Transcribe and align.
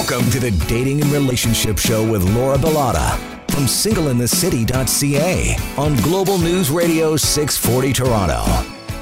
Welcome 0.00 0.30
to 0.30 0.40
the 0.40 0.50
Dating 0.66 1.02
and 1.02 1.12
Relationship 1.12 1.76
Show 1.76 2.10
with 2.10 2.24
Laura 2.34 2.56
Bilotta 2.56 3.18
from 3.50 3.64
singleinthecity.ca 3.64 5.56
on 5.76 5.94
Global 5.96 6.38
News 6.38 6.70
Radio 6.70 7.18
640 7.18 7.92
Toronto. 7.92 8.40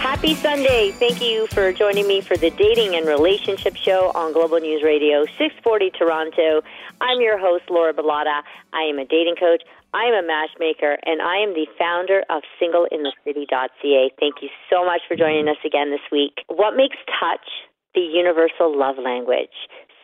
Happy 0.01 0.35
Sunday. 0.35 0.91
Thank 0.91 1.23
you 1.23 1.47
for 1.47 1.73
joining 1.73 2.09
me 2.09 2.21
for 2.21 2.37
the 2.37 2.51
Dating 2.51 2.97
and 2.97 3.07
Relationship 3.07 3.77
Show 3.77 4.11
on 4.17 4.33
Global 4.33 4.59
News 4.59 4.83
Radio 4.83 5.25
640 5.25 5.91
Toronto. 5.91 6.63
I'm 7.01 7.21
your 7.21 7.39
host, 7.39 7.71
Laura 7.71 7.95
Bilotta. 7.95 8.43
I 8.73 8.83
am 8.83 8.99
a 8.99 9.05
dating 9.05 9.37
coach. 9.39 9.63
I 9.95 10.03
am 10.03 10.25
a 10.25 10.27
matchmaker, 10.27 10.99
and 11.07 11.23
I 11.23 11.37
am 11.37 11.55
the 11.55 11.69
founder 11.79 12.25
of 12.29 12.43
singleinthecity.ca. 12.61 14.11
Thank 14.19 14.35
you 14.43 14.49
so 14.69 14.85
much 14.85 15.03
for 15.07 15.15
joining 15.15 15.47
us 15.47 15.63
again 15.65 15.93
this 15.93 16.03
week. 16.11 16.43
What 16.49 16.75
makes 16.77 16.97
touch 17.21 17.47
the 17.95 18.01
universal 18.01 18.77
love 18.77 18.97
language? 18.99 19.55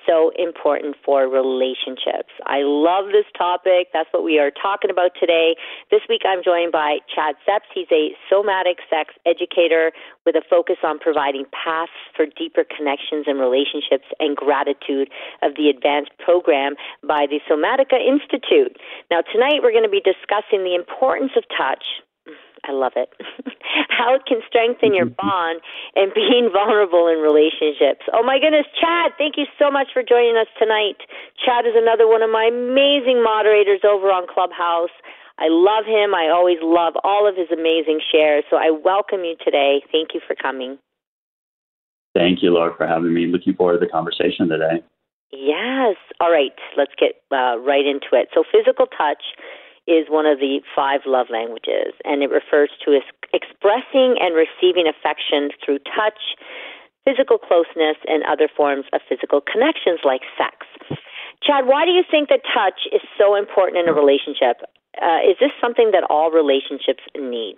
So 0.06 0.30
important 0.38 0.96
for 1.04 1.28
relationships. 1.28 2.32
I 2.46 2.62
love 2.62 3.12
this 3.12 3.26
topic. 3.36 3.88
That's 3.92 4.08
what 4.12 4.24
we 4.24 4.38
are 4.38 4.50
talking 4.50 4.90
about 4.90 5.12
today. 5.18 5.56
This 5.90 6.00
week 6.08 6.22
I'm 6.24 6.42
joined 6.44 6.72
by 6.72 6.98
Chad 7.12 7.36
Seps. 7.46 7.68
He's 7.74 7.90
a 7.90 8.12
somatic 8.28 8.78
sex 8.88 9.14
educator 9.26 9.92
with 10.24 10.36
a 10.36 10.42
focus 10.48 10.76
on 10.84 10.98
providing 10.98 11.44
paths 11.52 11.92
for 12.16 12.26
deeper 12.26 12.64
connections 12.64 13.24
and 13.26 13.38
relationships 13.40 14.06
and 14.20 14.36
gratitude 14.36 15.10
of 15.42 15.56
the 15.56 15.68
advanced 15.68 16.12
program 16.18 16.74
by 17.06 17.26
the 17.28 17.40
Somatica 17.48 18.00
Institute. 18.00 18.76
Now, 19.10 19.20
tonight 19.20 19.60
we're 19.62 19.72
going 19.72 19.88
to 19.88 19.92
be 19.92 20.04
discussing 20.04 20.64
the 20.64 20.74
importance 20.74 21.32
of 21.36 21.44
touch 21.56 21.84
I 22.64 22.72
love 22.72 22.92
it. 22.96 23.12
How 23.88 24.14
it 24.14 24.24
can 24.26 24.40
strengthen 24.48 24.94
your 24.94 25.06
bond 25.20 25.60
and 25.94 26.12
being 26.14 26.48
vulnerable 26.52 27.06
in 27.08 27.20
relationships. 27.20 28.08
Oh 28.12 28.24
my 28.24 28.40
goodness, 28.40 28.66
Chad, 28.80 29.12
thank 29.18 29.36
you 29.36 29.44
so 29.58 29.70
much 29.70 29.88
for 29.92 30.02
joining 30.02 30.36
us 30.36 30.48
tonight. 30.58 31.04
Chad 31.44 31.66
is 31.66 31.76
another 31.76 32.08
one 32.08 32.22
of 32.22 32.30
my 32.30 32.48
amazing 32.48 33.22
moderators 33.22 33.84
over 33.84 34.08
on 34.08 34.26
Clubhouse. 34.26 34.94
I 35.38 35.50
love 35.50 35.84
him. 35.84 36.14
I 36.14 36.30
always 36.32 36.58
love 36.62 36.94
all 37.02 37.28
of 37.28 37.36
his 37.36 37.50
amazing 37.52 38.00
shares. 38.12 38.44
So 38.50 38.56
I 38.56 38.70
welcome 38.70 39.24
you 39.24 39.34
today. 39.44 39.82
Thank 39.90 40.14
you 40.14 40.20
for 40.26 40.36
coming. 40.36 40.78
Thank 42.14 42.42
you, 42.42 42.54
Laura, 42.54 42.72
for 42.76 42.86
having 42.86 43.12
me. 43.12 43.26
Looking 43.26 43.54
forward 43.54 43.80
to 43.80 43.84
the 43.84 43.90
conversation 43.90 44.48
today. 44.48 44.84
Yes. 45.32 45.96
All 46.20 46.30
right. 46.30 46.54
Let's 46.76 46.92
get 46.94 47.18
uh, 47.32 47.58
right 47.58 47.84
into 47.84 48.14
it. 48.14 48.28
So, 48.32 48.44
physical 48.46 48.86
touch 48.86 49.22
is 49.86 50.08
one 50.08 50.26
of 50.26 50.38
the 50.38 50.60
five 50.74 51.00
love 51.06 51.26
languages, 51.30 51.92
and 52.04 52.22
it 52.22 52.30
refers 52.30 52.70
to 52.84 52.98
expressing 53.32 54.16
and 54.20 54.34
receiving 54.34 54.88
affection 54.88 55.50
through 55.64 55.78
touch, 55.84 56.36
physical 57.04 57.36
closeness, 57.36 58.00
and 58.08 58.24
other 58.24 58.48
forms 58.48 58.86
of 58.92 59.00
physical 59.08 59.40
connections 59.40 60.00
like 60.04 60.22
sex. 60.38 60.66
Chad, 61.42 61.66
why 61.66 61.84
do 61.84 61.90
you 61.92 62.02
think 62.10 62.30
that 62.30 62.40
touch 62.48 62.88
is 62.92 63.02
so 63.18 63.36
important 63.36 63.76
in 63.76 63.88
a 63.88 63.92
relationship? 63.92 64.64
Uh, 65.00 65.20
is 65.28 65.36
this 65.40 65.52
something 65.60 65.90
that 65.92 66.04
all 66.08 66.30
relationships 66.30 67.02
need? 67.18 67.56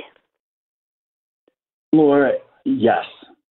Laura, 1.92 2.32
yes. 2.64 3.04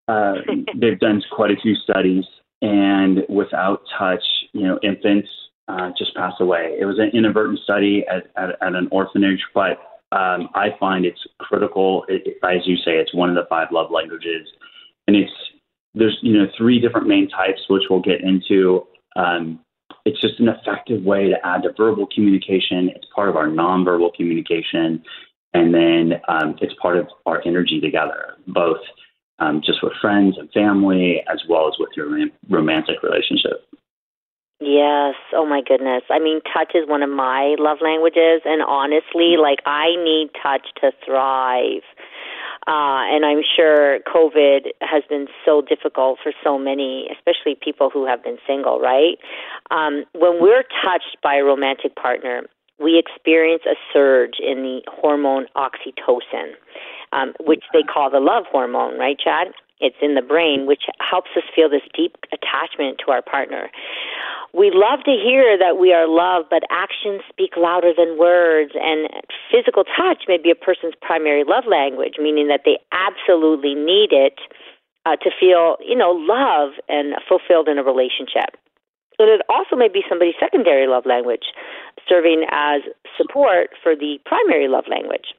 Uh, 0.08 0.36
they've 0.76 1.00
done 1.00 1.24
quite 1.32 1.52
a 1.52 1.62
few 1.62 1.76
studies, 1.76 2.26
and 2.62 3.20
without 3.30 3.84
touch, 3.98 4.24
you 4.52 4.68
know, 4.68 4.80
infants 4.84 5.30
uh, 5.68 5.92
just 5.98 6.16
passed 6.16 6.40
away. 6.40 6.78
It 6.80 6.86
was 6.86 7.00
an 7.00 7.12
inadvertent 7.14 7.60
study 7.60 8.06
at, 8.10 8.28
at, 8.38 8.52
at 8.62 8.76
an 8.76 8.88
orphanage, 8.92 9.44
but 9.54 9.80
um, 10.12 10.50
I 10.54 10.70
find 10.80 11.06
it's 11.06 11.22
critical. 11.40 12.06
It, 12.08 12.38
as 12.44 12.66
you 12.66 12.78
say, 12.78 12.98
it's 12.98 13.14
one 13.14 13.30
of 13.30 13.36
the 13.36 13.48
five 13.50 13.70
love 13.72 13.92
languages, 13.92 14.48
and 15.08 15.16
it's 15.16 15.32
there's 15.94 16.18
you 16.22 16.38
know 16.38 16.48
three 16.58 16.80
different 16.80 17.08
main 17.08 17.28
types, 17.30 17.62
which 17.70 17.84
we'll 17.90 18.02
get 18.02 18.22
into. 18.22 18.86
Um, 19.16 19.60
it's 20.06 20.22
just 20.22 20.40
an 20.40 20.50
effective 20.50 21.04
way 21.04 21.30
to 21.30 21.36
add 21.44 21.64
to 21.64 21.74
verbal 21.76 22.08
communication. 22.14 22.90
It's 22.96 23.08
part 23.16 23.30
of 23.30 23.36
our 23.36 23.48
nonverbal 23.48 24.14
communication, 24.14 25.04
and 25.54 25.74
then 25.74 26.22
um, 26.28 26.56
it's 26.62 26.76
part 26.80 26.98
of 26.98 27.08
our 27.26 27.42
energy 27.46 27.82
together, 27.82 28.36
both 28.48 28.82
um, 29.40 29.62
just 29.66 29.82
with 29.82 29.94
friends 30.00 30.38
and 30.38 30.52
family, 30.52 31.24
as 31.32 31.42
well 31.50 31.68
as 31.68 31.74
with 31.80 31.90
your 31.96 32.08
romantic 32.50 33.02
relationship. 33.02 33.68
Yes. 34.60 35.16
Oh 35.34 35.46
my 35.46 35.62
goodness. 35.62 36.04
I 36.10 36.20
mean, 36.20 36.40
touch 36.54 36.72
is 36.76 36.88
one 36.88 37.04
of 37.04 37.10
my 37.10 37.56
love 37.60 37.80
languages, 37.82 38.42
and 38.46 38.62
honestly, 38.62 39.36
like 39.38 39.60
I 39.66 39.96
need 39.98 40.30
touch 40.42 40.68
to 40.82 40.92
thrive. 41.06 41.84
Uh, 42.68 43.06
and 43.14 43.24
I'm 43.26 43.42
sure 43.56 44.00
COVID 44.08 44.72
has 44.82 45.04
been 45.08 45.28
so 45.46 45.62
difficult 45.62 46.18
for 46.24 46.32
so 46.44 46.58
many, 46.58 47.08
especially 47.14 47.56
people 47.62 47.92
who 47.92 48.08
have 48.08 48.24
been 48.24 48.38
single, 48.48 48.80
right? 48.80 49.20
Um, 49.70 50.06
when 50.14 50.42
we're 50.42 50.64
touched 50.84 51.18
by 51.22 51.36
a 51.36 51.44
romantic 51.44 51.96
partner, 51.96 52.42
we 52.80 52.98
experience 52.98 53.64
a 53.68 53.76
surge 53.94 54.40
in 54.40 54.64
the 54.64 54.82
hormone 54.88 55.46
oxytocin, 55.56 56.54
um, 57.14 57.34
which 57.40 57.64
they 57.72 57.84
call 57.84 58.10
the 58.10 58.20
love 58.20 58.46
hormone, 58.52 58.98
right, 58.98 59.18
Chad? 59.20 59.50
It's 59.80 59.96
in 60.02 60.16
the 60.16 60.22
brain, 60.22 60.66
which 60.66 60.84
helps 61.00 61.30
us 61.36 61.44
feel 61.54 61.70
this 61.70 61.84
deep 61.94 62.16
attachment 62.32 62.98
to 63.06 63.12
our 63.12 63.22
partner. 63.22 63.70
We 64.56 64.72
love 64.72 65.04
to 65.04 65.12
hear 65.12 65.60
that 65.60 65.76
we 65.76 65.92
are 65.92 66.08
loved, 66.08 66.48
but 66.50 66.64
actions 66.72 67.20
speak 67.28 67.60
louder 67.60 67.92
than 67.92 68.18
words. 68.18 68.72
And 68.80 69.12
physical 69.52 69.84
touch 69.84 70.24
may 70.32 70.38
be 70.40 70.50
a 70.50 70.56
person's 70.56 70.96
primary 71.02 71.44
love 71.44 71.68
language, 71.68 72.16
meaning 72.24 72.48
that 72.48 72.64
they 72.64 72.80
absolutely 72.96 73.76
need 73.76 74.16
it 74.16 74.40
uh, 75.06 75.20
to 75.20 75.30
feel, 75.36 75.76
you 75.84 75.96
know, 75.96 76.16
love 76.16 76.80
and 76.88 77.20
fulfilled 77.28 77.68
in 77.68 77.78
a 77.78 77.84
relationship. 77.84 78.56
But 79.18 79.28
it 79.28 79.42
also 79.52 79.76
may 79.76 79.92
be 79.92 80.08
somebody's 80.08 80.40
secondary 80.40 80.88
love 80.88 81.04
language, 81.06 81.52
serving 82.08 82.48
as 82.48 82.80
support 83.20 83.76
for 83.84 83.96
the 83.96 84.20
primary 84.26 84.68
love 84.68 84.86
language. 84.88 85.36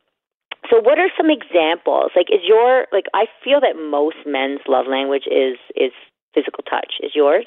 So 0.69 0.81
what 0.81 0.98
are 0.98 1.09
some 1.16 1.31
examples? 1.31 2.12
Like 2.16 2.28
is 2.28 2.44
your 2.44 2.87
like 2.93 3.06
I 3.15 3.27
feel 3.44 3.60
that 3.60 3.81
most 3.81 4.16
men's 4.27 4.60
love 4.69 4.87
language 4.88 5.25
is 5.25 5.56
is 5.72 5.93
physical 6.34 6.65
touch. 6.69 7.00
Is 7.00 7.12
yours? 7.15 7.47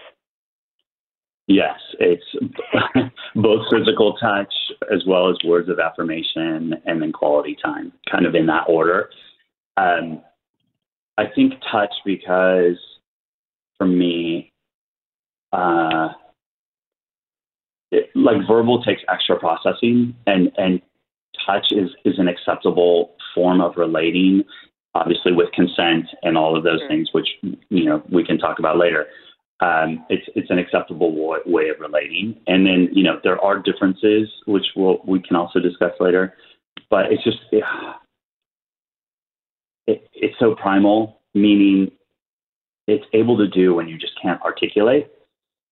Yes, 1.50 1.80
it's 2.00 2.24
both 3.36 3.66
physical 3.72 4.16
touch 4.18 4.54
as 4.94 5.04
well 5.08 5.32
as 5.32 5.36
words 5.44 5.68
of 5.68 5.80
affirmation 5.80 6.76
and 6.86 7.02
then 7.02 7.12
quality 7.12 7.58
time, 7.62 7.92
kind 8.10 8.28
of 8.28 8.36
in 8.36 8.46
that 8.46 8.66
order. 8.70 9.10
Um, 9.76 10.22
I 11.18 11.24
think 11.34 11.54
touch 11.72 11.92
because 12.06 12.78
for 13.80 13.88
me, 13.88 14.54
uh, 15.52 16.10
it, 17.92 18.12
like 18.14 18.38
verbal 18.48 18.84
takes 18.84 19.02
extra 19.12 19.40
processing, 19.40 20.16
and 20.28 20.52
and 20.56 20.80
touch 21.48 21.66
is, 21.72 21.90
is 22.06 22.20
an 22.20 22.28
acceptable 22.28 23.16
form 23.34 23.60
of 23.60 23.76
relating, 23.76 24.44
obviously 24.94 25.32
with 25.32 25.52
consent 25.54 26.06
and 26.22 26.38
all 26.38 26.56
of 26.56 26.64
those 26.64 26.82
things, 26.88 27.10
which 27.12 27.28
you 27.70 27.86
know 27.86 28.04
we 28.12 28.24
can 28.24 28.38
talk 28.38 28.60
about 28.60 28.78
later. 28.78 29.08
Um, 29.62 30.06
it's 30.10 30.26
it's 30.36 30.50
an 30.50 30.58
acceptable 30.58 31.14
way, 31.14 31.40
way 31.46 31.70
of 31.70 31.80
relating, 31.80 32.40
and 32.48 32.66
then 32.66 32.88
you 32.94 33.04
know 33.04 33.20
there 33.24 33.40
are 33.44 33.60
differences 33.60 34.30
which 34.46 34.66
we'll, 34.76 35.00
we 35.06 35.22
can 35.22 35.36
also 35.36 35.60
discuss 35.60 35.92
later, 36.00 36.34
but 36.90 37.12
it's 37.12 37.24
just 37.26 37.40
it, 37.52 37.64
it, 39.86 40.10
it's 40.14 40.36
so 40.40 40.56
primal, 40.56 41.20
meaning 41.34 41.92
it's 42.88 43.04
able 43.14 43.38
to 43.38 43.48
do 43.48 43.76
when 43.76 43.90
you 43.90 43.98
just 43.98 44.14
can't 44.22 44.42
articulate, 44.44 45.12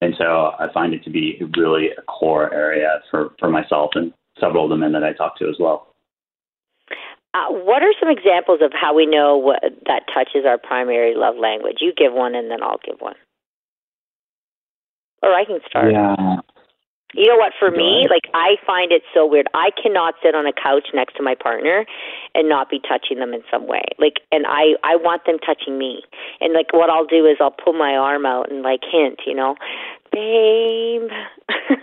and 0.02 0.16
so 0.18 0.52
I 0.60 0.68
find 0.74 0.94
it 0.94 1.06
to 1.06 1.10
be 1.10 1.42
really 1.58 1.92
a 1.98 2.02
core 2.02 2.54
area 2.54 3.00
for 3.10 3.36
for 3.40 3.50
myself 3.50 3.92
and 3.96 4.12
several 4.38 4.66
of 4.66 4.70
the 4.70 4.76
men 4.76 4.92
that 4.92 5.04
I 5.06 5.14
talk 5.14 5.38
to 5.40 5.48
as 5.48 5.56
well. 5.62 5.96
Uh, 7.34 7.52
what 7.52 7.84
are 7.84 7.94
some 8.00 8.10
examples 8.10 8.60
of 8.62 8.72
how 8.74 8.94
we 8.94 9.06
know 9.06 9.38
what, 9.38 9.62
that 9.86 10.04
touches 10.14 10.46
our 10.46 10.58
primary 10.58 11.14
love 11.16 11.36
language? 11.38 11.78
You 11.82 11.94
give 11.96 12.12
one, 12.12 12.36
and 12.36 12.50
then 12.50 12.64
I'll 12.64 12.80
give 12.84 13.00
one. 13.00 13.16
Or 15.24 15.34
I 15.34 15.46
can 15.46 15.60
start. 15.68 15.92
Yeah. 15.92 16.38
You 17.14 17.26
know 17.26 17.38
what? 17.38 17.54
For 17.58 17.72
me, 17.72 18.06
like 18.10 18.30
I 18.34 18.58
find 18.66 18.92
it 18.92 19.02
so 19.14 19.26
weird. 19.26 19.48
I 19.54 19.70
cannot 19.82 20.16
sit 20.22 20.36
on 20.36 20.46
a 20.46 20.52
couch 20.52 20.90
next 20.94 21.16
to 21.16 21.24
my 21.24 21.36
partner 21.36 21.86
and 22.36 22.50
not 22.50 22.70
be 22.70 22.80
touching 22.80 23.20
them 23.20 23.34
in 23.34 23.42
some 23.50 23.66
way. 23.66 23.84
Like, 23.98 24.20
and 24.32 24.46
I 24.46 24.76
I 24.84 24.98
want 24.98 25.26
them 25.26 25.40
touching 25.40 25.78
me. 25.78 26.04
And 26.42 26.54
like, 26.54 26.74
what 26.74 26.90
I'll 26.90 27.08
do 27.08 27.26
is 27.26 27.38
I'll 27.40 27.56
pull 27.64 27.74
my 27.74 27.96
arm 27.96 28.26
out 28.26 28.52
and 28.52 28.62
like 28.62 28.82
hint, 28.92 29.22
you 29.26 29.34
know, 29.34 29.56
babe. 30.12 31.10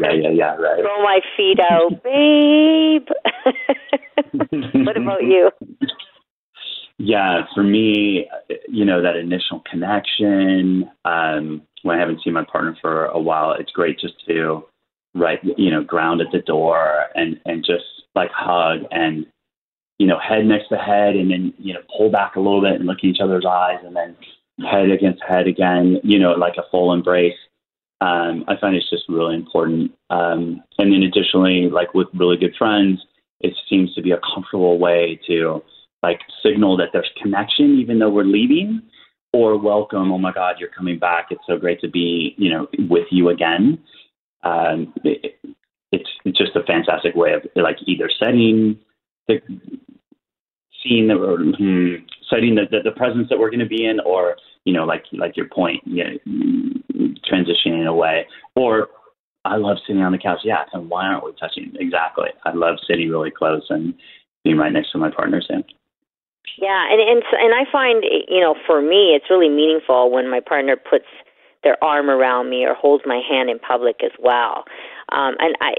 Yeah, 0.00 0.12
yeah, 0.12 0.30
yeah, 0.30 0.56
right. 0.56 0.80
Throw 0.80 1.02
my 1.02 1.20
feet 1.36 1.60
out, 1.60 2.02
babe. 2.02 3.08
what 4.86 4.96
about 4.96 5.22
you? 5.22 5.50
Yeah, 6.98 7.44
for 7.54 7.62
me, 7.62 8.28
you 8.68 8.84
know, 8.84 9.02
that 9.02 9.16
initial 9.16 9.62
connection, 9.70 10.90
um, 11.04 11.62
when 11.82 11.96
I 11.96 12.00
haven't 12.00 12.22
seen 12.24 12.32
my 12.32 12.44
partner 12.44 12.76
for 12.80 13.06
a 13.06 13.20
while, 13.20 13.52
it's 13.52 13.72
great 13.72 13.98
just 13.98 14.14
to 14.28 14.64
right, 15.14 15.40
you 15.58 15.70
know, 15.70 15.82
ground 15.84 16.20
at 16.20 16.28
the 16.32 16.40
door 16.40 17.06
and, 17.14 17.40
and 17.44 17.64
just 17.64 17.84
like 18.14 18.30
hug 18.32 18.80
and, 18.90 19.26
you 19.98 20.06
know, 20.06 20.18
head 20.18 20.46
next 20.46 20.68
to 20.68 20.76
head 20.76 21.16
and 21.16 21.30
then, 21.30 21.54
you 21.58 21.74
know, 21.74 21.80
pull 21.96 22.10
back 22.10 22.36
a 22.36 22.40
little 22.40 22.62
bit 22.62 22.74
and 22.74 22.86
look 22.86 22.98
in 23.02 23.10
each 23.10 23.20
other's 23.20 23.46
eyes 23.46 23.78
and 23.84 23.94
then 23.96 24.16
head 24.70 24.90
against 24.90 25.22
head 25.22 25.46
again, 25.46 26.00
you 26.02 26.18
know, 26.18 26.32
like 26.32 26.56
a 26.58 26.68
full 26.70 26.92
embrace 26.92 27.36
Um, 28.00 28.44
I 28.48 28.56
find 28.60 28.76
it's 28.76 28.90
just 28.90 29.04
really 29.08 29.34
important. 29.34 29.92
Um, 30.10 30.62
and 30.78 30.92
then 30.92 31.02
additionally, 31.02 31.68
like 31.70 31.94
with 31.94 32.08
really 32.14 32.36
good 32.36 32.54
friends, 32.58 33.00
it 33.40 33.54
seems 33.68 33.94
to 33.94 34.02
be 34.02 34.12
a 34.12 34.20
comfortable 34.34 34.78
way 34.78 35.18
to 35.26 35.62
like 36.02 36.20
signal 36.42 36.76
that 36.76 36.88
there's 36.92 37.10
connection, 37.20 37.78
even 37.78 37.98
though 37.98 38.10
we're 38.10 38.24
leaving, 38.24 38.82
or 39.32 39.58
welcome. 39.58 40.12
Oh 40.12 40.18
my 40.18 40.32
God, 40.32 40.56
you're 40.58 40.70
coming 40.70 40.98
back. 40.98 41.26
It's 41.30 41.42
so 41.46 41.56
great 41.58 41.80
to 41.80 41.88
be, 41.88 42.34
you 42.38 42.50
know, 42.50 42.68
with 42.88 43.06
you 43.10 43.28
again. 43.30 43.78
Um, 44.42 44.92
it, 45.04 45.38
it's 45.92 46.38
just 46.38 46.56
a 46.56 46.62
fantastic 46.64 47.14
way 47.14 47.32
of 47.32 47.42
like 47.56 47.76
either 47.86 48.10
setting 48.22 48.78
the 49.28 49.40
scene 50.82 51.10
or 51.10 51.38
hmm, 51.38 52.04
setting 52.30 52.54
the, 52.54 52.62
the, 52.70 52.78
the 52.84 52.96
presence 52.96 53.28
that 53.30 53.38
we're 53.38 53.50
going 53.50 53.60
to 53.60 53.66
be 53.66 53.84
in, 53.84 54.00
or 54.00 54.36
you 54.64 54.72
know, 54.72 54.84
like 54.84 55.04
like 55.12 55.36
your 55.36 55.48
point, 55.48 55.82
you 55.86 56.04
know, 56.04 57.16
transitioning 57.30 57.86
away, 57.86 58.26
or 58.54 58.88
I 59.44 59.56
love 59.56 59.78
sitting 59.86 60.02
on 60.02 60.12
the 60.12 60.18
couch. 60.18 60.40
Yeah, 60.44 60.64
and 60.72 60.88
why 60.90 61.06
aren't 61.06 61.24
we 61.24 61.32
touching? 61.38 61.72
Exactly. 61.78 62.28
I 62.44 62.52
love 62.52 62.76
sitting 62.88 63.08
really 63.08 63.30
close 63.30 63.64
and 63.70 63.94
being 64.44 64.58
right 64.58 64.72
next 64.72 64.92
to 64.92 64.98
my 64.98 65.10
partner, 65.10 65.40
Sam. 65.46 65.64
Yeah, 66.58 66.86
and 66.90 67.00
and 67.00 67.22
and 67.32 67.54
I 67.54 67.70
find 67.70 68.04
you 68.28 68.40
know 68.40 68.54
for 68.66 68.80
me 68.80 69.14
it's 69.14 69.28
really 69.30 69.48
meaningful 69.48 70.10
when 70.10 70.30
my 70.30 70.40
partner 70.40 70.76
puts 70.76 71.06
their 71.66 71.82
arm 71.82 72.08
around 72.08 72.48
me 72.48 72.64
or 72.64 72.74
holds 72.74 73.02
my 73.06 73.20
hand 73.28 73.50
in 73.50 73.58
public 73.58 73.96
as 74.04 74.12
well. 74.20 74.64
Um, 75.10 75.34
and 75.40 75.56
I, 75.60 75.74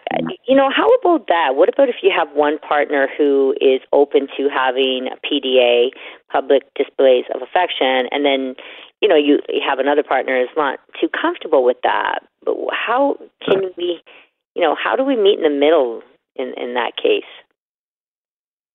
you 0.46 0.56
know, 0.56 0.70
how 0.70 0.88
about 1.00 1.28
that? 1.28 1.56
What 1.56 1.70
about 1.70 1.88
if 1.88 1.98
you 2.04 2.12
have 2.16 2.28
one 2.34 2.60
partner 2.60 3.08
who 3.18 3.56
is 3.62 3.80
open 3.94 4.28
to 4.38 4.50
having 4.54 5.08
PDA, 5.24 5.90
public 6.30 6.64
displays 6.76 7.26
of 7.34 7.42
affection, 7.42 8.08
and 8.12 8.26
then, 8.26 8.56
you 9.02 9.08
know, 9.08 9.16
you, 9.16 9.40
you 9.48 9.62
have 9.68 9.80
another 9.80 10.04
partner 10.04 10.40
who's 10.40 10.56
not 10.58 10.80
too 11.00 11.08
comfortable 11.10 11.64
with 11.64 11.78
that? 11.84 12.20
But 12.44 12.56
how 12.72 13.16
can 13.46 13.72
we, 13.78 14.02
you 14.56 14.62
know, 14.62 14.76
how 14.76 14.96
do 14.96 15.04
we 15.04 15.16
meet 15.16 15.40
in 15.40 15.44
the 15.44 15.58
middle 15.58 16.02
in 16.36 16.54
in 16.58 16.74
that 16.74 16.98
case? 16.98 17.28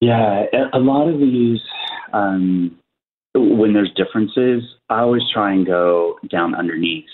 Yeah, 0.02 0.46
a 0.72 0.80
lot 0.80 1.06
of 1.06 1.20
these, 1.20 1.60
um, 2.12 2.76
when 3.36 3.72
there's 3.72 3.92
differences, 3.94 4.64
I 4.90 4.98
always 4.98 5.22
try 5.32 5.52
and 5.52 5.64
go 5.64 6.18
down 6.28 6.56
underneath. 6.56 7.04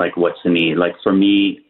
Like, 0.00 0.16
what's 0.16 0.40
the 0.42 0.50
need? 0.50 0.76
Like 0.76 0.96
for 1.04 1.12
me, 1.12 1.60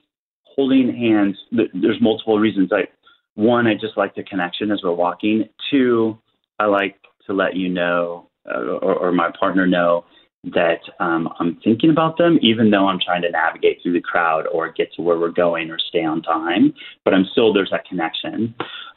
holding 0.45 0.97
hands. 0.97 1.37
There's 1.53 2.01
multiple 2.01 2.39
reasons. 2.39 2.71
Like 2.71 2.91
one, 3.35 3.67
I 3.67 3.75
just 3.75 3.99
like 3.99 4.15
the 4.15 4.23
connection 4.23 4.71
as 4.71 4.81
we're 4.83 4.95
walking. 4.95 5.45
Two, 5.71 6.17
I 6.59 6.65
like 6.65 6.97
to 7.27 7.35
let 7.35 7.55
you 7.55 7.69
know, 7.69 8.31
uh, 8.51 8.79
or, 8.81 8.95
or 8.95 9.13
my 9.13 9.31
partner 9.39 9.67
know 9.67 10.07
that 10.55 10.81
um, 11.01 11.29
I'm 11.39 11.61
thinking 11.63 11.91
about 11.91 12.17
them, 12.17 12.39
even 12.41 12.71
though 12.71 12.89
I'm 12.89 12.99
trying 12.99 13.21
to 13.23 13.31
navigate 13.31 13.81
through 13.83 13.93
the 13.93 14.01
crowd 14.01 14.47
or 14.47 14.73
get 14.73 14.91
to 14.95 15.03
where 15.03 15.19
we're 15.19 15.33
going 15.33 15.71
or 15.71 15.79
stay 15.79 16.03
on 16.03 16.23
time. 16.23 16.73
But 17.05 17.13
I'm 17.13 17.27
still 17.33 17.53
there's 17.53 17.71
that 17.73 17.85
connection. 17.87 18.55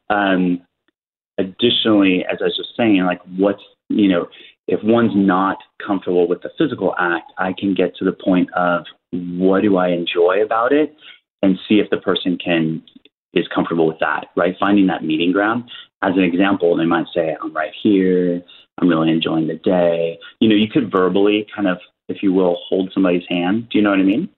Um, 0.09 0.61
additionally, 1.37 2.25
as 2.31 2.37
I 2.41 2.45
was 2.45 2.57
just 2.57 2.75
saying, 2.77 3.03
like 3.05 3.21
what's 3.37 3.63
you 3.89 4.09
know, 4.09 4.27
if 4.67 4.79
one's 4.83 5.13
not 5.15 5.57
comfortable 5.85 6.27
with 6.27 6.41
the 6.41 6.49
physical 6.57 6.95
act, 6.99 7.31
I 7.37 7.53
can 7.53 7.73
get 7.73 7.95
to 7.97 8.05
the 8.05 8.13
point 8.13 8.51
of 8.53 8.85
what 9.11 9.61
do 9.61 9.77
I 9.77 9.89
enjoy 9.89 10.41
about 10.43 10.73
it, 10.73 10.95
and 11.41 11.57
see 11.67 11.75
if 11.75 11.89
the 11.89 11.97
person 11.97 12.37
can 12.43 12.83
is 13.33 13.47
comfortable 13.53 13.87
with 13.87 13.99
that. 13.99 14.27
Right, 14.35 14.55
finding 14.59 14.87
that 14.87 15.03
meeting 15.03 15.31
ground. 15.31 15.69
As 16.01 16.13
an 16.15 16.23
example, 16.23 16.75
they 16.75 16.85
might 16.85 17.07
say, 17.13 17.35
"I'm 17.41 17.53
right 17.53 17.73
here. 17.81 18.43
I'm 18.77 18.89
really 18.89 19.09
enjoying 19.09 19.47
the 19.47 19.55
day." 19.55 20.19
You 20.39 20.49
know, 20.49 20.55
you 20.55 20.67
could 20.67 20.91
verbally 20.91 21.47
kind 21.55 21.67
of, 21.67 21.77
if 22.09 22.21
you 22.21 22.33
will, 22.33 22.57
hold 22.67 22.91
somebody's 22.93 23.27
hand. 23.29 23.69
Do 23.69 23.77
you 23.77 23.83
know 23.83 23.91
what 23.91 23.99
I 23.99 24.03
mean? 24.03 24.29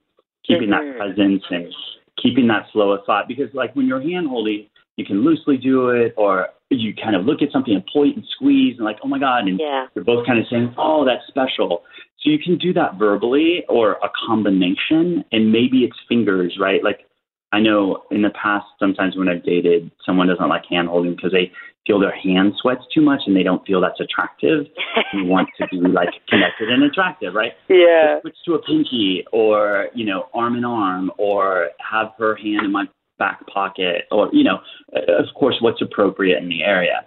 Keeping 0.46 0.70
mm-hmm. 0.70 0.88
that 0.88 0.96
presence 0.96 1.44
and 1.50 1.74
keeping 2.22 2.48
that 2.48 2.70
flow 2.72 2.92
of 2.92 3.04
thought, 3.04 3.28
because 3.28 3.52
like 3.54 3.74
when 3.74 3.86
you're 3.86 4.00
hand 4.00 4.28
holding, 4.28 4.66
you 4.98 5.04
can 5.04 5.24
loosely 5.24 5.56
do 5.56 5.90
it, 5.90 6.12
or 6.16 6.48
you 6.70 6.92
kind 6.92 7.14
of 7.14 7.24
look 7.24 7.40
at 7.40 7.52
something 7.52 7.72
and 7.72 7.84
point 7.90 8.16
and 8.16 8.24
squeeze 8.34 8.74
and 8.76 8.84
like, 8.84 8.98
oh 9.02 9.08
my 9.08 9.18
God, 9.18 9.46
and 9.46 9.58
yeah. 9.58 9.86
you're 9.94 10.04
both 10.04 10.26
kind 10.26 10.38
of 10.38 10.44
saying, 10.50 10.74
oh, 10.76 11.06
that's 11.06 11.22
special. 11.28 11.84
So 12.20 12.30
you 12.30 12.38
can 12.38 12.58
do 12.58 12.72
that 12.74 12.98
verbally 12.98 13.64
or 13.68 13.92
a 13.92 14.10
combination, 14.26 15.24
and 15.30 15.52
maybe 15.52 15.84
it's 15.84 15.96
fingers, 16.08 16.58
right? 16.60 16.82
Like 16.82 17.06
I 17.52 17.60
know 17.60 18.02
in 18.10 18.22
the 18.22 18.30
past, 18.30 18.66
sometimes 18.80 19.16
when 19.16 19.28
I've 19.28 19.44
dated, 19.44 19.90
someone 20.04 20.26
doesn't 20.26 20.48
like 20.48 20.64
hand 20.68 20.88
holding 20.88 21.14
because 21.14 21.30
they 21.30 21.52
feel 21.86 22.00
their 22.00 22.14
hand 22.14 22.52
sweats 22.60 22.82
too 22.92 23.00
much 23.00 23.20
and 23.26 23.34
they 23.34 23.44
don't 23.44 23.64
feel 23.66 23.80
that's 23.80 24.00
attractive. 24.00 24.66
you 25.14 25.24
want 25.24 25.48
to 25.58 25.66
be 25.68 25.78
like 25.78 26.10
connected 26.28 26.70
and 26.70 26.82
attractive, 26.82 27.34
right? 27.34 27.52
Yeah. 27.68 28.16
So 28.16 28.20
switch 28.22 28.36
to 28.46 28.54
a 28.54 28.62
pinky 28.62 29.24
or, 29.32 29.86
you 29.94 30.04
know, 30.04 30.26
arm 30.34 30.56
in 30.56 30.64
arm 30.64 31.10
or 31.18 31.70
have 31.78 32.08
her 32.18 32.36
hand 32.36 32.66
in 32.66 32.72
my 32.72 32.84
back 33.18 33.46
pocket 33.46 34.06
or, 34.10 34.28
you 34.32 34.44
know, 34.44 34.60
of 34.92 35.26
course, 35.34 35.56
what's 35.60 35.82
appropriate 35.82 36.42
in 36.42 36.48
the 36.48 36.62
area. 36.62 37.04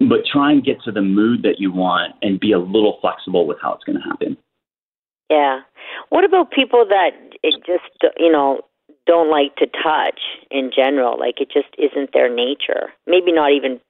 But 0.00 0.26
try 0.30 0.52
and 0.52 0.64
get 0.64 0.82
to 0.82 0.92
the 0.92 1.02
mood 1.02 1.42
that 1.42 1.58
you 1.58 1.72
want 1.72 2.14
and 2.20 2.38
be 2.38 2.52
a 2.52 2.58
little 2.58 2.98
flexible 3.00 3.46
with 3.46 3.58
how 3.62 3.74
it's 3.74 3.84
going 3.84 3.96
to 3.96 4.04
happen. 4.04 4.36
Yeah. 5.30 5.60
What 6.10 6.24
about 6.24 6.50
people 6.50 6.84
that 6.88 7.10
it 7.42 7.54
just, 7.66 8.12
you 8.18 8.30
know, 8.30 8.60
don't 9.06 9.30
like 9.30 9.56
to 9.56 9.66
touch 9.66 10.20
in 10.50 10.70
general? 10.74 11.18
Like 11.18 11.40
it 11.40 11.50
just 11.50 11.74
isn't 11.78 12.12
their 12.12 12.32
nature. 12.32 12.92
Maybe 13.06 13.32
not 13.32 13.52
even 13.52 13.80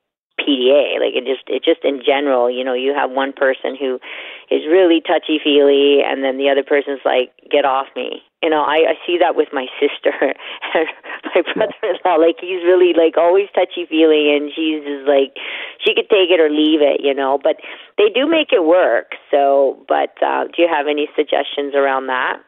PDA. 0.40 1.00
Like 1.00 1.16
it 1.16 1.24
just 1.24 1.48
it 1.48 1.64
just 1.64 1.84
in 1.84 2.02
general, 2.04 2.50
you 2.50 2.62
know, 2.62 2.74
you 2.74 2.92
have 2.94 3.10
one 3.10 3.32
person 3.32 3.76
who 3.76 3.98
is 4.50 4.68
really 4.68 5.00
touchy 5.00 5.40
feely 5.42 6.04
and 6.04 6.22
then 6.22 6.36
the 6.36 6.48
other 6.48 6.62
person's 6.62 7.00
like, 7.04 7.32
Get 7.50 7.64
off 7.64 7.86
me. 7.96 8.22
You 8.42 8.50
know, 8.50 8.62
I, 8.62 8.92
I 8.92 8.94
see 9.06 9.18
that 9.18 9.34
with 9.34 9.48
my 9.52 9.66
sister 9.80 10.12
and 10.20 10.36
my 11.34 11.42
brother 11.54 11.80
in 11.82 11.96
law. 12.04 12.16
Like 12.16 12.36
he's 12.40 12.62
really 12.64 12.92
like 12.92 13.16
always 13.16 13.48
touchy 13.54 13.86
feely 13.88 14.34
and 14.36 14.52
she's 14.54 14.84
just 14.84 15.08
like 15.08 15.34
she 15.80 15.94
could 15.94 16.08
take 16.10 16.28
it 16.30 16.40
or 16.40 16.50
leave 16.50 16.82
it, 16.82 17.00
you 17.02 17.14
know. 17.14 17.38
But 17.42 17.56
they 17.96 18.08
do 18.12 18.28
make 18.28 18.52
it 18.52 18.64
work. 18.64 19.16
So 19.30 19.84
but 19.88 20.14
uh 20.22 20.52
do 20.52 20.62
you 20.62 20.68
have 20.68 20.86
any 20.86 21.08
suggestions 21.16 21.74
around 21.74 22.08
that? 22.08 22.42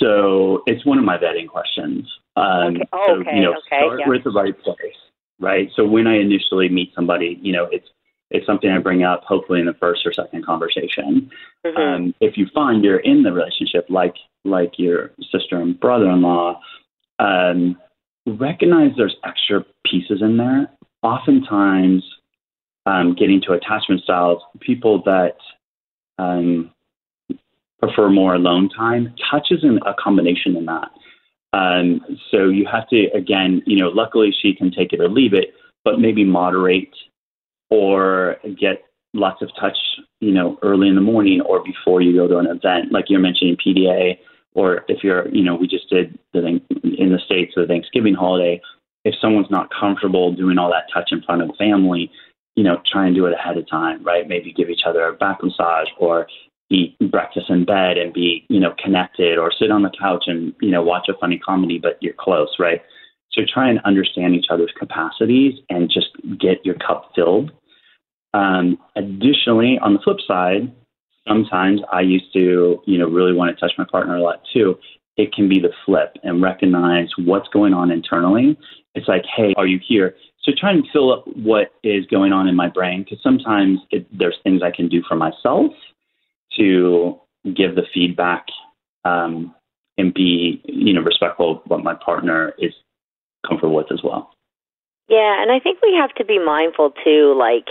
So 0.00 0.62
it's 0.66 0.84
one 0.84 0.98
of 0.98 1.04
my 1.04 1.16
vetting 1.16 1.46
questions. 1.46 2.10
Um, 2.36 2.74
okay. 2.74 2.88
Oh, 2.92 3.22
so, 3.22 3.30
you 3.30 3.42
know, 3.42 3.50
okay. 3.52 3.86
start 3.86 4.00
yeah. 4.00 4.08
with 4.08 4.24
the 4.24 4.30
right 4.30 4.58
place 4.58 4.98
right? 5.40 5.68
So 5.74 5.84
when 5.84 6.06
I 6.06 6.18
initially 6.18 6.68
meet 6.68 6.92
somebody, 6.94 7.38
you 7.42 7.52
know, 7.52 7.68
it's 7.70 7.88
it's 8.30 8.46
something 8.46 8.70
I 8.70 8.78
bring 8.78 9.02
up 9.02 9.24
hopefully 9.24 9.58
in 9.58 9.66
the 9.66 9.74
first 9.74 10.06
or 10.06 10.12
second 10.12 10.46
conversation. 10.46 11.30
Mm-hmm. 11.66 11.76
Um, 11.76 12.14
if 12.20 12.36
you 12.36 12.46
find 12.54 12.84
you're 12.84 13.00
in 13.00 13.22
the 13.24 13.32
relationship 13.32 13.86
like 13.88 14.14
like 14.44 14.78
your 14.78 15.10
sister 15.32 15.60
and 15.60 15.78
brother-in-law, 15.78 16.60
um, 17.18 17.76
recognize 18.26 18.92
there's 18.96 19.16
extra 19.24 19.64
pieces 19.84 20.22
in 20.22 20.36
there. 20.36 20.70
Oftentimes, 21.02 22.04
um, 22.86 23.14
getting 23.18 23.40
to 23.42 23.52
attachment 23.52 24.02
styles, 24.02 24.42
people 24.60 25.02
that 25.04 25.36
um, 26.18 26.70
prefer 27.80 28.08
more 28.10 28.34
alone 28.34 28.68
time, 28.68 29.14
touch 29.30 29.48
is 29.50 29.64
in 29.64 29.78
a 29.86 29.94
combination 29.94 30.56
in 30.56 30.66
that. 30.66 30.90
Um, 31.52 32.00
so 32.30 32.48
you 32.48 32.66
have 32.70 32.88
to, 32.90 33.06
again, 33.14 33.62
you 33.66 33.76
know, 33.76 33.88
luckily 33.88 34.34
she 34.40 34.54
can 34.54 34.70
take 34.70 34.92
it 34.92 35.00
or 35.00 35.08
leave 35.08 35.34
it, 35.34 35.54
but 35.84 35.98
maybe 35.98 36.24
moderate 36.24 36.94
or 37.70 38.36
get 38.58 38.84
lots 39.14 39.42
of 39.42 39.50
touch, 39.58 39.76
you 40.20 40.32
know, 40.32 40.58
early 40.62 40.88
in 40.88 40.94
the 40.94 41.00
morning 41.00 41.40
or 41.40 41.62
before 41.62 42.00
you 42.00 42.14
go 42.14 42.28
to 42.28 42.38
an 42.38 42.46
event, 42.46 42.92
like 42.92 43.06
you're 43.08 43.20
mentioning 43.20 43.56
PDA, 43.56 44.18
or 44.54 44.84
if 44.88 45.02
you're, 45.02 45.28
you 45.28 45.42
know, 45.42 45.54
we 45.54 45.66
just 45.66 45.88
did 45.90 46.18
the 46.32 46.42
thing 46.42 46.60
in 46.98 47.12
the 47.12 47.18
States, 47.24 47.52
the 47.56 47.66
Thanksgiving 47.66 48.14
holiday. 48.14 48.60
If 49.04 49.14
someone's 49.20 49.50
not 49.50 49.70
comfortable 49.70 50.32
doing 50.32 50.58
all 50.58 50.70
that 50.70 50.92
touch 50.92 51.10
in 51.10 51.22
front 51.22 51.42
of 51.42 51.50
family, 51.56 52.10
you 52.56 52.64
know, 52.64 52.82
try 52.90 53.06
and 53.06 53.14
do 53.14 53.26
it 53.26 53.32
ahead 53.32 53.56
of 53.56 53.68
time, 53.68 54.04
right? 54.04 54.28
Maybe 54.28 54.52
give 54.52 54.68
each 54.68 54.82
other 54.84 55.04
a 55.04 55.12
back 55.12 55.42
massage 55.42 55.88
or 55.98 56.26
eat 56.70 56.96
breakfast 57.10 57.50
in 57.50 57.64
bed 57.64 57.98
and 57.98 58.12
be, 58.12 58.46
you 58.48 58.60
know, 58.60 58.74
connected 58.82 59.38
or 59.38 59.52
sit 59.52 59.70
on 59.70 59.82
the 59.82 59.90
couch 60.00 60.24
and, 60.26 60.54
you 60.60 60.70
know, 60.70 60.82
watch 60.82 61.08
a 61.08 61.18
funny 61.18 61.38
comedy, 61.38 61.78
but 61.78 61.98
you're 62.00 62.14
close, 62.14 62.56
right? 62.58 62.80
So 63.32 63.42
try 63.52 63.68
and 63.68 63.80
understand 63.84 64.34
each 64.34 64.46
other's 64.50 64.72
capacities 64.78 65.54
and 65.68 65.90
just 65.90 66.08
get 66.38 66.64
your 66.64 66.76
cup 66.76 67.10
filled. 67.14 67.52
Um, 68.34 68.78
additionally, 68.96 69.78
on 69.82 69.94
the 69.94 70.00
flip 70.00 70.18
side, 70.26 70.72
sometimes 71.26 71.80
I 71.92 72.00
used 72.02 72.32
to, 72.34 72.80
you 72.86 72.98
know, 72.98 73.08
really 73.08 73.34
want 73.34 73.54
to 73.54 73.60
touch 73.60 73.72
my 73.76 73.84
partner 73.90 74.16
a 74.16 74.22
lot 74.22 74.42
too. 74.52 74.76
It 75.16 75.32
can 75.32 75.48
be 75.48 75.60
the 75.60 75.72
flip 75.84 76.16
and 76.22 76.40
recognize 76.40 77.08
what's 77.18 77.48
going 77.48 77.74
on 77.74 77.90
internally. 77.90 78.56
It's 78.94 79.08
like, 79.08 79.24
hey, 79.36 79.54
are 79.56 79.66
you 79.66 79.80
here? 79.86 80.14
So 80.42 80.52
try 80.58 80.70
and 80.70 80.86
fill 80.92 81.12
up 81.12 81.24
what 81.36 81.72
is 81.84 82.06
going 82.06 82.32
on 82.32 82.48
in 82.48 82.56
my 82.56 82.68
brain 82.68 83.02
because 83.02 83.18
sometimes 83.22 83.80
it, 83.90 84.06
there's 84.16 84.38
things 84.42 84.62
I 84.62 84.70
can 84.74 84.88
do 84.88 85.02
for 85.06 85.16
myself 85.16 85.72
to 86.56 87.20
give 87.44 87.74
the 87.74 87.86
feedback 87.92 88.46
um, 89.04 89.54
and 89.96 90.12
be, 90.12 90.60
you 90.64 90.92
know, 90.92 91.02
respectful 91.02 91.52
of 91.52 91.62
what 91.66 91.82
my 91.82 91.94
partner 91.94 92.54
is 92.58 92.72
comfortable 93.46 93.76
with 93.76 93.92
as 93.92 94.02
well. 94.02 94.30
Yeah, 95.08 95.42
and 95.42 95.50
I 95.50 95.58
think 95.58 95.78
we 95.82 95.94
have 95.98 96.14
to 96.14 96.24
be 96.24 96.38
mindful 96.38 96.92
too, 97.04 97.34
like, 97.36 97.66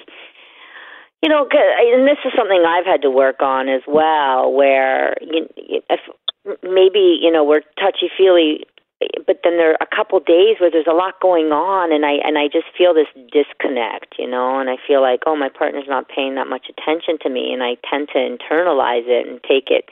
you 1.21 1.29
know, 1.29 1.47
and 1.51 2.07
this 2.07 2.17
is 2.25 2.31
something 2.37 2.63
I've 2.65 2.85
had 2.85 3.01
to 3.01 3.09
work 3.09 3.41
on 3.41 3.69
as 3.69 3.81
well, 3.87 4.51
where 4.51 5.15
you, 5.21 5.47
if 5.89 5.99
maybe 6.63 7.19
you 7.21 7.31
know 7.31 7.43
we're 7.43 7.61
touchy 7.77 8.09
feely 8.17 8.65
but 9.25 9.39
then 9.43 9.55
there 9.55 9.71
are 9.71 9.77
a 9.79 9.95
couple 9.95 10.19
days 10.19 10.59
where 10.59 10.69
there's 10.69 10.89
a 10.89 10.93
lot 10.93 11.19
going 11.21 11.51
on 11.51 11.91
and 11.91 12.05
I 12.05 12.19
and 12.19 12.37
I 12.37 12.47
just 12.47 12.67
feel 12.77 12.93
this 12.93 13.07
disconnect, 13.31 14.15
you 14.19 14.27
know, 14.27 14.59
and 14.59 14.69
I 14.69 14.75
feel 14.75 15.01
like 15.01 15.21
oh 15.25 15.35
my 15.35 15.49
partner's 15.49 15.87
not 15.87 16.09
paying 16.09 16.35
that 16.35 16.47
much 16.47 16.67
attention 16.67 17.17
to 17.23 17.29
me 17.29 17.53
and 17.53 17.63
I 17.63 17.77
tend 17.89 18.09
to 18.11 18.19
internalize 18.19 19.07
it 19.07 19.27
and 19.27 19.39
take 19.43 19.71
it 19.71 19.87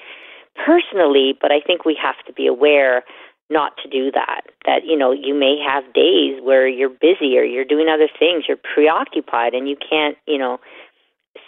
personally, 0.59 1.37
but 1.39 1.51
I 1.51 1.61
think 1.61 1.85
we 1.85 1.97
have 2.01 2.19
to 2.27 2.33
be 2.33 2.47
aware 2.47 3.03
not 3.49 3.77
to 3.81 3.89
do 3.89 4.11
that. 4.11 4.41
That 4.65 4.83
you 4.85 4.97
know, 4.97 5.13
you 5.13 5.33
may 5.33 5.55
have 5.65 5.93
days 5.93 6.43
where 6.43 6.67
you're 6.67 6.89
busy 6.89 7.37
or 7.37 7.43
you're 7.43 7.65
doing 7.65 7.87
other 7.87 8.09
things, 8.11 8.43
you're 8.47 8.59
preoccupied 8.59 9.53
and 9.53 9.69
you 9.69 9.77
can't, 9.77 10.17
you 10.27 10.37
know, 10.37 10.59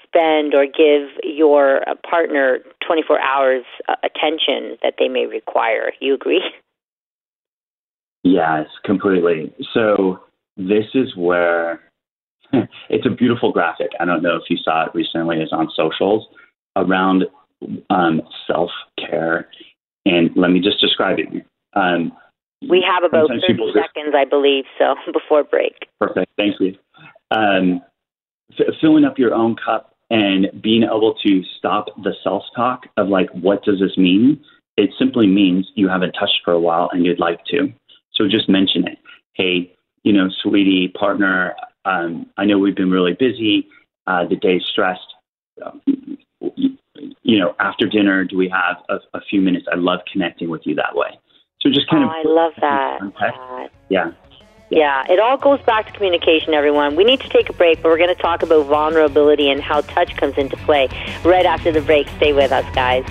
spend 0.08 0.56
or 0.56 0.66
give 0.66 1.10
your 1.24 1.82
partner 2.10 2.60
24 2.88 3.20
hours 3.22 3.66
uh, 3.90 3.96
attention 4.04 4.78
that 4.82 4.96
they 4.98 5.10
may 5.10 5.26
require. 5.26 5.92
You 6.00 6.14
agree? 6.14 6.44
Yes, 8.24 8.68
completely. 8.84 9.54
So 9.74 10.20
this 10.58 10.86
is 10.94 11.16
where 11.16 11.82
it's 12.90 13.06
a 13.06 13.10
beautiful 13.10 13.52
graphic. 13.52 13.92
I 14.00 14.06
don't 14.06 14.24
know 14.24 14.36
if 14.36 14.44
you 14.50 14.58
saw 14.58 14.86
it 14.86 14.92
recently. 14.94 15.38
It's 15.38 15.54
on 15.54 15.70
socials 15.76 16.28
around 16.76 17.26
um, 17.90 18.22
self 18.48 18.72
care. 18.98 19.50
And 20.06 20.32
let 20.36 20.52
me 20.52 20.60
just 20.60 20.80
describe 20.80 21.20
it. 21.20 21.46
Um, 21.76 22.14
we 22.68 22.86
have 22.86 23.04
about 23.04 23.30
30 23.30 23.58
seconds, 23.74 24.14
I 24.16 24.26
believe, 24.26 24.66
so 24.78 24.96
before 25.14 25.44
break. 25.44 25.88
Perfect. 26.00 26.32
Thank 26.38 26.56
you. 26.60 26.76
Um, 27.32 27.82
f- 28.60 28.74
filling 28.82 29.06
up 29.06 29.18
your 29.18 29.34
own 29.34 29.56
cup 29.56 29.96
and 30.10 30.48
being 30.62 30.84
able 30.84 31.16
to 31.26 31.44
stop 31.58 31.86
the 32.04 32.14
self 32.24 32.44
talk 32.56 32.88
of 32.98 33.08
like, 33.08 33.30
what 33.32 33.64
does 33.64 33.80
this 33.80 33.98
mean? 33.98 34.42
It 34.78 34.92
simply 34.98 35.28
means 35.28 35.70
you 35.76 35.88
haven't 35.88 36.14
touched 36.14 36.42
for 36.44 36.54
a 36.54 36.60
while 36.60 36.90
and 36.92 37.06
you'd 37.06 37.20
like 37.20 37.44
to. 37.46 37.72
So 38.14 38.28
just 38.28 38.50
mention 38.50 38.88
it. 38.88 38.98
Hey, 39.34 39.74
you 40.04 40.14
know, 40.14 40.30
sweetie, 40.42 40.90
partner, 40.90 41.56
um, 41.86 42.28
I 42.38 42.46
know 42.46 42.58
we've 42.58 42.76
been 42.76 42.92
really 42.92 43.14
busy. 43.14 43.68
Uh, 44.08 44.26
the 44.28 44.36
day's 44.36 44.64
stressed. 44.66 45.02
Um, 45.66 45.82
you 47.24 47.40
know, 47.40 47.56
after 47.60 47.88
dinner, 47.88 48.26
do 48.26 48.38
we 48.38 48.50
have 48.50 48.78
a, 48.90 49.18
a, 49.18 49.22
few 49.30 49.42
minutes? 49.42 49.66
I 49.72 49.76
love 49.76 50.00
connecting 50.12 50.50
with 50.50 50.62
you 50.66 50.76
that 50.76 50.96
way. 50.96 51.20
So 51.62 51.70
just 51.70 51.90
kind 51.90 52.04
oh, 52.04 52.08
of. 52.08 52.14
I 52.14 52.30
love 52.30 52.54
that. 52.62 53.70
Yeah. 53.90 54.12
Yeah, 54.72 55.04
it 55.10 55.20
all 55.20 55.38
goes 55.38 55.60
back 55.64 55.88
to 55.88 55.94
communication, 55.94 56.54
everyone. 56.54 56.96
We 56.96 57.04
need 57.04 57.22
to 57.22 57.30
take 57.30 57.50
a 57.50 57.54
break, 57.54 57.82
but 57.82 57.90
we're 57.90 57.98
going 57.98 58.16
to 58.16 58.22
talk 58.22 58.44
about 58.44 58.68
vulnerability 58.68 59.50
and 59.50 59.62
how 59.62 59.82
touch 59.82 60.16
comes 60.16 60.38
into 60.38 60.58
play 60.58 60.88
right 61.24 61.46
after 61.46 61.72
the 61.72 61.82
break. 61.82 62.08
Stay 62.18 62.34
with 62.34 62.52
us, 62.52 62.66
guys. 62.76 63.04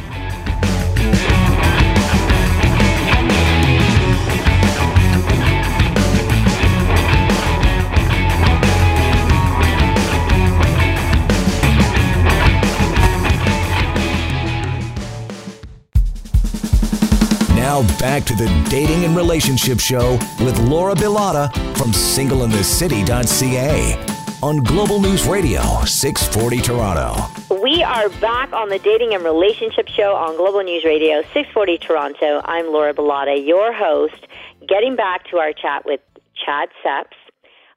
Now 17.79 17.87
back 18.01 18.25
to 18.25 18.35
the 18.35 18.49
Dating 18.69 19.05
and 19.05 19.15
Relationship 19.15 19.79
Show 19.79 20.15
with 20.41 20.59
Laura 20.59 20.97
Bilotta 20.97 21.53
from 21.77 21.93
singleinthecity.ca 21.93 23.95
on 24.43 24.65
Global 24.65 25.01
News 25.01 25.29
Radio 25.29 25.61
640 25.85 26.61
Toronto. 26.61 27.15
We 27.63 27.85
are 27.85 28.09
back 28.21 28.53
on 28.53 28.69
the 28.69 28.81
Dating 28.81 29.15
and 29.15 29.23
Relationship 29.23 29.87
Show 29.87 30.17
on 30.17 30.37
Global 30.37 30.65
News 30.65 30.85
Radio 30.85 31.23
640 31.23 31.79
Toronto. 31.79 32.41
I'm 32.47 32.73
Laura 32.73 32.93
Bilotta, 32.93 33.47
your 33.47 33.73
host, 33.73 34.27
getting 34.67 34.97
back 34.97 35.29
to 35.31 35.37
our 35.37 35.53
chat 35.53 35.87
with 35.87 36.01
Chad 36.35 36.71
Seps. 36.85 37.15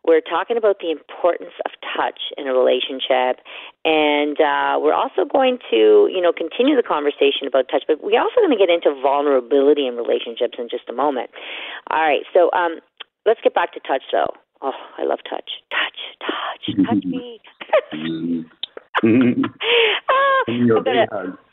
We're 0.05 0.21
talking 0.21 0.57
about 0.57 0.79
the 0.79 0.89
importance 0.89 1.53
of 1.65 1.71
touch 1.95 2.19
in 2.37 2.47
a 2.47 2.53
relationship, 2.53 3.39
and 3.85 4.39
uh, 4.41 4.79
we're 4.81 4.97
also 4.97 5.25
going 5.25 5.59
to, 5.69 6.09
you 6.09 6.21
know, 6.21 6.33
continue 6.33 6.75
the 6.75 6.83
conversation 6.83 7.45
about 7.47 7.69
touch. 7.69 7.83
But 7.87 8.01
we're 8.01 8.19
also 8.19 8.41
going 8.41 8.51
to 8.51 8.57
get 8.57 8.69
into 8.69 8.99
vulnerability 9.01 9.85
in 9.85 9.95
relationships 9.95 10.57
in 10.57 10.69
just 10.69 10.89
a 10.89 10.93
moment. 10.93 11.29
All 11.91 12.01
right, 12.01 12.25
so 12.33 12.49
um, 12.53 12.79
let's 13.25 13.41
get 13.43 13.53
back 13.53 13.73
to 13.73 13.79
touch, 13.81 14.03
though. 14.11 14.33
Oh, 14.61 14.73
I 14.97 15.03
love 15.05 15.19
touch. 15.29 15.49
Touch, 15.69 15.99
touch, 16.21 16.65
touch 16.85 17.05
me. 17.05 17.41
ah, 20.09 20.43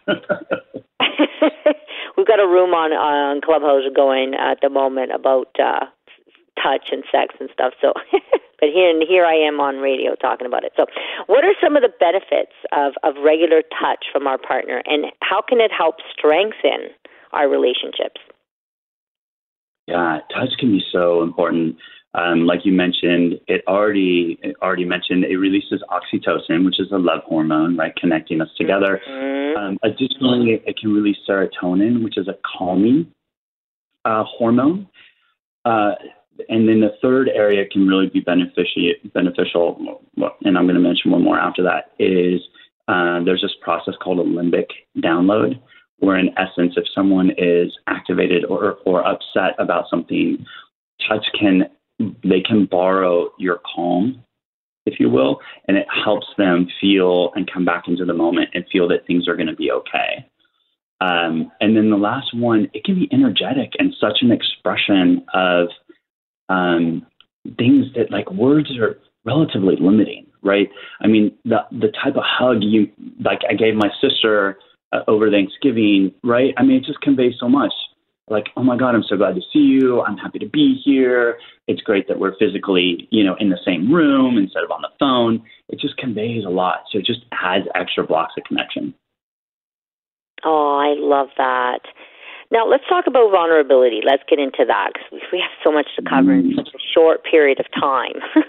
We've 2.17 2.26
got 2.26 2.40
a 2.40 2.47
room 2.47 2.75
on 2.75 2.93
on 2.93 3.40
Clubhouse 3.40 3.85
going 3.95 4.35
at 4.35 4.59
the 4.62 4.69
moment 4.71 5.12
about 5.12 5.49
uh, 5.59 5.87
touch 6.62 6.88
and 6.91 7.05
sex 7.11 7.35
and 7.41 7.49
stuff. 7.53 7.73
So, 7.81 7.93
but 8.61 8.69
here 8.69 8.91
and 8.91 9.03
here 9.07 9.25
I 9.25 9.35
am 9.35 9.61
on 9.61 9.77
radio 9.77 10.15
talking 10.15 10.47
about 10.47 10.65
it. 10.65 10.73
So, 10.77 10.87
what 11.27 11.45
are 11.45 11.55
some 11.62 11.77
of 11.77 11.83
the 11.83 11.93
benefits 12.00 12.55
of 12.73 12.95
of 13.03 13.23
regular 13.23 13.62
touch 13.62 14.07
from 14.12 14.27
our 14.27 14.38
partner, 14.38 14.83
and 14.87 15.07
how 15.23 15.41
can 15.41 15.61
it 15.61 15.71
help 15.71 15.97
strengthen 16.12 16.91
our 17.33 17.49
relationships? 17.49 18.21
Yeah, 19.87 20.21
touch 20.35 20.50
can 20.59 20.73
be 20.73 20.85
so 20.93 21.23
important. 21.23 21.77
Um, 22.15 22.47
like 22.47 22.61
you 22.65 22.73
mentioned, 22.73 23.38
it 23.49 23.62
already 23.69 24.38
it 24.43 24.57
already 24.62 24.85
mentioned 24.85 25.25
it 25.25 25.37
releases 25.37 25.83
oxytocin, 25.91 26.65
which 26.65 26.81
is 26.81 26.91
a 26.91 26.99
love 26.99 27.23
hormone, 27.25 27.77
right, 27.77 27.95
connecting 27.97 28.41
us 28.41 28.49
together. 28.57 29.00
Mm-hmm. 29.09 29.59
Um, 29.59 29.79
additionally, 29.83 30.62
it 30.67 30.79
can 30.79 30.93
release 30.93 31.17
serotonin, 31.29 32.03
which 32.03 32.17
is 32.17 32.29
a 32.29 32.37
calming 32.45 33.12
uh, 34.05 34.25
hormone. 34.25 34.88
Uh, 35.65 35.93
and 36.49 36.68
then 36.68 36.80
the 36.80 36.97
third 37.02 37.28
area 37.28 37.64
can 37.66 37.87
really 37.87 38.09
be 38.09 38.21
beneficial. 38.21 40.00
And 40.45 40.59
I'm 40.59 40.64
going 40.64 40.75
to 40.75 40.80
mention 40.80 41.11
one 41.11 41.25
more 41.25 41.38
after 41.38 41.62
that. 41.62 41.92
Is 41.99 42.40
uh, 42.87 43.23
there's 43.25 43.42
this 43.42 43.54
process 43.61 43.95
called 44.02 44.21
a 44.21 44.25
limbic 44.25 44.66
download, 44.99 45.61
where 45.99 46.16
in 46.16 46.30
essence, 46.38 46.75
if 46.76 46.85
someone 46.95 47.30
is 47.37 47.73
activated 47.87 48.45
or 48.45 48.78
or 48.87 49.07
upset 49.07 49.54
about 49.59 49.85
something, 49.90 50.45
touch 51.09 51.26
can 51.38 51.68
they 52.23 52.40
can 52.40 52.66
borrow 52.66 53.30
your 53.38 53.61
calm, 53.75 54.23
if 54.87 55.00
you 55.00 55.11
will, 55.11 55.40
and 55.66 55.76
it 55.76 55.87
helps 56.04 56.26
them 56.38 56.68
feel 56.80 57.33
and 57.35 57.50
come 57.52 57.64
back 57.64 57.88
into 57.88 58.04
the 58.04 58.14
moment 58.14 58.50
and 58.54 58.64
feel 58.71 58.87
that 58.88 59.07
things 59.07 59.26
are 59.26 59.37
going 59.37 59.49
to 59.49 59.57
be 59.57 59.71
okay. 59.73 60.25
Um, 61.00 61.50
and 61.61 61.76
then 61.76 61.90
the 61.90 61.97
last 61.97 62.35
one, 62.35 62.68
it 62.73 62.85
can 62.85 62.97
be 62.97 63.09
energetic 63.12 63.73
and 63.78 63.95
such 64.00 64.18
an 64.21 64.33
expression 64.33 65.25
of 65.33 65.68
um, 66.49 67.07
things 67.57 67.87
that 67.95 68.11
like 68.11 68.31
words 68.31 68.71
are 68.78 68.99
relatively 69.25 69.76
limiting, 69.81 70.26
right? 70.43 70.69
I 71.00 71.07
mean, 71.07 71.37
the 71.45 71.59
the 71.71 71.93
type 72.02 72.17
of 72.17 72.25
hug 72.25 72.59
you 72.61 72.88
like 73.25 73.40
I 73.49 73.55
gave 73.55 73.75
my 73.75 73.90
sister 74.00 74.59
uh, 74.93 75.00
over 75.07 75.31
Thanksgiving, 75.31 76.12
right? 76.23 76.55
I 76.57 76.62
mean, 76.62 76.78
it 76.78 76.85
just 76.85 77.00
conveys 77.00 77.35
so 77.38 77.49
much. 77.49 77.73
Like, 78.31 78.49
oh 78.57 78.62
my 78.62 78.76
God, 78.76 78.95
I'm 78.95 79.05
so 79.05 79.17
glad 79.17 79.35
to 79.37 79.40
see 79.52 79.61
you. 79.61 80.02
I'm 80.02 80.19
happy 80.19 80.38
to 80.38 80.49
be 80.49 80.81
here. 80.85 81.38
It's 81.67 81.81
great 81.81 82.09
that 82.09 82.19
we're 82.19 82.37
physically, 82.38 83.09
you 83.11 83.25
know, 83.25 83.37
in 83.40 83.49
the 83.49 83.59
same 83.64 83.93
room 83.93 84.37
instead 84.37 84.64
of 84.64 84.71
on 84.71 84.83
the 84.83 84.90
phone. 84.99 85.43
It 85.69 85.81
just 85.81 85.97
conveys 85.97 86.45
a 86.45 86.50
lot. 86.50 86.85
So 86.90 86.99
it 86.99 87.07
just 87.07 87.21
adds 87.33 87.64
extra 87.75 88.07
blocks 88.07 88.35
of 88.37 88.45
connection. 88.45 88.95
Oh, 90.45 90.76
I 90.76 90.95
love 90.99 91.28
that. 91.37 91.81
Now, 92.50 92.67
let's 92.67 92.85
talk 92.88 93.07
about 93.07 93.31
vulnerability. 93.31 94.00
Let's 94.05 94.23
get 94.28 94.38
into 94.38 94.64
that 94.67 94.93
because 94.95 95.21
we 95.33 95.38
have 95.38 95.52
so 95.62 95.71
much 95.71 95.88
to 95.97 96.02
cover 96.02 96.33
in 96.33 96.55
such 96.57 96.69
a 96.73 96.81
short 96.95 97.21
period 97.23 97.61
of 97.61 97.67
time. 97.76 98.25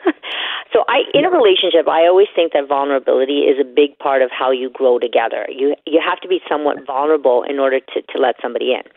so, 0.73 0.85
I, 0.87 1.03
in 1.13 1.25
a 1.25 1.29
relationship, 1.29 1.87
I 1.89 2.07
always 2.07 2.27
think 2.33 2.53
that 2.53 2.67
vulnerability 2.67 3.51
is 3.51 3.59
a 3.59 3.67
big 3.67 3.99
part 3.99 4.21
of 4.21 4.31
how 4.31 4.51
you 4.51 4.69
grow 4.69 4.99
together. 4.99 5.45
You 5.51 5.75
you 5.85 5.99
have 5.99 6.21
to 6.21 6.29
be 6.29 6.39
somewhat 6.47 6.85
vulnerable 6.87 7.43
in 7.43 7.59
order 7.59 7.79
to 7.81 8.01
to 8.01 8.17
let 8.17 8.35
somebody 8.41 8.71
in. 8.71 8.87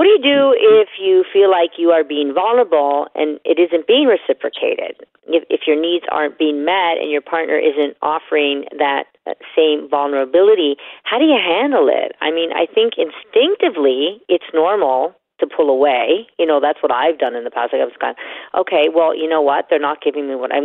What 0.00 0.08
do 0.08 0.16
you 0.16 0.22
do 0.24 0.56
if 0.56 0.88
you 0.98 1.26
feel 1.30 1.50
like 1.50 1.76
you 1.76 1.90
are 1.90 2.02
being 2.02 2.32
vulnerable 2.32 3.08
and 3.14 3.38
it 3.44 3.60
isn't 3.60 3.86
being 3.86 4.06
reciprocated? 4.08 4.96
If, 5.28 5.44
if 5.50 5.66
your 5.66 5.78
needs 5.78 6.06
aren't 6.10 6.38
being 6.38 6.64
met 6.64 6.96
and 6.96 7.10
your 7.10 7.20
partner 7.20 7.58
isn't 7.58 7.98
offering 8.00 8.64
that 8.78 9.12
same 9.54 9.90
vulnerability, 9.90 10.76
how 11.04 11.18
do 11.18 11.26
you 11.26 11.36
handle 11.36 11.92
it? 11.92 12.16
I 12.22 12.30
mean, 12.30 12.48
I 12.50 12.64
think 12.64 12.94
instinctively 12.96 14.24
it's 14.26 14.48
normal 14.54 15.12
to 15.38 15.46
pull 15.46 15.68
away. 15.68 16.26
You 16.38 16.46
know, 16.46 16.60
that's 16.60 16.82
what 16.82 16.92
I've 16.92 17.18
done 17.18 17.36
in 17.36 17.44
the 17.44 17.50
past. 17.50 17.74
Like 17.74 17.82
I 17.82 17.84
was 17.84 17.92
kind 18.00 18.16
of, 18.16 18.60
okay, 18.64 18.88
well, 18.88 19.14
you 19.14 19.28
know 19.28 19.42
what? 19.42 19.66
They're 19.68 19.78
not 19.78 20.00
giving 20.00 20.30
me 20.30 20.34
what 20.34 20.50
I'm 20.50 20.64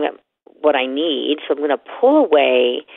what 0.61 0.77
I 0.77 0.85
need, 0.85 1.39
so 1.45 1.53
I'm 1.53 1.57
going 1.59 1.75
to 1.75 1.91
pull 1.99 2.23
away 2.23 2.87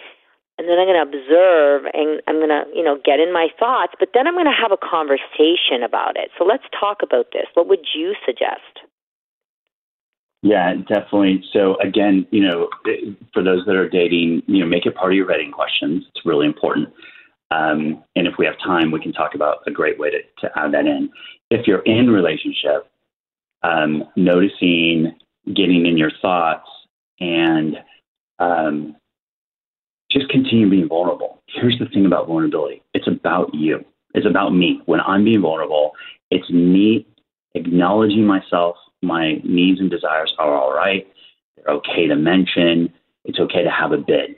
and 0.58 0.68
then 0.68 0.78
I'm 0.78 0.86
going 0.86 0.98
to 0.98 1.06
observe 1.06 1.86
and 1.94 2.20
I'm 2.26 2.36
going 2.36 2.50
to, 2.50 2.64
you 2.74 2.82
know, 2.82 2.98
get 3.04 3.20
in 3.20 3.32
my 3.32 3.48
thoughts, 3.58 3.94
but 3.98 4.10
then 4.12 4.26
I'm 4.26 4.34
going 4.34 4.50
to 4.50 4.60
have 4.60 4.72
a 4.72 4.76
conversation 4.76 5.82
about 5.84 6.16
it. 6.16 6.30
So 6.36 6.44
let's 6.44 6.64
talk 6.78 6.98
about 7.02 7.26
this. 7.32 7.46
What 7.54 7.68
would 7.68 7.86
you 7.94 8.14
suggest? 8.26 8.82
Yeah, 10.42 10.74
definitely. 10.88 11.44
So 11.52 11.76
again, 11.80 12.26
you 12.30 12.42
know, 12.42 12.68
for 13.32 13.42
those 13.42 13.64
that 13.66 13.76
are 13.76 13.88
dating, 13.88 14.42
you 14.46 14.60
know, 14.60 14.66
make 14.66 14.86
it 14.86 14.94
part 14.94 15.12
of 15.12 15.16
your 15.16 15.26
vetting 15.26 15.52
questions. 15.52 16.04
It's 16.14 16.26
really 16.26 16.46
important. 16.46 16.88
Um, 17.50 18.04
and 18.14 18.26
if 18.26 18.34
we 18.38 18.44
have 18.46 18.58
time, 18.58 18.90
we 18.90 19.00
can 19.00 19.12
talk 19.12 19.34
about 19.34 19.58
a 19.66 19.70
great 19.70 19.98
way 19.98 20.10
to, 20.10 20.18
to 20.40 20.58
add 20.58 20.74
that 20.74 20.86
in. 20.86 21.10
If 21.50 21.66
you're 21.66 21.82
in 21.82 22.10
relationship, 22.10 22.90
um, 23.62 24.04
noticing, 24.16 25.16
getting 25.46 25.86
in 25.86 25.96
your 25.96 26.12
thoughts, 26.20 26.68
and 27.20 27.76
um, 28.38 28.96
just 30.10 30.28
continue 30.28 30.68
being 30.68 30.88
vulnerable. 30.88 31.42
Here's 31.46 31.78
the 31.78 31.86
thing 31.86 32.06
about 32.06 32.26
vulnerability 32.26 32.82
it's 32.94 33.06
about 33.06 33.54
you, 33.54 33.84
it's 34.14 34.26
about 34.26 34.50
me. 34.50 34.80
When 34.86 35.00
I'm 35.00 35.24
being 35.24 35.42
vulnerable, 35.42 35.92
it's 36.30 36.50
me 36.50 37.06
acknowledging 37.54 38.26
myself, 38.26 38.76
my 39.02 39.40
needs 39.44 39.80
and 39.80 39.90
desires 39.90 40.34
are 40.38 40.54
all 40.54 40.74
right. 40.74 41.06
They're 41.56 41.74
okay 41.76 42.06
to 42.06 42.16
mention. 42.16 42.92
It's 43.24 43.38
okay 43.38 43.62
to 43.62 43.70
have 43.70 43.92
a 43.92 43.98
bid. 43.98 44.36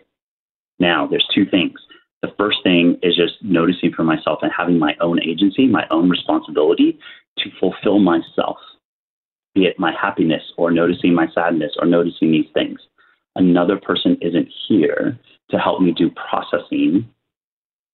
Now, 0.79 1.07
there's 1.07 1.27
two 1.35 1.45
things. 1.47 1.79
The 2.23 2.33
first 2.39 2.59
thing 2.63 2.99
is 3.03 3.17
just 3.17 3.35
noticing 3.43 3.93
for 3.93 4.05
myself 4.05 4.41
and 4.43 4.53
having 4.57 4.79
my 4.79 4.95
own 5.01 5.23
agency, 5.23 5.67
my 5.67 5.87
own 5.91 6.11
responsibility 6.11 6.99
to 7.39 7.51
fulfill 7.59 7.99
myself, 7.99 8.59
be 9.55 9.65
it 9.65 9.79
my 9.79 9.93
happiness 9.93 10.43
or 10.57 10.71
noticing 10.71 11.15
my 11.15 11.29
sadness 11.35 11.73
or 11.79 11.87
noticing 11.87 12.31
these 12.31 12.49
things. 12.53 12.81
Another 13.37 13.79
person 13.79 14.19
isn't 14.21 14.49
here 14.69 15.19
to 15.51 15.59
help 15.59 15.81
me 15.81 15.93
do 15.93 16.11
processing, 16.11 17.09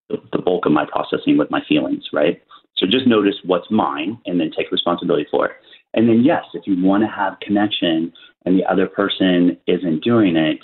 the 0.09 0.39
bulk 0.39 0.67
of 0.67 0.73
my 0.73 0.85
processing 0.85 1.37
with 1.37 1.51
my 1.51 1.61
feelings, 1.69 2.05
right? 2.13 2.43
So 2.77 2.87
just 2.87 3.07
notice 3.07 3.35
what's 3.45 3.71
mine 3.71 4.19
and 4.27 4.39
then 4.39 4.51
take 4.57 4.71
responsibility 4.71 5.27
for 5.31 5.47
it. 5.47 5.53
And 5.95 6.09
then, 6.09 6.23
yes, 6.25 6.45
if 6.53 6.67
you 6.67 6.83
want 6.83 7.03
to 7.05 7.09
have 7.09 7.41
connection 7.41 8.13
and 8.45 8.59
the 8.59 8.65
other 8.71 8.87
person 8.87 9.57
isn't 9.67 10.05
doing 10.05 10.37
it, 10.37 10.59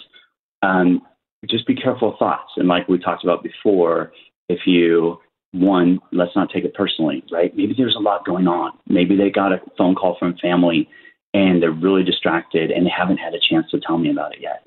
um, 0.62 1.02
just 1.48 1.66
be 1.66 1.74
careful 1.74 2.12
of 2.12 2.18
thoughts. 2.18 2.52
And 2.56 2.68
like 2.68 2.86
we 2.88 2.98
talked 2.98 3.24
about 3.24 3.42
before, 3.42 4.12
if 4.48 4.60
you 4.66 5.18
one, 5.52 5.98
let's 6.12 6.34
not 6.34 6.50
take 6.50 6.64
it 6.64 6.74
personally, 6.74 7.22
right? 7.30 7.54
Maybe 7.56 7.74
there's 7.76 7.96
a 7.96 8.02
lot 8.02 8.24
going 8.24 8.46
on. 8.46 8.72
Maybe 8.88 9.16
they 9.16 9.30
got 9.30 9.52
a 9.52 9.60
phone 9.76 9.94
call 9.94 10.16
from 10.18 10.36
family 10.38 10.88
and 11.34 11.62
they're 11.62 11.70
really 11.70 12.02
distracted 12.02 12.70
and 12.70 12.86
they 12.86 12.92
haven't 12.96 13.18
had 13.18 13.34
a 13.34 13.40
chance 13.50 13.70
to 13.70 13.80
tell 13.80 13.98
me 13.98 14.10
about 14.10 14.34
it 14.34 14.40
yet. 14.40 14.64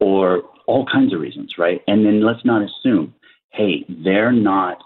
Or 0.00 0.42
all 0.66 0.86
kinds 0.86 1.14
of 1.14 1.20
reasons, 1.20 1.54
right? 1.58 1.82
And 1.86 2.04
then 2.04 2.24
let's 2.24 2.44
not 2.44 2.62
assume, 2.62 3.14
hey, 3.50 3.84
they're 3.88 4.32
not 4.32 4.78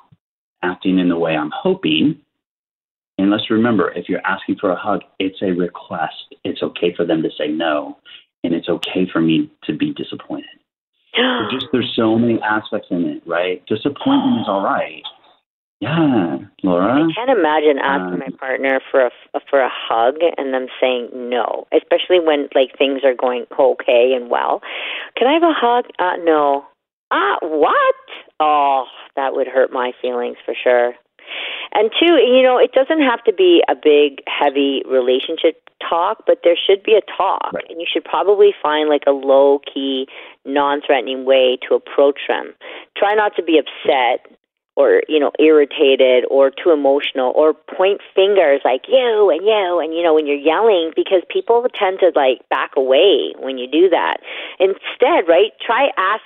acting 0.62 0.98
in 0.98 1.08
the 1.08 1.18
way 1.18 1.36
I'm 1.36 1.52
hoping. 1.54 2.20
And 3.16 3.30
let's 3.30 3.50
remember, 3.50 3.90
if 3.92 4.08
you're 4.08 4.24
asking 4.24 4.56
for 4.60 4.70
a 4.70 4.76
hug, 4.76 5.00
it's 5.18 5.42
a 5.42 5.52
request. 5.52 6.34
It's 6.44 6.62
okay 6.62 6.94
for 6.94 7.04
them 7.04 7.22
to 7.22 7.30
say 7.36 7.48
no, 7.48 7.96
and 8.44 8.54
it's 8.54 8.68
okay 8.68 9.08
for 9.12 9.20
me 9.20 9.50
to 9.64 9.72
be 9.72 9.92
disappointed 9.92 10.46
just 11.50 11.66
there's 11.72 11.92
so 11.96 12.18
many 12.18 12.40
aspects 12.42 12.88
in 12.90 13.04
it, 13.04 13.22
right? 13.26 13.64
Disappointment 13.66 14.40
is 14.40 14.46
all 14.48 14.62
right. 14.62 15.02
Yeah, 15.80 16.38
Laura. 16.64 17.04
I 17.04 17.12
can't 17.14 17.30
imagine 17.30 17.78
asking 17.78 18.14
um, 18.14 18.18
my 18.18 18.36
partner 18.38 18.80
for 18.90 19.06
a 19.06 19.10
for 19.48 19.60
a 19.60 19.70
hug 19.70 20.16
and 20.36 20.52
them 20.52 20.66
saying 20.80 21.10
no, 21.14 21.68
especially 21.72 22.18
when 22.18 22.48
like 22.54 22.76
things 22.76 23.02
are 23.04 23.14
going 23.14 23.46
okay 23.58 24.12
and 24.14 24.28
well. 24.28 24.60
Can 25.16 25.28
I 25.28 25.34
have 25.34 25.44
a 25.44 25.54
hug? 25.54 25.84
Uh, 25.98 26.16
no. 26.24 26.66
Ah, 27.12 27.36
uh, 27.36 27.46
what? 27.46 27.94
Oh, 28.40 28.86
that 29.14 29.34
would 29.34 29.46
hurt 29.46 29.72
my 29.72 29.92
feelings 30.02 30.36
for 30.44 30.54
sure. 30.54 30.94
And 31.74 31.90
two, 31.98 32.14
you 32.14 32.42
know, 32.42 32.58
it 32.58 32.72
doesn't 32.72 33.02
have 33.02 33.22
to 33.24 33.32
be 33.32 33.62
a 33.68 33.74
big, 33.74 34.22
heavy 34.26 34.82
relationship 34.88 35.62
talk, 35.86 36.24
but 36.26 36.40
there 36.42 36.56
should 36.56 36.82
be 36.82 36.94
a 36.94 37.02
talk. 37.16 37.52
Right. 37.52 37.64
And 37.68 37.80
you 37.80 37.86
should 37.90 38.04
probably 38.04 38.52
find 38.60 38.88
like 38.88 39.04
a 39.06 39.12
low 39.12 39.60
key, 39.72 40.08
non 40.44 40.80
threatening 40.84 41.24
way 41.24 41.58
to 41.68 41.74
approach 41.74 42.20
them. 42.26 42.54
Try 42.96 43.14
not 43.14 43.36
to 43.36 43.42
be 43.42 43.58
upset 43.58 44.26
or, 44.78 45.02
you 45.08 45.18
know, 45.18 45.32
irritated 45.40 46.24
or 46.30 46.52
too 46.52 46.70
emotional 46.70 47.32
or 47.34 47.52
point 47.52 48.00
fingers 48.14 48.60
like 48.64 48.82
you 48.86 49.28
and 49.28 49.44
you 49.44 49.80
and, 49.82 49.92
you 49.92 50.04
know, 50.04 50.14
when 50.14 50.24
you're 50.24 50.36
yelling 50.36 50.92
because 50.94 51.22
people 51.28 51.66
tend 51.74 51.98
to 51.98 52.12
like 52.14 52.48
back 52.48 52.70
away 52.76 53.34
when 53.40 53.58
you 53.58 53.66
do 53.66 53.90
that. 53.90 54.18
Instead, 54.60 55.26
right, 55.26 55.50
try 55.60 55.90
ask 55.98 56.22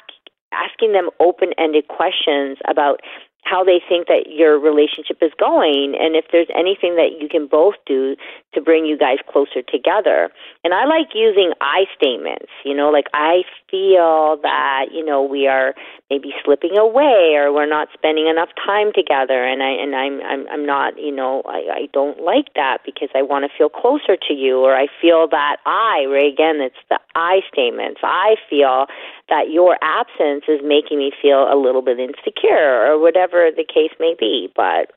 asking 0.52 0.92
them 0.92 1.08
open 1.18 1.54
ended 1.56 1.88
questions 1.88 2.58
about 2.68 3.00
how 3.42 3.64
they 3.64 3.80
think 3.88 4.06
that 4.06 4.30
your 4.30 4.58
relationship 4.58 5.18
is 5.20 5.32
going 5.38 5.94
and 5.98 6.14
if 6.14 6.26
there's 6.30 6.48
anything 6.54 6.94
that 6.94 7.18
you 7.20 7.28
can 7.28 7.46
both 7.46 7.74
do 7.86 8.14
to 8.54 8.60
bring 8.60 8.86
you 8.86 8.96
guys 8.96 9.18
closer 9.28 9.62
together. 9.62 10.30
And 10.62 10.72
I 10.72 10.84
like 10.84 11.08
using 11.14 11.52
I 11.60 11.84
statements, 11.96 12.52
you 12.64 12.74
know, 12.74 12.90
like 12.90 13.06
I 13.14 13.42
feel 13.70 14.38
that, 14.42 14.86
you 14.92 15.04
know, 15.04 15.22
we 15.22 15.48
are 15.48 15.74
maybe 16.08 16.32
slipping 16.44 16.78
away 16.78 17.34
or 17.34 17.52
we're 17.52 17.68
not 17.68 17.88
spending 17.94 18.28
enough 18.28 18.50
time 18.64 18.92
together 18.94 19.42
and 19.42 19.62
I 19.62 19.70
and 19.70 19.96
I'm 19.96 20.20
I'm 20.22 20.48
I'm 20.48 20.66
not, 20.66 20.98
you 20.98 21.14
know, 21.14 21.42
I, 21.46 21.82
I 21.82 21.88
don't 21.92 22.22
like 22.22 22.54
that 22.54 22.78
because 22.84 23.08
I 23.14 23.22
want 23.22 23.44
to 23.44 23.50
feel 23.56 23.68
closer 23.68 24.16
to 24.28 24.34
you 24.34 24.60
or 24.60 24.76
I 24.76 24.86
feel 25.00 25.26
that 25.28 25.56
I, 25.66 26.04
right 26.06 26.32
again 26.32 26.60
it's 26.60 26.78
the 26.90 27.00
I 27.16 27.40
statements. 27.50 28.00
I 28.04 28.36
feel 28.48 28.86
that 29.28 29.50
your 29.50 29.78
absence 29.82 30.44
is 30.46 30.60
making 30.62 30.98
me 30.98 31.10
feel 31.20 31.48
a 31.48 31.56
little 31.56 31.80
bit 31.80 31.98
insecure 31.98 32.84
or 32.84 33.00
whatever 33.00 33.31
the 33.32 33.64
case 33.64 33.92
may 33.98 34.14
be. 34.18 34.52
But 34.54 34.92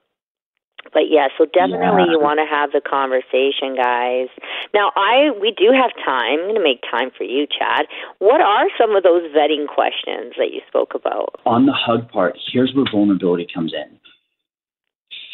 but 0.93 1.09
yeah, 1.09 1.27
so 1.37 1.45
definitely 1.45 2.05
yeah. 2.05 2.11
you 2.11 2.19
want 2.19 2.39
to 2.39 2.45
have 2.45 2.71
the 2.71 2.81
conversation, 2.81 3.75
guys. 3.75 4.29
Now, 4.73 4.91
I 4.95 5.31
we 5.39 5.51
do 5.51 5.71
have 5.73 5.91
time. 6.05 6.39
I'm 6.39 6.45
going 6.45 6.55
to 6.55 6.63
make 6.63 6.81
time 6.81 7.09
for 7.15 7.23
you, 7.23 7.47
Chad. 7.47 7.87
What 8.19 8.41
are 8.41 8.67
some 8.77 8.95
of 8.95 9.03
those 9.03 9.23
vetting 9.33 9.67
questions 9.67 10.33
that 10.37 10.53
you 10.53 10.61
spoke 10.67 10.93
about? 10.93 11.41
On 11.45 11.65
the 11.65 11.73
hug 11.73 12.09
part, 12.09 12.37
here's 12.51 12.73
where 12.75 12.85
vulnerability 12.91 13.47
comes 13.51 13.73
in. 13.73 13.97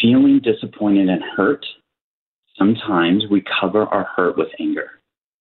Feeling 0.01 0.39
disappointed 0.43 1.09
and 1.09 1.21
hurt. 1.35 1.65
Sometimes 2.57 3.25
we 3.29 3.43
cover 3.59 3.85
our 3.85 4.05
hurt 4.15 4.37
with 4.37 4.49
anger. 4.59 4.89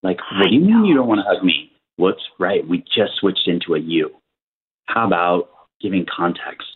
Like, 0.02 0.18
what 0.38 0.48
do 0.48 0.54
you 0.54 0.60
mean 0.60 0.84
you 0.84 0.94
don't 0.94 1.08
want 1.08 1.20
to 1.20 1.28
hug 1.28 1.44
me? 1.44 1.70
What's 1.96 2.22
right? 2.38 2.66
We 2.66 2.78
just 2.78 3.16
switched 3.20 3.46
into 3.46 3.74
a 3.74 3.78
you. 3.78 4.10
How 4.86 5.06
about 5.06 5.50
giving 5.80 6.06
context? 6.14 6.66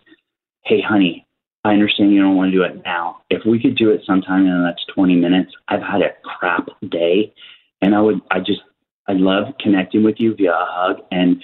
Hey, 0.64 0.80
honey, 0.80 1.26
I 1.64 1.72
understand 1.72 2.12
you 2.12 2.22
don't 2.22 2.36
want 2.36 2.52
to 2.52 2.56
do 2.56 2.62
it 2.62 2.82
now. 2.84 3.22
If 3.30 3.42
we 3.46 3.60
could 3.60 3.76
do 3.76 3.90
it 3.90 4.02
sometime 4.06 4.46
in 4.46 4.52
the 4.52 4.66
next 4.66 4.86
20 4.94 5.16
minutes, 5.16 5.52
I've 5.68 5.82
had 5.82 6.02
a 6.02 6.10
crap 6.22 6.68
day 6.90 7.34
and 7.80 7.94
I 7.94 8.00
would, 8.00 8.20
I 8.30 8.38
just, 8.38 8.60
I 9.08 9.12
love 9.12 9.54
connecting 9.60 10.04
with 10.04 10.16
you 10.18 10.34
via 10.34 10.52
a 10.52 10.66
hug 10.66 10.96
and 11.10 11.42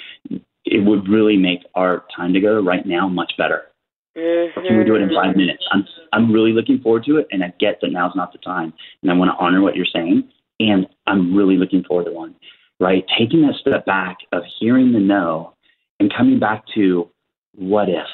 it 0.65 0.85
would 0.85 1.09
really 1.09 1.37
make 1.37 1.61
our 1.75 2.05
time 2.15 2.33
together 2.33 2.63
right 2.63 2.87
now 2.87 3.09
much 3.09 3.33
better. 3.37 3.65
Mm-hmm. 4.17 4.67
Can 4.67 4.79
we 4.79 4.85
do 4.85 4.97
it 4.97 5.03
in 5.03 5.11
five 5.15 5.37
minutes? 5.37 5.65
I'm, 5.71 5.85
I'm 6.13 6.33
really 6.33 6.53
looking 6.53 6.81
forward 6.81 7.05
to 7.05 7.17
it 7.19 7.27
and 7.31 7.45
I 7.45 7.53
get 7.61 7.81
that 7.81 7.93
now's 7.93 8.17
not 8.17 8.33
the 8.33 8.39
time 8.39 8.73
and 9.03 9.11
I 9.11 9.15
want 9.15 9.31
to 9.31 9.43
honor 9.43 9.63
what 9.63 9.77
you're 9.77 9.87
saying 9.93 10.29
and 10.59 10.87
I'm 11.07 11.35
really 11.35 11.57
looking 11.57 11.85
forward 11.85 12.05
to 12.07 12.13
one, 12.13 12.35
right? 12.79 13.05
Taking 13.19 13.43
that 13.43 13.55
step 13.61 13.87
back 13.87 14.19
of 14.33 14.43
hearing 14.59 14.93
the 14.93 15.01
no 15.01 15.55
and 15.99 16.13
coming 16.15 16.39
back 16.39 16.65
to 16.75 17.09
what 17.55 17.89
if, 17.89 18.07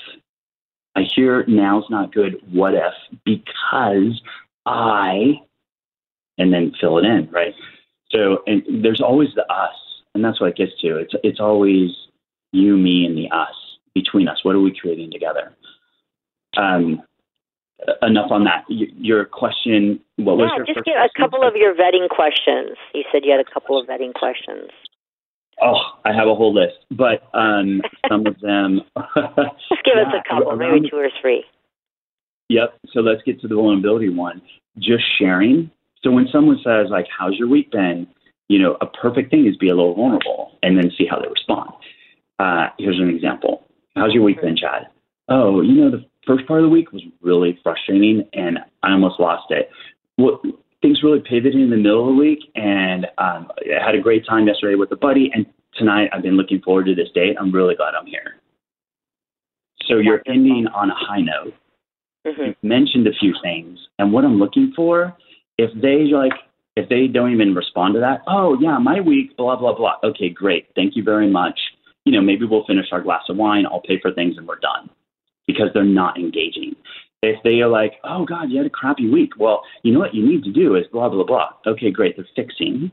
I 0.96 1.02
hear 1.14 1.44
now's 1.46 1.84
not 1.90 2.12
good. 2.12 2.36
What 2.50 2.74
if? 2.74 2.94
Because 3.24 4.20
I, 4.64 5.34
and 6.38 6.52
then 6.52 6.72
fill 6.80 6.98
it 6.98 7.04
in, 7.04 7.28
right? 7.30 7.54
So, 8.10 8.38
and 8.46 8.62
there's 8.82 9.02
always 9.02 9.28
the 9.36 9.42
us, 9.52 9.74
and 10.14 10.24
that's 10.24 10.40
what 10.40 10.50
it 10.50 10.56
gets 10.56 10.72
to. 10.80 10.96
It's 10.96 11.14
it's 11.22 11.40
always 11.40 11.90
you, 12.52 12.76
me, 12.78 13.04
and 13.04 13.16
the 13.16 13.28
us 13.30 13.54
between 13.94 14.26
us. 14.26 14.38
What 14.42 14.54
are 14.54 14.60
we 14.60 14.74
creating 14.74 15.10
together? 15.10 15.54
Um, 16.56 17.02
enough 18.00 18.30
on 18.30 18.44
that. 18.44 18.64
your 18.68 19.26
question. 19.26 20.00
What 20.16 20.38
yeah, 20.38 20.44
was 20.44 20.52
your 20.56 20.66
just 20.66 20.86
get 20.86 20.96
a 20.96 21.10
couple 21.18 21.46
of 21.46 21.56
your 21.56 21.74
vetting 21.74 22.08
questions. 22.08 22.78
You 22.94 23.04
said 23.12 23.22
you 23.24 23.32
had 23.32 23.40
a 23.40 23.52
couple 23.52 23.78
of 23.78 23.86
vetting 23.86 24.14
questions. 24.14 24.70
Oh, 25.62 25.76
I 26.04 26.12
have 26.12 26.28
a 26.28 26.34
whole 26.34 26.54
list, 26.54 26.76
but 26.90 27.22
um, 27.32 27.80
some 28.08 28.26
of 28.26 28.38
them. 28.40 28.82
Just 28.96 29.84
give 29.84 29.94
yeah, 29.96 30.02
us 30.02 30.14
a 30.14 30.28
couple, 30.28 30.54
maybe 30.56 30.88
two 30.90 30.96
or 30.96 31.08
three. 31.20 31.44
Yep. 32.48 32.78
So 32.92 33.00
let's 33.00 33.22
get 33.22 33.40
to 33.40 33.48
the 33.48 33.54
vulnerability 33.54 34.10
one. 34.10 34.42
Just 34.78 35.04
sharing. 35.18 35.70
So 36.02 36.10
when 36.10 36.28
someone 36.30 36.58
says 36.62 36.88
like, 36.90 37.06
"How's 37.16 37.34
your 37.36 37.48
week 37.48 37.70
been?" 37.72 38.06
You 38.48 38.60
know, 38.60 38.76
a 38.80 38.86
perfect 38.86 39.30
thing 39.30 39.46
is 39.46 39.56
be 39.56 39.70
a 39.70 39.74
little 39.74 39.94
vulnerable 39.94 40.52
and 40.62 40.76
then 40.76 40.92
see 40.96 41.06
how 41.08 41.18
they 41.18 41.28
respond. 41.28 41.70
Uh, 42.38 42.68
here's 42.78 42.98
an 43.00 43.08
example. 43.08 43.66
How's 43.96 44.12
your 44.12 44.22
week 44.22 44.40
been, 44.40 44.56
Chad? 44.56 44.88
Oh, 45.28 45.62
you 45.62 45.74
know, 45.74 45.90
the 45.90 46.04
first 46.26 46.46
part 46.46 46.60
of 46.60 46.64
the 46.64 46.70
week 46.70 46.92
was 46.92 47.02
really 47.22 47.58
frustrating 47.62 48.28
and 48.34 48.58
I 48.82 48.92
almost 48.92 49.18
lost 49.18 49.50
it. 49.50 49.70
What 50.16 50.40
things 50.82 51.02
really 51.02 51.20
pivoted 51.20 51.54
in 51.54 51.70
the 51.70 51.76
middle 51.76 52.08
of 52.08 52.14
the 52.14 52.20
week, 52.20 52.40
and 52.54 53.06
um, 53.18 53.50
I 53.58 53.84
had 53.84 53.94
a 53.94 54.00
great 54.00 54.26
time 54.26 54.46
yesterday 54.46 54.74
with 54.74 54.92
a 54.92 54.96
buddy. 54.96 55.30
And 55.34 55.46
tonight, 55.74 56.10
I've 56.12 56.22
been 56.22 56.36
looking 56.36 56.60
forward 56.60 56.86
to 56.86 56.94
this 56.94 57.08
date. 57.14 57.36
I'm 57.40 57.52
really 57.52 57.74
glad 57.74 57.94
I'm 57.94 58.06
here. 58.06 58.36
So 59.88 59.96
you're 59.98 60.22
ending 60.26 60.66
on 60.74 60.90
a 60.90 60.94
high 60.94 61.20
note. 61.20 61.54
Mm-hmm. 62.26 62.42
You've 62.42 62.56
mentioned 62.62 63.06
a 63.06 63.12
few 63.20 63.34
things, 63.42 63.78
and 63.98 64.12
what 64.12 64.24
I'm 64.24 64.38
looking 64.38 64.72
for, 64.74 65.16
if 65.58 65.70
they 65.80 66.12
like, 66.12 66.32
if 66.76 66.88
they 66.88 67.06
don't 67.06 67.32
even 67.32 67.54
respond 67.54 67.94
to 67.94 68.00
that, 68.00 68.22
oh 68.26 68.58
yeah, 68.60 68.78
my 68.78 69.00
week, 69.00 69.36
blah 69.36 69.56
blah 69.56 69.74
blah. 69.76 69.94
Okay, 70.04 70.28
great, 70.28 70.68
thank 70.74 70.96
you 70.96 71.02
very 71.02 71.30
much. 71.30 71.58
You 72.04 72.12
know, 72.12 72.20
maybe 72.20 72.44
we'll 72.44 72.66
finish 72.66 72.86
our 72.92 73.00
glass 73.00 73.22
of 73.28 73.36
wine. 73.36 73.64
I'll 73.66 73.80
pay 73.80 73.98
for 74.00 74.12
things, 74.12 74.36
and 74.38 74.46
we're 74.46 74.58
done. 74.58 74.90
because 75.46 75.68
they're 75.72 75.84
not 75.84 76.18
engaging. 76.18 76.74
If 77.22 77.42
they 77.42 77.60
are 77.60 77.68
like, 77.68 77.94
oh 78.04 78.24
God, 78.24 78.50
you 78.50 78.58
had 78.58 78.66
a 78.66 78.70
crappy 78.70 79.08
week, 79.08 79.32
well, 79.38 79.62
you 79.82 79.92
know 79.92 79.98
what 79.98 80.14
you 80.14 80.26
need 80.26 80.44
to 80.44 80.52
do 80.52 80.76
is 80.76 80.86
blah, 80.92 81.08
blah, 81.08 81.24
blah. 81.24 81.48
Okay, 81.66 81.90
great. 81.90 82.16
They're 82.16 82.26
fixing. 82.36 82.90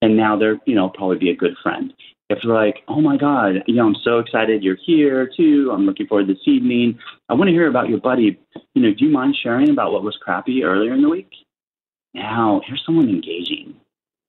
And 0.00 0.16
now 0.16 0.36
they're, 0.36 0.58
you 0.64 0.74
know, 0.74 0.88
probably 0.88 1.18
be 1.18 1.30
a 1.30 1.36
good 1.36 1.54
friend. 1.62 1.92
If 2.28 2.38
they're 2.42 2.54
like, 2.54 2.82
oh 2.88 3.00
my 3.00 3.16
God, 3.16 3.56
you 3.66 3.74
know, 3.74 3.86
I'm 3.86 3.96
so 4.02 4.18
excited 4.18 4.62
you're 4.62 4.78
here 4.86 5.30
too. 5.36 5.70
I'm 5.72 5.84
looking 5.84 6.06
forward 6.06 6.28
to 6.28 6.34
this 6.34 6.42
evening. 6.46 6.98
I 7.28 7.34
want 7.34 7.48
to 7.48 7.52
hear 7.52 7.68
about 7.68 7.88
your 7.88 8.00
buddy. 8.00 8.40
You 8.74 8.82
know, 8.82 8.94
do 8.94 9.04
you 9.04 9.10
mind 9.10 9.36
sharing 9.42 9.70
about 9.70 9.92
what 9.92 10.02
was 10.02 10.16
crappy 10.20 10.64
earlier 10.64 10.94
in 10.94 11.02
the 11.02 11.08
week? 11.08 11.30
Now, 12.14 12.62
here's 12.66 12.82
someone 12.84 13.08
engaging. 13.08 13.74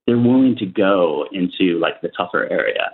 They're 0.05 0.17
willing 0.17 0.55
to 0.57 0.65
go 0.65 1.25
into 1.31 1.79
like 1.79 2.01
the 2.01 2.09
tougher 2.09 2.49
area, 2.51 2.91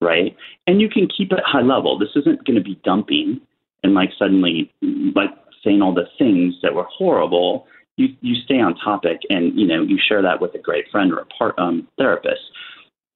right? 0.00 0.36
And 0.66 0.80
you 0.80 0.88
can 0.88 1.08
keep 1.08 1.32
it 1.32 1.40
high 1.44 1.62
level. 1.62 1.98
This 1.98 2.10
isn't 2.16 2.44
going 2.44 2.56
to 2.56 2.62
be 2.62 2.80
dumping 2.84 3.40
and 3.82 3.94
like 3.94 4.10
suddenly 4.18 4.72
like 5.14 5.30
saying 5.64 5.82
all 5.82 5.94
the 5.94 6.08
things 6.18 6.54
that 6.62 6.74
were 6.74 6.86
horrible. 6.90 7.66
You 7.96 8.08
you 8.20 8.36
stay 8.44 8.60
on 8.60 8.76
topic 8.76 9.18
and 9.30 9.58
you 9.58 9.66
know 9.66 9.82
you 9.82 9.98
share 10.08 10.22
that 10.22 10.40
with 10.40 10.54
a 10.54 10.58
great 10.58 10.86
friend 10.90 11.12
or 11.12 11.18
a 11.18 11.26
part 11.26 11.58
um, 11.58 11.88
therapist. 11.98 12.40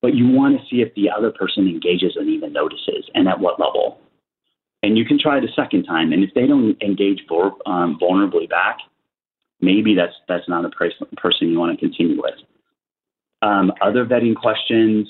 But 0.00 0.14
you 0.14 0.28
want 0.28 0.58
to 0.58 0.66
see 0.68 0.82
if 0.82 0.92
the 0.94 1.08
other 1.10 1.30
person 1.30 1.68
engages 1.68 2.16
and 2.16 2.28
even 2.28 2.52
notices, 2.52 3.08
and 3.14 3.28
at 3.28 3.38
what 3.38 3.60
level. 3.60 4.00
And 4.82 4.98
you 4.98 5.04
can 5.04 5.16
try 5.16 5.38
it 5.38 5.44
a 5.44 5.52
second 5.54 5.84
time, 5.84 6.12
and 6.12 6.24
if 6.24 6.34
they 6.34 6.46
don't 6.46 6.80
engage 6.82 7.20
um, 7.30 7.98
vulnerably 8.02 8.50
back, 8.50 8.78
maybe 9.60 9.94
that's 9.94 10.14
that's 10.28 10.48
not 10.48 10.64
a 10.64 10.70
person 10.70 11.48
you 11.48 11.58
want 11.58 11.78
to 11.78 11.86
continue 11.86 12.20
with. 12.20 12.34
Um, 13.42 13.72
other 13.80 14.04
vetting 14.04 14.34
questions, 14.34 15.08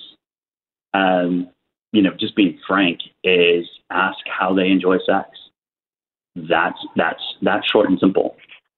um, 0.95 1.49
you 1.92 2.03
know, 2.03 2.12
just 2.18 2.37
being 2.37 2.59
frank, 2.66 3.01
is 3.25 3.66
ask 3.90 4.18
how 4.27 4.55
they 4.55 4.68
enjoy 4.68 4.99
sex. 5.07 5.29
That's 6.35 6.79
that's 6.97 7.23
that's 7.42 7.71
short 7.71 7.88
and 7.88 7.99
simple. 7.99 8.37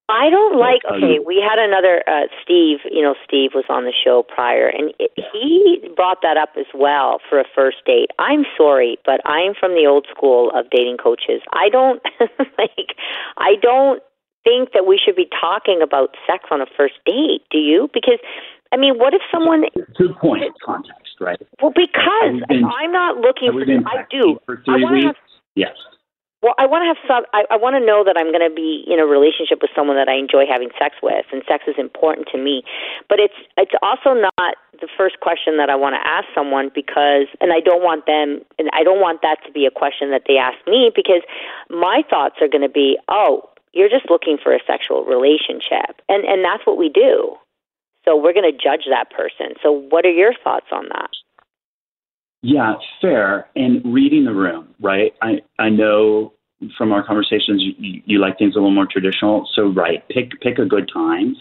I 0.09 0.29
don't 0.29 0.59
like. 0.59 0.83
Okay, 0.85 1.19
we 1.25 1.41
had 1.41 1.59
another 1.59 2.03
uh, 2.07 2.29
Steve. 2.43 2.81
You 2.91 3.03
know, 3.03 3.15
Steve 3.27 3.53
was 3.55 3.65
on 3.71 3.85
the 3.85 3.93
show 3.93 4.23
prior, 4.23 4.69
and 4.69 4.93
it, 4.99 5.11
he 5.33 5.81
brought 5.97 6.19
that 6.23 6.37
up 6.37 6.51
as 6.59 6.67
well 6.75 7.21
for 7.29 7.41
a 7.41 7.45
first 7.55 7.79
date. 7.87 8.11
I'm 8.19 8.45
sorry, 8.57 8.99
but 9.07 9.21
I'm 9.25 9.55
from 9.59 9.73
the 9.73 9.87
old 9.89 10.07
school 10.11 10.51
of 10.55 10.69
dating 10.71 10.99
coaches. 10.99 11.41
I 11.53 11.71
don't 11.71 12.03
like. 12.59 12.97
I 13.39 13.55
don't 13.63 14.03
think 14.45 14.73
that 14.75 14.85
we 14.85 15.01
should 15.03 15.17
be 15.17 15.27
talking 15.41 15.81
about 15.83 16.17
sex 16.27 16.45
on 16.51 16.61
a 16.61 16.67
first 16.77 17.01
date. 17.07 17.41
Do 17.51 17.57
you? 17.57 17.89
Because 17.95 18.19
I 18.73 18.77
mean, 18.77 18.99
what 18.99 19.15
if 19.15 19.23
someone? 19.33 19.65
Good 19.97 20.17
point. 20.21 20.43
Context, 20.63 21.17
right? 21.19 21.41
Well, 21.63 21.73
because 21.75 22.45
been, 22.49 22.65
I'm 22.65 22.93
not 22.93 23.19
looking 23.19 23.53
for. 23.53 23.89
I 23.89 24.05
do. 24.11 24.39
For 24.45 24.61
three 24.67 24.85
I 24.85 24.93
weeks. 24.93 25.07
Have, 25.07 25.17
yes. 25.55 25.77
Well, 26.45 26.53
I 26.61 26.69
want 26.69 26.85
to 26.85 26.93
have 26.93 27.01
some. 27.09 27.25
I, 27.33 27.49
I 27.49 27.57
want 27.57 27.73
to 27.73 27.81
know 27.81 28.05
that 28.05 28.21
I'm 28.21 28.29
going 28.29 28.45
to 28.45 28.53
be 28.53 28.85
in 28.85 29.01
a 29.01 29.09
relationship 29.09 29.65
with 29.65 29.73
someone 29.73 29.97
that 29.97 30.13
I 30.13 30.21
enjoy 30.21 30.45
having 30.45 30.69
sex 30.77 30.93
with, 31.01 31.25
and 31.33 31.41
sex 31.49 31.65
is 31.65 31.81
important 31.81 32.29
to 32.37 32.39
me. 32.39 32.61
But 33.09 33.17
it's 33.17 33.41
it's 33.57 33.73
also 33.81 34.13
not 34.13 34.61
the 34.77 34.85
first 34.93 35.25
question 35.25 35.57
that 35.57 35.73
I 35.73 35.75
want 35.75 35.97
to 35.97 36.05
ask 36.05 36.29
someone 36.37 36.69
because, 36.69 37.33
and 37.41 37.49
I 37.49 37.65
don't 37.65 37.81
want 37.81 38.05
them, 38.05 38.45
and 38.61 38.69
I 38.77 38.85
don't 38.85 39.01
want 39.01 39.25
that 39.25 39.41
to 39.49 39.53
be 39.57 39.65
a 39.65 39.73
question 39.73 40.13
that 40.13 40.29
they 40.29 40.37
ask 40.37 40.61
me 40.69 40.93
because 40.93 41.25
my 41.73 42.05
thoughts 42.13 42.37
are 42.45 42.49
going 42.53 42.61
to 42.61 42.69
be, 42.69 43.01
oh, 43.09 43.49
you're 43.73 43.89
just 43.89 44.13
looking 44.13 44.37
for 44.37 44.53
a 44.53 44.61
sexual 44.69 45.01
relationship. 45.09 45.97
And 46.13 46.29
and 46.29 46.45
that's 46.45 46.69
what 46.69 46.77
we 46.77 46.93
do. 46.93 47.41
So 48.05 48.21
we're 48.21 48.37
going 48.37 48.53
to 48.53 48.53
judge 48.53 48.85
that 48.93 49.09
person. 49.09 49.57
So 49.65 49.73
what 49.73 50.05
are 50.05 50.13
your 50.13 50.37
thoughts 50.45 50.69
on 50.69 50.93
that? 50.93 51.09
Yeah, 52.47 52.75
fair. 53.01 53.49
And 53.57 53.83
reading 53.85 54.25
the 54.25 54.35
room, 54.35 54.75
right? 54.81 55.13
I 55.23 55.41
I 55.59 55.71
know 55.71 56.35
from 56.77 56.93
our 56.93 57.05
conversations 57.05 57.63
you, 57.63 58.03
you 58.05 58.19
like 58.19 58.39
things 58.39 58.55
a 58.55 58.59
little 58.59 58.71
more 58.71 58.87
traditional. 58.91 59.49
So 59.55 59.69
right, 59.69 60.07
pick 60.09 60.39
pick 60.41 60.59
a 60.59 60.67
good 60.67 60.91
time. 60.93 61.37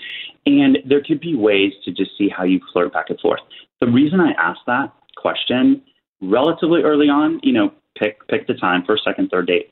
And 0.45 0.77
there 0.85 1.01
could 1.01 1.19
be 1.19 1.35
ways 1.35 1.73
to 1.85 1.91
just 1.91 2.11
see 2.17 2.29
how 2.29 2.43
you 2.43 2.59
flirt 2.71 2.93
back 2.93 3.09
and 3.09 3.19
forth. 3.19 3.41
The 3.81 3.87
reason 3.87 4.19
I 4.19 4.31
asked 4.31 4.65
that 4.67 4.93
question 5.17 5.81
relatively 6.21 6.83
early 6.83 7.07
on, 7.09 7.39
you 7.43 7.51
know, 7.51 7.73
pick 7.99 8.25
pick 8.29 8.47
the 8.47 8.53
time, 8.53 8.83
first, 8.87 9.03
second, 9.03 9.29
third 9.29 9.47
date 9.47 9.71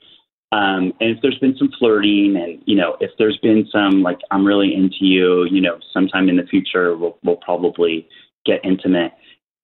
um, 0.51 0.91
and 0.99 1.15
if 1.15 1.21
there's 1.21 1.37
been 1.39 1.55
some 1.57 1.71
flirting 1.79 2.35
and, 2.35 2.61
you 2.65 2.75
know, 2.75 2.97
if 2.99 3.11
there's 3.17 3.37
been 3.37 3.67
some 3.71 4.03
like, 4.03 4.19
I'm 4.31 4.45
really 4.45 4.73
into 4.75 4.97
you, 5.05 5.45
you 5.45 5.61
know, 5.61 5.79
sometime 5.93 6.27
in 6.27 6.35
the 6.35 6.43
future, 6.43 6.97
we'll, 6.97 7.17
we'll 7.23 7.37
probably 7.37 8.07
get 8.45 8.59
intimate. 8.65 9.13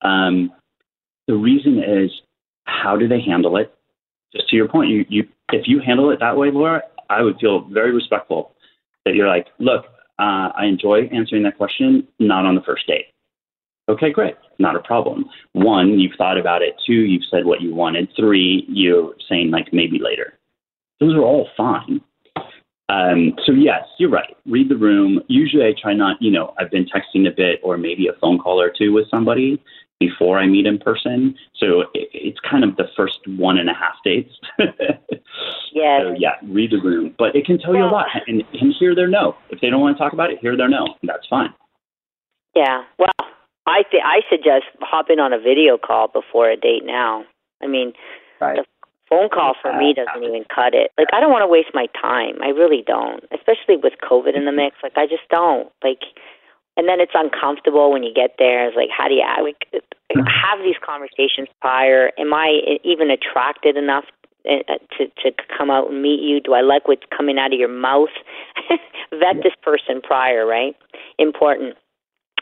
Um, 0.01 0.51
the 1.27 1.35
reason 1.35 1.79
is 1.79 2.11
how 2.65 2.97
do 2.97 3.07
they 3.07 3.21
handle 3.21 3.57
it? 3.57 3.73
Just 4.33 4.49
to 4.49 4.55
your 4.55 4.67
point, 4.67 4.89
you, 4.89 5.05
you, 5.09 5.23
if 5.51 5.67
you 5.67 5.81
handle 5.85 6.09
it 6.11 6.19
that 6.19 6.37
way, 6.37 6.51
Laura, 6.51 6.81
I 7.09 7.21
would 7.21 7.37
feel 7.39 7.67
very 7.71 7.93
respectful 7.93 8.51
that 9.05 9.15
you're 9.15 9.27
like, 9.27 9.47
look, 9.59 9.85
uh, 10.19 10.51
I 10.55 10.65
enjoy 10.65 11.09
answering 11.13 11.43
that 11.43 11.57
question, 11.57 12.07
not 12.19 12.45
on 12.45 12.55
the 12.55 12.61
first 12.61 12.87
date. 12.87 13.05
Okay, 13.89 14.11
great. 14.11 14.35
Not 14.59 14.75
a 14.75 14.81
problem. 14.81 15.25
One, 15.53 15.99
you've 15.99 16.17
thought 16.17 16.37
about 16.37 16.61
it. 16.61 16.75
Two, 16.85 16.93
you've 16.93 17.23
said 17.31 17.45
what 17.45 17.61
you 17.61 17.73
wanted. 17.73 18.09
Three, 18.17 18.65
you're 18.67 19.13
saying 19.29 19.51
like 19.51 19.67
maybe 19.71 19.99
later. 19.99 20.33
Those 20.99 21.15
are 21.15 21.21
all 21.21 21.47
fine. 21.55 22.01
Um, 22.89 23.33
so 23.45 23.51
yes, 23.51 23.83
you're 23.97 24.09
right. 24.09 24.35
Read 24.45 24.69
the 24.69 24.75
room. 24.75 25.21
Usually, 25.27 25.63
I 25.63 25.73
try 25.79 25.93
not. 25.93 26.21
You 26.21 26.31
know, 26.31 26.53
I've 26.59 26.71
been 26.71 26.85
texting 26.85 27.27
a 27.27 27.35
bit, 27.35 27.59
or 27.63 27.77
maybe 27.77 28.07
a 28.07 28.19
phone 28.19 28.39
call 28.39 28.59
or 28.59 28.71
two 28.75 28.91
with 28.93 29.09
somebody 29.09 29.61
before 29.99 30.39
I 30.39 30.47
meet 30.47 30.65
in 30.65 30.77
person. 30.77 31.35
So 31.55 31.81
it, 31.93 32.09
it's 32.13 32.39
kind 32.39 32.63
of 32.63 32.75
the 32.75 32.85
first 32.95 33.19
one 33.25 33.57
and 33.57 33.69
a 33.69 33.73
half 33.73 33.95
dates. 34.03 34.33
yeah. 34.59 34.67
So 35.77 36.15
yeah, 36.17 36.33
read 36.43 36.71
the 36.71 36.81
room, 36.81 37.13
but 37.17 37.35
it 37.35 37.45
can 37.45 37.59
tell 37.59 37.75
you 37.75 37.83
a 37.83 37.85
lot, 37.85 38.07
and, 38.25 38.43
and 38.53 38.73
hear 38.79 38.95
their 38.95 39.07
no. 39.07 39.35
If 39.49 39.61
they 39.61 39.69
don't 39.69 39.81
want 39.81 39.95
to 39.95 40.03
talk 40.03 40.13
about 40.13 40.31
it, 40.31 40.39
hear 40.39 40.57
their 40.57 40.69
no. 40.69 40.95
That's 41.03 41.27
fine. 41.29 41.53
Yeah. 42.55 42.83
Well, 42.97 43.13
I 43.67 43.83
th- 43.91 44.03
I 44.03 44.21
suggest 44.29 44.65
hopping 44.81 45.19
on 45.19 45.33
a 45.33 45.39
video 45.39 45.77
call 45.77 46.07
before 46.07 46.49
a 46.49 46.57
date 46.57 46.83
now. 46.85 47.25
I 47.61 47.67
mean, 47.67 47.93
right. 48.41 48.57
the 48.57 48.65
phone 49.09 49.29
call 49.29 49.53
for 49.61 49.77
me 49.77 49.93
doesn't 49.93 50.23
even 50.23 50.45
cut 50.53 50.73
it. 50.73 50.91
Like 50.97 51.07
I 51.13 51.19
don't 51.19 51.31
want 51.31 51.43
to 51.43 51.47
waste 51.47 51.71
my 51.73 51.87
time. 51.99 52.41
I 52.41 52.49
really 52.49 52.83
don't, 52.85 53.23
especially 53.31 53.77
with 53.77 53.93
COVID 54.01 54.35
in 54.35 54.45
the 54.45 54.51
mix. 54.51 54.77
Like 54.83 54.97
I 54.97 55.05
just 55.05 55.27
don't. 55.29 55.69
Like, 55.83 56.01
and 56.77 56.87
then 56.87 57.01
it's 57.01 57.13
uncomfortable 57.15 57.91
when 57.91 58.03
you 58.03 58.13
get 58.13 58.35
there. 58.37 58.67
It's 58.67 58.77
like, 58.77 58.89
how 58.95 59.07
do 59.07 59.15
you 59.15 59.25
like, 59.43 59.65
have 60.13 60.59
these 60.63 60.77
conversations 60.85 61.49
prior? 61.59 62.11
Am 62.17 62.33
I 62.33 62.77
even 62.83 63.09
attracted 63.09 63.75
enough 63.75 64.05
uh, 64.47 64.77
to 64.97 65.07
to 65.23 65.31
come 65.57 65.69
out 65.69 65.91
and 65.91 66.01
meet 66.01 66.21
you? 66.21 66.39
Do 66.39 66.53
I 66.53 66.61
like 66.61 66.87
what's 66.87 67.03
coming 67.15 67.37
out 67.37 67.51
of 67.51 67.59
your 67.59 67.67
mouth? 67.67 68.13
Vet 69.11 69.43
this 69.43 69.57
person 69.61 70.01
prior, 70.01 70.45
right? 70.45 70.75
Important. 71.17 71.75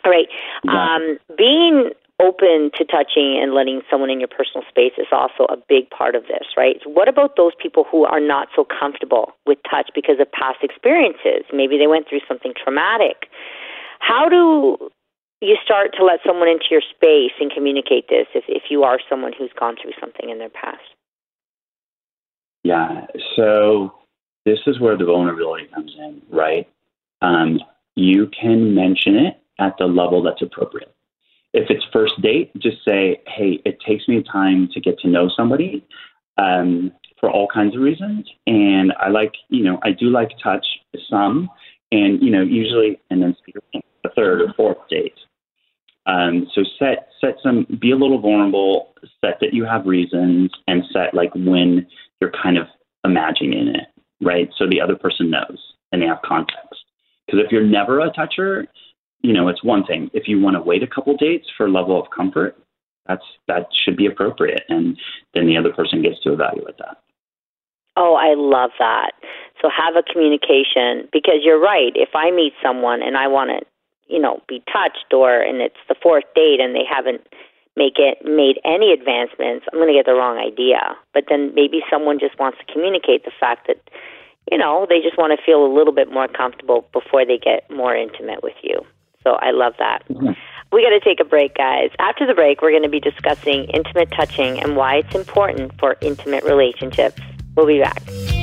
All 0.04 0.12
right. 0.12 0.28
Um, 0.68 1.18
being 1.36 1.90
open 2.22 2.72
to 2.78 2.86
touching 2.86 3.40
and 3.42 3.54
letting 3.54 3.82
someone 3.90 4.10
in 4.10 4.20
your 4.20 4.30
personal 4.30 4.64
space 4.70 4.94
is 4.98 5.08
also 5.12 5.46
a 5.50 5.58
big 5.68 5.90
part 5.90 6.16
of 6.16 6.24
this, 6.24 6.48
right? 6.56 6.78
What 6.86 7.10
about 7.10 7.36
those 7.36 7.52
people 7.62 7.86
who 7.92 8.06
are 8.06 8.20
not 8.20 8.48
so 8.56 8.66
comfortable 8.66 9.34
with 9.46 9.58
touch 9.70 9.90
because 9.96 10.20
of 10.20 10.32
past 10.32 10.60
experiences? 10.62 11.44
Maybe 11.52 11.78
they 11.78 11.88
went 11.88 12.08
through 12.08 12.22
something 12.28 12.54
traumatic. 12.56 13.28
How 14.00 14.30
do 14.30 14.78
you 15.42 15.58
start 15.64 15.92
to 15.98 16.06
let 16.06 16.20
someone 16.26 16.48
into 16.48 16.66
your 16.72 16.82
space 16.82 17.34
and 17.40 17.52
communicate 17.52 18.08
this 18.10 18.28
if, 18.34 18.46
if 18.48 18.64
you 18.70 18.84
are 18.84 19.00
someone 19.10 19.34
who's 19.38 19.52
gone 19.60 19.76
through 19.82 19.94
something 20.00 20.30
in 20.30 20.40
their 20.40 20.50
past? 20.50 20.82
Yeah, 22.64 23.06
so 23.36 23.94
this 24.46 24.60
is 24.66 24.80
where 24.80 24.98
the 24.98 25.06
vulnerability 25.06 25.68
comes 25.68 25.96
in, 25.98 26.22
right? 26.30 26.68
Um, 27.22 27.60
you 27.96 28.28
can 28.28 28.74
mention 28.74 29.16
it 29.16 29.40
at 29.60 29.78
the 29.78 29.86
level 29.86 30.24
that's 30.24 30.42
appropriate. 30.42 30.94
If 31.54 31.70
it's 31.70 31.86
first 31.94 32.22
date, 32.22 32.52
just 32.58 32.84
say, 32.84 33.22
hey, 33.28 33.62
it 33.66 33.80
takes 33.88 34.08
me 34.08 34.24
time 34.24 34.68
to 34.74 34.82
get 34.82 35.00
to 35.00 35.08
know 35.08 35.30
somebody 35.30 35.86
um, 36.38 36.92
for 37.20 37.30
all 37.30 37.48
kinds 37.48 37.76
of 37.76 37.82
reasons. 37.82 38.28
And 38.46 38.94
I 39.00 39.10
like, 39.10 39.34
you 39.50 39.64
know, 39.64 39.80
I 39.84 39.92
do 39.92 40.10
like 40.10 40.32
touch 40.44 40.66
some, 41.10 41.50
and, 41.96 42.22
you 42.22 42.32
know, 42.32 42.42
usually, 42.42 43.00
and 43.10 43.22
then 43.22 43.36
speak 43.40 43.56
the 44.04 44.10
third 44.16 44.42
or 44.42 44.54
fourth 44.56 44.78
date. 44.90 45.14
Um, 46.06 46.48
so 46.54 46.64
set 46.78 47.10
set 47.20 47.36
some, 47.42 47.66
be 47.82 47.92
a 47.92 47.96
little 47.96 48.22
vulnerable, 48.22 48.94
set 49.22 49.40
that 49.42 49.54
you 49.54 49.66
have 49.66 49.86
reasons, 49.86 50.52
and 50.68 50.84
set 50.94 51.14
like 51.14 51.34
when 51.34 51.88
you're 52.20 52.32
kind 52.44 52.58
of 52.58 52.68
imagining 53.04 53.68
it, 53.70 53.88
right? 54.22 54.50
So 54.58 54.68
the 54.70 54.82
other 54.82 54.96
person 54.96 55.32
knows 55.32 55.58
and 55.92 56.02
they 56.02 56.08
have 56.08 56.22
context. 56.24 56.80
Because 57.26 57.42
if 57.44 57.52
you're 57.52 57.66
never 57.66 58.02
a 58.02 58.12
toucher, 58.12 58.68
you 59.22 59.34
know, 59.34 59.48
it's 59.48 59.64
one 59.64 59.84
thing. 59.86 60.12
If 60.14 60.28
you 60.28 60.40
want 60.40 60.56
to 60.56 60.62
wait 60.62 60.84
a 60.84 60.88
couple 60.88 61.18
dates 61.18 61.48
for 61.58 61.70
level 61.70 62.00
of 62.00 62.12
comfort, 62.16 62.56
that's 63.08 63.24
that 63.48 63.68
should 63.84 63.98
be 63.98 64.08
appropriate, 64.08 64.64
and 64.70 64.98
then 65.34 65.48
the 65.48 65.58
other 65.58 65.74
person 65.74 66.02
gets 66.02 66.22
to 66.24 66.34
evaluate 66.34 66.78
that. 66.80 66.98
Oh, 67.98 68.16
I 68.16 68.36
love 68.36 68.72
that. 68.80 69.12
So 69.62 69.70
have 69.70 69.96
a 69.96 70.04
communication 70.04 71.08
because 71.12 71.42
you're 71.44 71.60
right. 71.60 71.94
If 71.96 72.10
I 72.14 72.32
meet 72.32 72.54
someone 72.62 73.02
and 73.02 73.16
I 73.16 73.28
want 73.28 73.52
to, 73.52 73.66
you 74.08 74.20
know, 74.20 74.42
be 74.48 74.62
touched, 74.72 75.14
or 75.14 75.40
and 75.40 75.62
it's 75.62 75.80
the 75.88 75.96
fourth 76.02 76.26
date 76.36 76.60
and 76.60 76.76
they 76.76 76.84
haven't 76.86 77.22
make 77.76 77.98
it 77.98 78.20
made 78.24 78.60
any 78.64 78.92
advancements, 78.92 79.66
I'm 79.72 79.80
going 79.80 79.88
to 79.88 79.98
get 79.98 80.06
the 80.06 80.14
wrong 80.14 80.38
idea. 80.38 80.96
But 81.14 81.26
then 81.30 81.54
maybe 81.56 81.82
someone 81.90 82.20
just 82.20 82.38
wants 82.38 82.60
to 82.60 82.72
communicate 82.72 83.26
the 83.26 83.32
fact 83.40 83.68
that 83.68 83.82
you 84.52 84.58
know 84.58 84.86
they 84.90 85.02
just 85.02 85.18
want 85.18 85.38
to 85.38 85.44
feel 85.44 85.66
a 85.66 85.72
little 85.72 85.94
bit 85.94 86.12
more 86.12 86.28
comfortable 86.28 86.88
before 86.92 87.26
they 87.26 87.38
get 87.38 87.70
more 87.72 87.96
intimate 87.96 88.44
with 88.44 88.56
you. 88.62 88.86
So 89.24 89.34
I 89.42 89.52
love 89.52 89.74
that. 89.80 90.04
Mm-hmm. 90.10 90.34
We 90.72 90.84
got 90.84 90.90
to 90.90 91.00
take 91.00 91.20
a 91.20 91.26
break, 91.26 91.56
guys. 91.56 91.90
After 92.00 92.28
the 92.28 92.34
break, 92.34 92.62
we're 92.62 92.72
going 92.72 92.84
to 92.84 92.90
be 92.90 93.00
discussing 93.00 93.64
intimate 93.66 94.12
touching 94.12 94.60
and 94.60 94.76
why 94.76 94.98
it's 94.98 95.16
important 95.16 95.80
for 95.80 95.96
intimate 96.02 96.44
relationships. 96.44 97.22
We'll 97.56 97.66
be 97.66 97.80
back. 97.80 98.35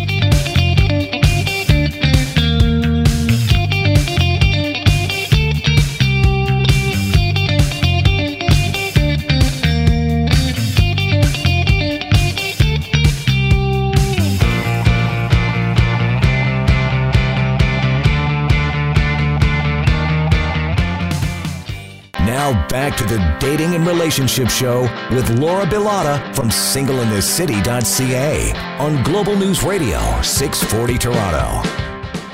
Back 22.83 22.97
to 22.97 23.05
the 23.05 23.37
Dating 23.39 23.77
and 23.77 23.87
Relationship 23.87 24.51
Show 24.51 24.91
with 25.13 25.31
Laura 25.39 25.65
Bilotta 25.65 26.35
from 26.35 26.49
singleinthecity.ca 26.49 28.53
on 28.81 29.05
Global 29.05 29.37
News 29.37 29.63
Radio 29.63 30.01
640 30.21 30.99
Toronto. 30.99 31.63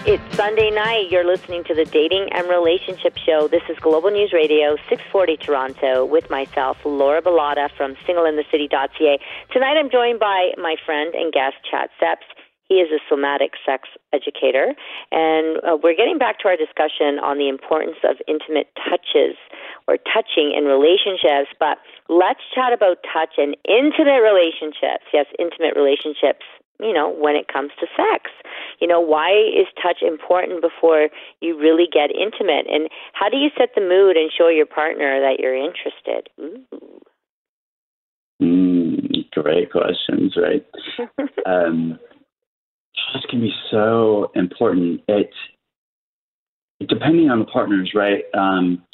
It's 0.07 0.25
Sunday 0.35 0.71
night. 0.71 1.11
You're 1.11 1.27
listening 1.27 1.65
to 1.65 1.75
the 1.75 1.85
Dating 1.85 2.31
and 2.33 2.49
Relationship 2.49 3.19
Show. 3.19 3.49
This 3.49 3.61
is 3.69 3.79
Global 3.81 4.11
News 4.11 4.33
Radio 4.33 4.77
640 4.89 5.37
Toronto 5.37 6.07
with 6.07 6.31
myself, 6.31 6.79
Laura 6.83 7.21
Bilotta 7.21 7.69
from 7.77 7.95
singleinthecity.ca. 8.09 9.19
Tonight 9.53 9.77
I'm 9.77 9.91
joined 9.91 10.19
by 10.19 10.53
my 10.57 10.77
friend 10.87 11.15
and 11.15 11.31
guest, 11.31 11.57
Chad 11.71 11.91
Seps. 12.01 12.25
He 12.71 12.77
is 12.77 12.91
a 12.91 13.01
somatic 13.09 13.53
sex 13.65 13.89
educator, 14.15 14.75
and 15.13 15.59
uh, 15.59 15.77
we're 15.83 15.97
getting 15.97 16.17
back 16.17 16.39
to 16.41 16.49
our 16.49 16.57
discussion 16.57 17.19
on 17.21 17.37
the 17.37 17.49
importance 17.49 17.97
of 18.05 18.17
intimate 18.27 18.69
touches 18.77 19.37
or 19.89 19.97
touching 19.97 20.53
in 20.53 20.69
relationships. 20.69 21.49
But 21.59 21.81
let's 22.13 22.45
chat 22.55 22.77
about 22.77 23.01
touch 23.03 23.41
and 23.41 23.57
intimate 23.65 24.21
relationships. 24.21 25.09
Yes, 25.13 25.27
intimate 25.41 25.75
relationships. 25.75 26.45
You 26.79 26.93
know, 26.93 27.11
when 27.11 27.35
it 27.35 27.49
comes 27.51 27.73
to 27.81 27.87
sex, 27.97 28.31
you 28.81 28.87
know, 28.87 29.01
why 29.01 29.33
is 29.33 29.67
touch 29.83 29.99
important 30.01 30.63
before 30.63 31.09
you 31.41 31.59
really 31.59 31.89
get 31.91 32.15
intimate? 32.15 32.71
And 32.71 32.89
how 33.15 33.29
do 33.29 33.37
you 33.37 33.49
set 33.59 33.71
the 33.75 33.81
mood 33.81 34.17
and 34.17 34.31
show 34.31 34.47
your 34.49 34.67
partner 34.67 35.19
that 35.19 35.41
you're 35.41 35.57
interested? 35.57 36.31
Ooh. 36.39 37.01
Mm, 38.41 39.29
great 39.33 39.73
questions, 39.73 40.37
right? 40.37 40.65
um, 41.47 41.99
this 43.13 43.25
can 43.29 43.41
be 43.41 43.53
so 43.73 44.31
important. 44.37 45.01
It 45.09 45.31
depending 46.87 47.29
on 47.31 47.41
the 47.41 47.45
partners, 47.45 47.93
right? 47.95 48.23
Um, 48.35 48.85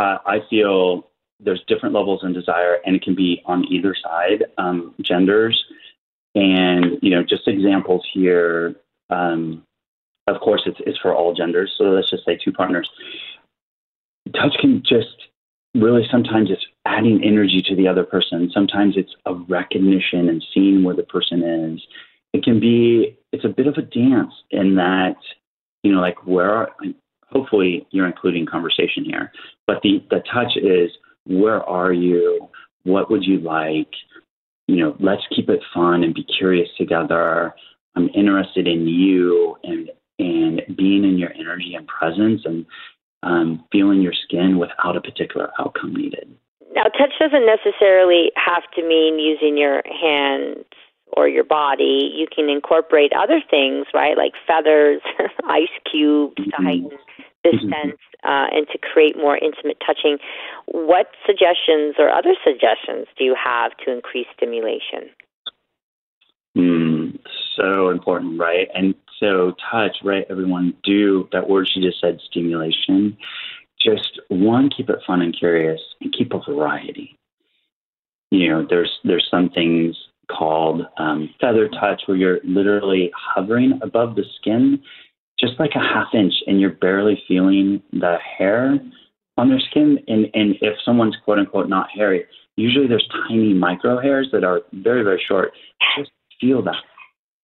uh, 0.00 0.18
I 0.26 0.38
feel 0.48 1.08
there's 1.38 1.62
different 1.66 1.94
levels 1.94 2.20
in 2.22 2.32
desire, 2.32 2.78
and 2.84 2.96
it 2.96 3.02
can 3.02 3.14
be 3.14 3.42
on 3.46 3.64
either 3.72 3.94
side, 3.94 4.44
um, 4.58 4.94
genders. 5.00 5.64
And 6.34 6.98
you 7.02 7.10
know, 7.10 7.22
just 7.22 7.48
examples 7.48 8.06
here. 8.12 8.76
Um, 9.10 9.64
of 10.26 10.40
course, 10.40 10.62
it's 10.66 10.78
it's 10.86 10.98
for 10.98 11.14
all 11.14 11.34
genders. 11.34 11.74
So 11.76 11.84
let's 11.84 12.10
just 12.10 12.24
say 12.24 12.38
two 12.42 12.52
partners. 12.52 12.88
Touch 14.34 14.54
can 14.60 14.82
just 14.82 15.28
really 15.74 16.06
sometimes 16.10 16.50
it's 16.50 16.64
adding 16.84 17.22
energy 17.24 17.62
to 17.62 17.74
the 17.74 17.88
other 17.88 18.04
person. 18.04 18.50
Sometimes 18.52 18.96
it's 18.96 19.14
a 19.26 19.34
recognition 19.34 20.28
and 20.28 20.44
seeing 20.54 20.84
where 20.84 20.94
the 20.94 21.02
person 21.02 21.42
is 21.42 21.80
it 22.32 22.44
can 22.44 22.60
be 22.60 23.18
it's 23.32 23.44
a 23.44 23.48
bit 23.48 23.66
of 23.66 23.76
a 23.76 23.82
dance 23.82 24.32
in 24.50 24.76
that 24.76 25.16
you 25.82 25.92
know 25.92 26.00
like 26.00 26.26
where 26.26 26.50
are, 26.50 26.70
hopefully 27.30 27.86
you're 27.90 28.06
including 28.06 28.46
conversation 28.46 29.04
here. 29.04 29.32
But 29.66 29.80
the 29.82 30.04
the 30.10 30.22
touch 30.32 30.56
is 30.56 30.90
where 31.26 31.62
are 31.62 31.92
you? 31.92 32.48
What 32.84 33.10
would 33.10 33.24
you 33.24 33.38
like? 33.40 33.90
You 34.66 34.76
know 34.76 34.96
let's 35.00 35.22
keep 35.34 35.48
it 35.48 35.60
fun 35.74 36.04
and 36.04 36.14
be 36.14 36.24
curious 36.24 36.68
together. 36.78 37.54
I'm 37.96 38.08
interested 38.14 38.66
in 38.66 38.86
you 38.86 39.56
and 39.64 39.90
and 40.18 40.62
being 40.76 41.04
in 41.04 41.18
your 41.18 41.32
energy 41.32 41.74
and 41.74 41.86
presence 41.86 42.42
and 42.44 42.66
um, 43.22 43.64
feeling 43.72 44.00
your 44.00 44.12
skin 44.12 44.58
without 44.58 44.96
a 44.96 45.00
particular 45.00 45.50
outcome 45.58 45.94
needed. 45.94 46.34
Now 46.74 46.84
touch 46.84 47.12
doesn't 47.18 47.46
necessarily 47.46 48.30
have 48.36 48.62
to 48.76 48.86
mean 48.86 49.18
using 49.18 49.58
your 49.58 49.82
hands 49.84 50.64
or 51.16 51.28
your 51.28 51.44
body, 51.44 52.12
you 52.14 52.26
can 52.34 52.48
incorporate 52.48 53.12
other 53.12 53.42
things, 53.50 53.86
right, 53.92 54.16
like 54.16 54.32
feathers, 54.46 55.00
ice 55.44 55.68
cubes 55.90 56.34
mm-hmm. 56.38 56.64
heighten 56.64 56.98
this 57.44 57.54
mm-hmm. 57.54 57.72
sense 57.72 58.00
uh, 58.24 58.46
and 58.52 58.66
to 58.72 58.78
create 58.78 59.16
more 59.16 59.36
intimate 59.36 59.78
touching. 59.84 60.18
What 60.66 61.08
suggestions 61.26 61.96
or 61.98 62.10
other 62.10 62.34
suggestions 62.44 63.06
do 63.18 63.24
you 63.24 63.34
have 63.42 63.72
to 63.84 63.92
increase 63.92 64.26
stimulation? 64.36 65.10
Mm, 66.56 67.18
so 67.56 67.90
important, 67.90 68.38
right? 68.38 68.68
And 68.74 68.94
so, 69.18 69.54
touch, 69.70 69.96
right? 70.02 70.26
Everyone 70.30 70.74
do 70.82 71.28
that 71.32 71.48
word 71.48 71.68
she 71.72 71.80
just 71.80 72.00
said, 72.00 72.18
stimulation. 72.28 73.16
Just 73.80 74.20
one, 74.28 74.68
keep 74.74 74.90
it 74.90 74.98
fun 75.06 75.22
and 75.22 75.36
curious, 75.36 75.80
and 76.00 76.12
keep 76.12 76.32
a 76.32 76.40
variety. 76.40 77.16
You 78.30 78.48
know, 78.48 78.66
there's 78.68 78.98
there's 79.04 79.26
some 79.30 79.48
things 79.50 79.96
called 80.30 80.82
um, 80.98 81.30
feather 81.40 81.68
touch, 81.68 82.02
where 82.06 82.16
you're 82.16 82.40
literally 82.44 83.10
hovering 83.16 83.78
above 83.82 84.16
the 84.16 84.24
skin 84.38 84.82
just 85.40 85.58
like 85.58 85.72
a 85.74 85.80
half 85.80 86.08
inch, 86.14 86.34
and 86.46 86.60
you're 86.60 86.70
barely 86.70 87.22
feeling 87.26 87.82
the 87.92 88.16
hair 88.38 88.78
on 89.36 89.48
their 89.48 89.60
skin. 89.60 89.98
And, 90.06 90.26
and 90.34 90.56
if 90.60 90.76
someone's 90.84 91.16
quote 91.24 91.38
unquote 91.38 91.68
not 91.68 91.88
hairy, 91.94 92.24
usually 92.56 92.86
there's 92.86 93.08
tiny 93.28 93.54
micro 93.54 94.00
hairs 94.00 94.28
that 94.32 94.44
are 94.44 94.60
very, 94.72 95.02
very 95.02 95.22
short. 95.26 95.52
Just 95.98 96.10
feel 96.40 96.62
that. 96.62 96.82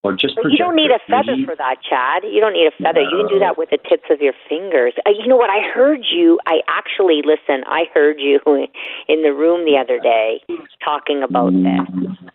Or 0.03 0.13
just 0.13 0.39
you 0.45 0.57
don't 0.57 0.77
need 0.77 0.93
a 0.93 1.01
feather 1.11 1.35
for 1.45 1.57
that, 1.57 1.79
Chad. 1.83 2.23
You 2.23 2.41
don't 2.41 2.53
need 2.53 2.69
a 2.69 2.77
feather. 2.79 3.03
No. 3.03 3.11
You 3.11 3.17
can 3.19 3.29
do 3.29 3.39
that 3.41 3.59
with 3.59 3.71
the 3.71 3.79
tips 3.89 4.07
of 4.09 4.21
your 4.21 4.35
fingers. 4.49 4.93
Uh, 5.05 5.11
you 5.11 5.27
know 5.27 5.37
what? 5.37 5.51
I 5.51 5.67
heard 5.75 6.07
you. 6.09 6.39
I 6.47 6.61
actually 6.69 7.23
listen. 7.25 7.65
I 7.67 7.87
heard 7.93 8.21
you 8.21 8.39
in 9.09 9.23
the 9.23 9.33
room 9.35 9.65
the 9.65 9.77
other 9.77 9.99
day 9.99 10.43
talking 10.85 11.25
about 11.25 11.51
this. 11.51 11.83
Mm-hmm 11.91 12.29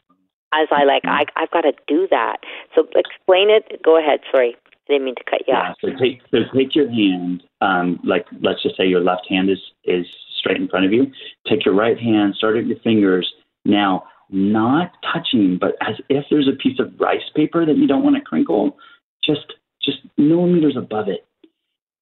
as 0.53 0.67
I 0.71 0.83
like, 0.83 1.03
I, 1.05 1.25
I've 1.35 1.51
got 1.51 1.61
to 1.61 1.73
do 1.87 2.07
that. 2.11 2.37
So 2.75 2.85
explain 2.95 3.49
it. 3.49 3.81
Go 3.83 3.97
ahead. 3.97 4.19
Sorry. 4.31 4.55
I 4.87 4.93
didn't 4.93 5.05
mean 5.05 5.15
to 5.15 5.23
cut 5.23 5.41
you 5.47 5.53
yeah, 5.53 5.69
off. 5.69 5.77
So 5.81 5.89
take, 5.99 6.21
so 6.31 6.37
take 6.55 6.75
your 6.75 6.89
hand, 6.89 7.43
um, 7.61 7.99
like 8.03 8.25
let's 8.41 8.63
just 8.63 8.77
say 8.77 8.85
your 8.85 9.01
left 9.01 9.27
hand 9.29 9.49
is, 9.49 9.59
is 9.85 10.05
straight 10.37 10.57
in 10.57 10.67
front 10.67 10.85
of 10.85 10.91
you. 10.91 11.11
Take 11.47 11.65
your 11.65 11.75
right 11.75 11.99
hand, 11.99 12.35
start 12.35 12.57
at 12.57 12.65
your 12.65 12.79
fingers. 12.79 13.31
Now, 13.63 14.03
not 14.29 14.91
touching, 15.13 15.57
but 15.59 15.75
as 15.81 15.95
if 16.09 16.25
there's 16.29 16.47
a 16.47 16.55
piece 16.55 16.79
of 16.79 16.93
rice 16.99 17.29
paper 17.35 17.65
that 17.65 17.77
you 17.77 17.87
don't 17.87 18.03
want 18.03 18.15
to 18.15 18.21
crinkle, 18.21 18.77
just 19.23 19.53
just 19.83 19.99
millimeters 20.17 20.77
above 20.77 21.07
it. 21.09 21.25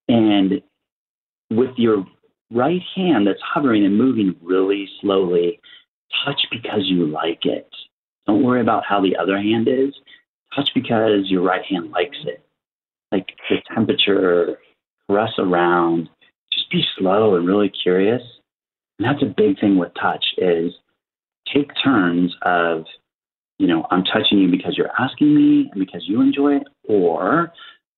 And 0.07 0.61
with 1.49 1.71
your 1.77 2.05
right 2.51 2.81
hand 2.95 3.27
that's 3.27 3.41
hovering 3.43 3.85
and 3.85 3.97
moving 3.97 4.35
really 4.41 4.87
slowly, 5.01 5.59
touch 6.25 6.41
because 6.51 6.81
you 6.85 7.07
like 7.07 7.45
it. 7.45 7.69
Don't 8.27 8.43
worry 8.43 8.61
about 8.61 8.83
how 8.87 9.01
the 9.01 9.15
other 9.15 9.37
hand 9.37 9.67
is. 9.67 9.93
Touch 10.55 10.69
because 10.75 11.25
your 11.25 11.41
right 11.41 11.65
hand 11.65 11.91
likes 11.91 12.17
it. 12.25 12.43
Like 13.11 13.27
the 13.49 13.57
temperature, 13.73 14.57
caress 15.07 15.31
around. 15.37 16.09
Just 16.53 16.71
be 16.71 16.83
slow 16.97 17.35
and 17.35 17.47
really 17.47 17.71
curious. 17.83 18.21
And 18.97 19.07
that's 19.07 19.23
a 19.23 19.33
big 19.33 19.59
thing 19.59 19.77
with 19.77 19.91
touch 19.99 20.23
is 20.37 20.73
take 21.53 21.71
turns 21.83 22.35
of, 22.43 22.85
you 23.57 23.67
know, 23.67 23.85
I'm 23.91 24.03
touching 24.03 24.39
you 24.39 24.49
because 24.49 24.77
you're 24.77 24.91
asking 24.99 25.35
me 25.35 25.69
and 25.71 25.79
because 25.79 26.03
you 26.07 26.21
enjoy 26.21 26.57
it, 26.57 26.67
or 26.87 27.51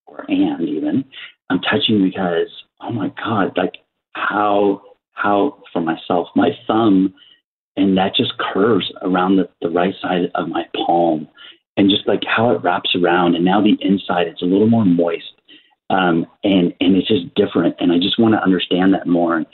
or 0.07 0.25
and 0.27 0.67
even 0.67 1.05
I'm 1.49 1.59
touching 1.59 1.97
you 1.97 2.05
because 2.05 2.49
oh 2.81 2.91
my 2.91 3.11
god, 3.23 3.57
like 3.57 3.75
how 4.13 4.81
how 5.13 5.61
for 5.73 5.81
myself, 5.81 6.27
my 6.35 6.49
thumb 6.67 7.13
and 7.77 7.97
that 7.97 8.15
just 8.15 8.33
curves 8.37 8.91
around 9.01 9.37
the, 9.37 9.49
the 9.61 9.69
right 9.69 9.93
side 10.01 10.31
of 10.35 10.47
my 10.47 10.63
palm 10.75 11.27
and 11.77 11.89
just 11.89 12.07
like 12.07 12.21
how 12.25 12.51
it 12.51 12.61
wraps 12.63 12.95
around 12.95 13.35
and 13.35 13.45
now 13.45 13.61
the 13.61 13.77
inside 13.81 14.27
it's 14.27 14.41
a 14.41 14.45
little 14.45 14.67
more 14.67 14.85
moist 14.85 15.33
um, 15.89 16.25
and 16.43 16.73
and 16.79 16.95
it's 16.95 17.07
just 17.07 17.33
different 17.35 17.75
and 17.79 17.91
i 17.91 17.97
just 17.97 18.19
want 18.19 18.33
to 18.33 18.43
understand 18.43 18.93
that 18.93 19.07
more 19.07 19.37
and 19.37 19.45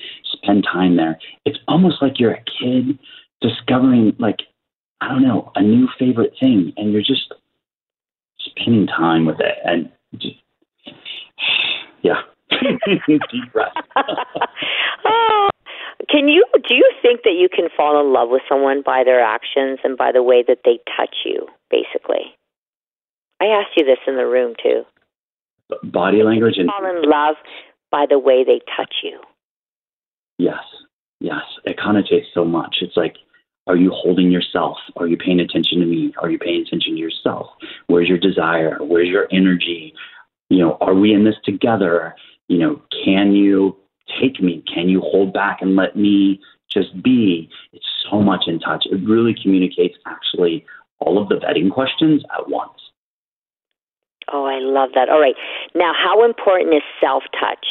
spend 0.44 0.64
time 0.72 0.96
there. 0.96 1.20
It's 1.46 1.60
almost 1.68 2.02
like 2.02 2.20
you're 2.20 2.34
a 2.34 2.44
kid 2.60 2.98
discovering 3.42 4.16
like 4.20 4.38
i 5.02 5.08
don't 5.10 5.22
know 5.22 5.52
a 5.56 5.62
new 5.62 5.88
favorite 6.00 6.34
thing 6.40 6.74
and 6.78 6.92
you're 6.92 7.02
just 7.02 7.34
spending 8.40 8.88
time 8.88 9.26
with 9.26 9.40
it 9.40 9.58
and 9.64 9.92
just 10.18 10.36
yeah. 12.02 12.22
Deep 12.52 13.54
breath. 13.54 13.74
Oh 15.10 15.50
Can 16.10 16.28
you 16.28 16.46
do 16.68 16.76
you 16.76 16.90
think 17.02 17.22
that 17.24 17.34
you 17.34 17.50
can 17.54 17.70
fall 17.76 18.00
in 18.00 18.14
love 18.14 18.30
with 18.30 18.42
someone 18.48 18.84
by 18.86 19.04
their 19.04 19.20
actions 19.20 19.80
and 19.84 19.98
by 19.98 20.12
the 20.12 20.24
way 20.24 20.44
that 20.48 20.60
they 20.64 20.80
touch 20.96 21.16
you, 21.26 21.48
basically? 21.72 22.36
I 23.42 23.46
asked 23.46 23.76
you 23.76 23.86
this 23.86 24.00
in 24.08 24.16
the 24.16 24.26
room 24.26 24.54
too. 24.62 24.84
Body 25.84 26.24
language 26.24 26.56
and 26.58 26.70
fall 26.70 26.90
in 26.90 27.10
love 27.10 27.36
by 27.92 28.06
the 28.10 28.20
way 28.20 28.44
they 28.44 28.62
touch 28.76 28.96
you. 29.04 29.20
Yes. 30.38 30.64
Yes. 31.20 31.44
It 31.66 31.78
connotates 31.78 32.32
so 32.34 32.46
much. 32.46 32.78
It's 32.82 32.96
like 32.96 33.16
are 33.68 33.76
you 33.76 33.92
holding 33.94 34.32
yourself? 34.32 34.78
Are 34.96 35.08
you 35.08 35.18
paying 35.18 35.42
attention 35.42 35.80
to 35.80 35.86
me? 35.86 36.14
Are 36.20 36.30
you 36.30 36.40
paying 36.40 36.62
attention 36.66 36.94
to 36.94 37.00
yourself? 37.00 37.48
Where's 37.88 38.08
your 38.08 38.18
desire? 38.18 38.78
Where's 38.80 39.10
your 39.10 39.28
energy? 39.32 39.94
You 40.50 40.60
know, 40.60 40.78
are 40.80 40.96
we 40.96 41.14
in 41.14 41.26
this 41.26 41.36
together? 41.44 42.16
You 42.48 42.60
know, 42.60 42.82
can 43.04 43.34
you 43.34 43.76
take 44.22 44.42
me? 44.42 44.64
Can 44.74 44.90
you 44.90 45.02
hold 45.02 45.34
back 45.34 45.60
and 45.62 45.76
let 45.76 45.96
me 45.96 46.40
just 46.72 47.02
be? 47.04 47.50
It's 47.74 47.86
so 48.10 48.22
much 48.22 48.44
in 48.48 48.60
touch. 48.60 48.86
It 48.90 49.08
really 49.08 49.36
communicates 49.42 49.96
actually 50.06 50.66
all 51.00 51.22
of 51.22 51.30
the 51.30 51.36
vetting 51.36 51.72
questions 51.72 52.24
at 52.38 52.50
once. 52.50 52.72
Oh, 54.32 54.46
I 54.46 54.60
love 54.60 54.90
that. 54.96 55.10
All 55.10 55.20
right. 55.20 55.36
Now, 55.74 55.94
how 55.94 56.26
important 56.26 56.74
is 56.76 56.82
self 57.00 57.24
touch? 57.40 57.66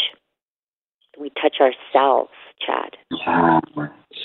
We 1.18 1.30
touch 1.30 1.56
ourselves, 1.60 2.30
Chad. 2.64 2.96
Yeah. 3.10 3.60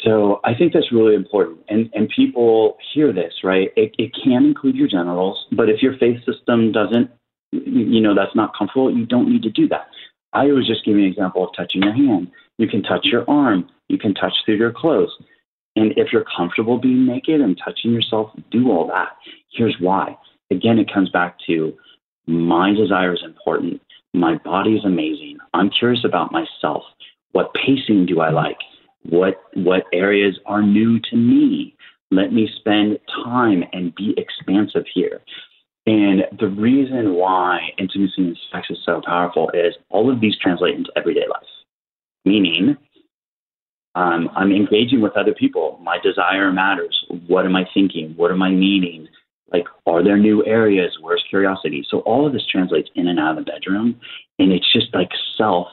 So 0.04 0.40
I 0.44 0.54
think 0.56 0.74
that's 0.74 0.92
really 0.92 1.16
important. 1.16 1.60
And, 1.70 1.90
and 1.94 2.10
people 2.10 2.78
hear 2.94 3.14
this, 3.14 3.34
right? 3.44 3.70
It, 3.76 3.94
it 3.98 4.12
can 4.24 4.46
include 4.46 4.76
your 4.76 4.88
genitals, 4.88 5.46
but 5.52 5.70
if 5.70 5.82
your 5.82 5.98
faith 5.98 6.18
system 6.26 6.72
doesn't, 6.72 7.10
you 7.52 8.02
know, 8.02 8.16
that's 8.16 8.36
not 8.36 8.52
comfortable, 8.58 8.96
you 8.96 9.06
don't 9.06 9.30
need 9.30 9.44
to 9.44 9.50
do 9.50 9.68
that. 9.70 9.88
I 10.34 10.46
was 10.46 10.68
just 10.68 10.86
giving 10.86 11.04
an 11.04 11.10
example 11.10 11.44
of 11.44 11.50
touching 11.56 11.84
your 11.84 11.94
hand. 11.94 12.32
You 12.58 12.68
can 12.68 12.84
touch 12.84 13.06
your 13.06 13.30
arm. 13.30 13.70
You 13.90 13.98
can 13.98 14.14
touch 14.14 14.34
through 14.46 14.58
your 14.58 14.72
clothes. 14.72 15.12
And 15.76 15.94
if 15.98 16.12
you're 16.12 16.26
comfortable 16.36 16.78
being 16.78 17.06
naked 17.06 17.42
and 17.42 17.58
touching 17.64 17.92
yourself, 17.92 18.32
do 18.52 18.70
all 18.72 18.88
that. 18.88 19.10
Here's 19.52 19.76
why. 19.80 20.18
Again, 20.52 20.80
it 20.80 20.92
comes 20.94 21.10
back 21.10 21.38
to 21.48 21.74
my 22.28 22.74
desire 22.74 23.14
is 23.14 23.24
important. 23.24 23.82
My 24.14 24.36
body 24.38 24.76
is 24.76 24.86
amazing. 24.86 25.38
I'm 25.54 25.70
curious 25.70 26.04
about 26.06 26.32
myself. 26.32 26.84
What 27.32 27.54
pacing 27.54 28.06
do 28.06 28.20
I 28.20 28.30
like? 28.30 28.58
What 29.04 29.42
what 29.54 29.86
areas 29.94 30.38
are 30.46 30.62
new 30.62 31.00
to 31.10 31.16
me? 31.16 31.76
Let 32.12 32.34
me 32.34 32.50
spend 32.60 33.00
time 33.24 33.64
and 33.72 33.96
be 33.96 34.14
expansive 34.18 34.84
here. 34.94 35.22
And 35.88 36.24
the 36.40 36.48
reason 36.48 37.16
why 37.16 37.70
intimacy 37.78 38.14
and 38.18 38.38
sex 38.52 38.68
is 38.70 38.78
so 38.86 39.02
powerful 39.04 39.50
is 39.54 39.74
all 39.90 40.12
of 40.12 40.22
these 40.22 40.38
translate 40.38 40.76
into 40.76 40.92
everyday 40.96 41.28
life. 41.28 41.42
Meaning, 42.24 42.78
um, 43.96 44.30
I'm 44.36 44.52
engaging 44.52 45.02
with 45.02 45.18
other 45.18 45.34
people. 45.34 45.80
My 45.82 45.98
desire 46.04 46.52
matters. 46.52 47.06
What 47.28 47.46
am 47.46 47.56
I 47.56 47.66
thinking? 47.74 48.14
What 48.16 48.32
am 48.32 48.44
I 48.44 48.52
needing? 48.52 49.08
Like, 49.52 49.66
are 49.86 50.04
there 50.04 50.18
new 50.18 50.46
areas? 50.46 50.98
Where's 51.02 51.24
curiosity? 51.30 51.86
So 51.90 52.00
all 52.02 52.26
of 52.26 52.34
this 52.34 52.46
translates 52.50 52.90
in 52.96 53.08
and 53.08 53.20
out 53.20 53.38
of 53.38 53.44
the 53.44 53.52
bedroom. 53.52 54.00
And 54.40 54.52
it's 54.52 54.72
just 54.72 54.94
like 54.94 55.10
self 55.36 55.68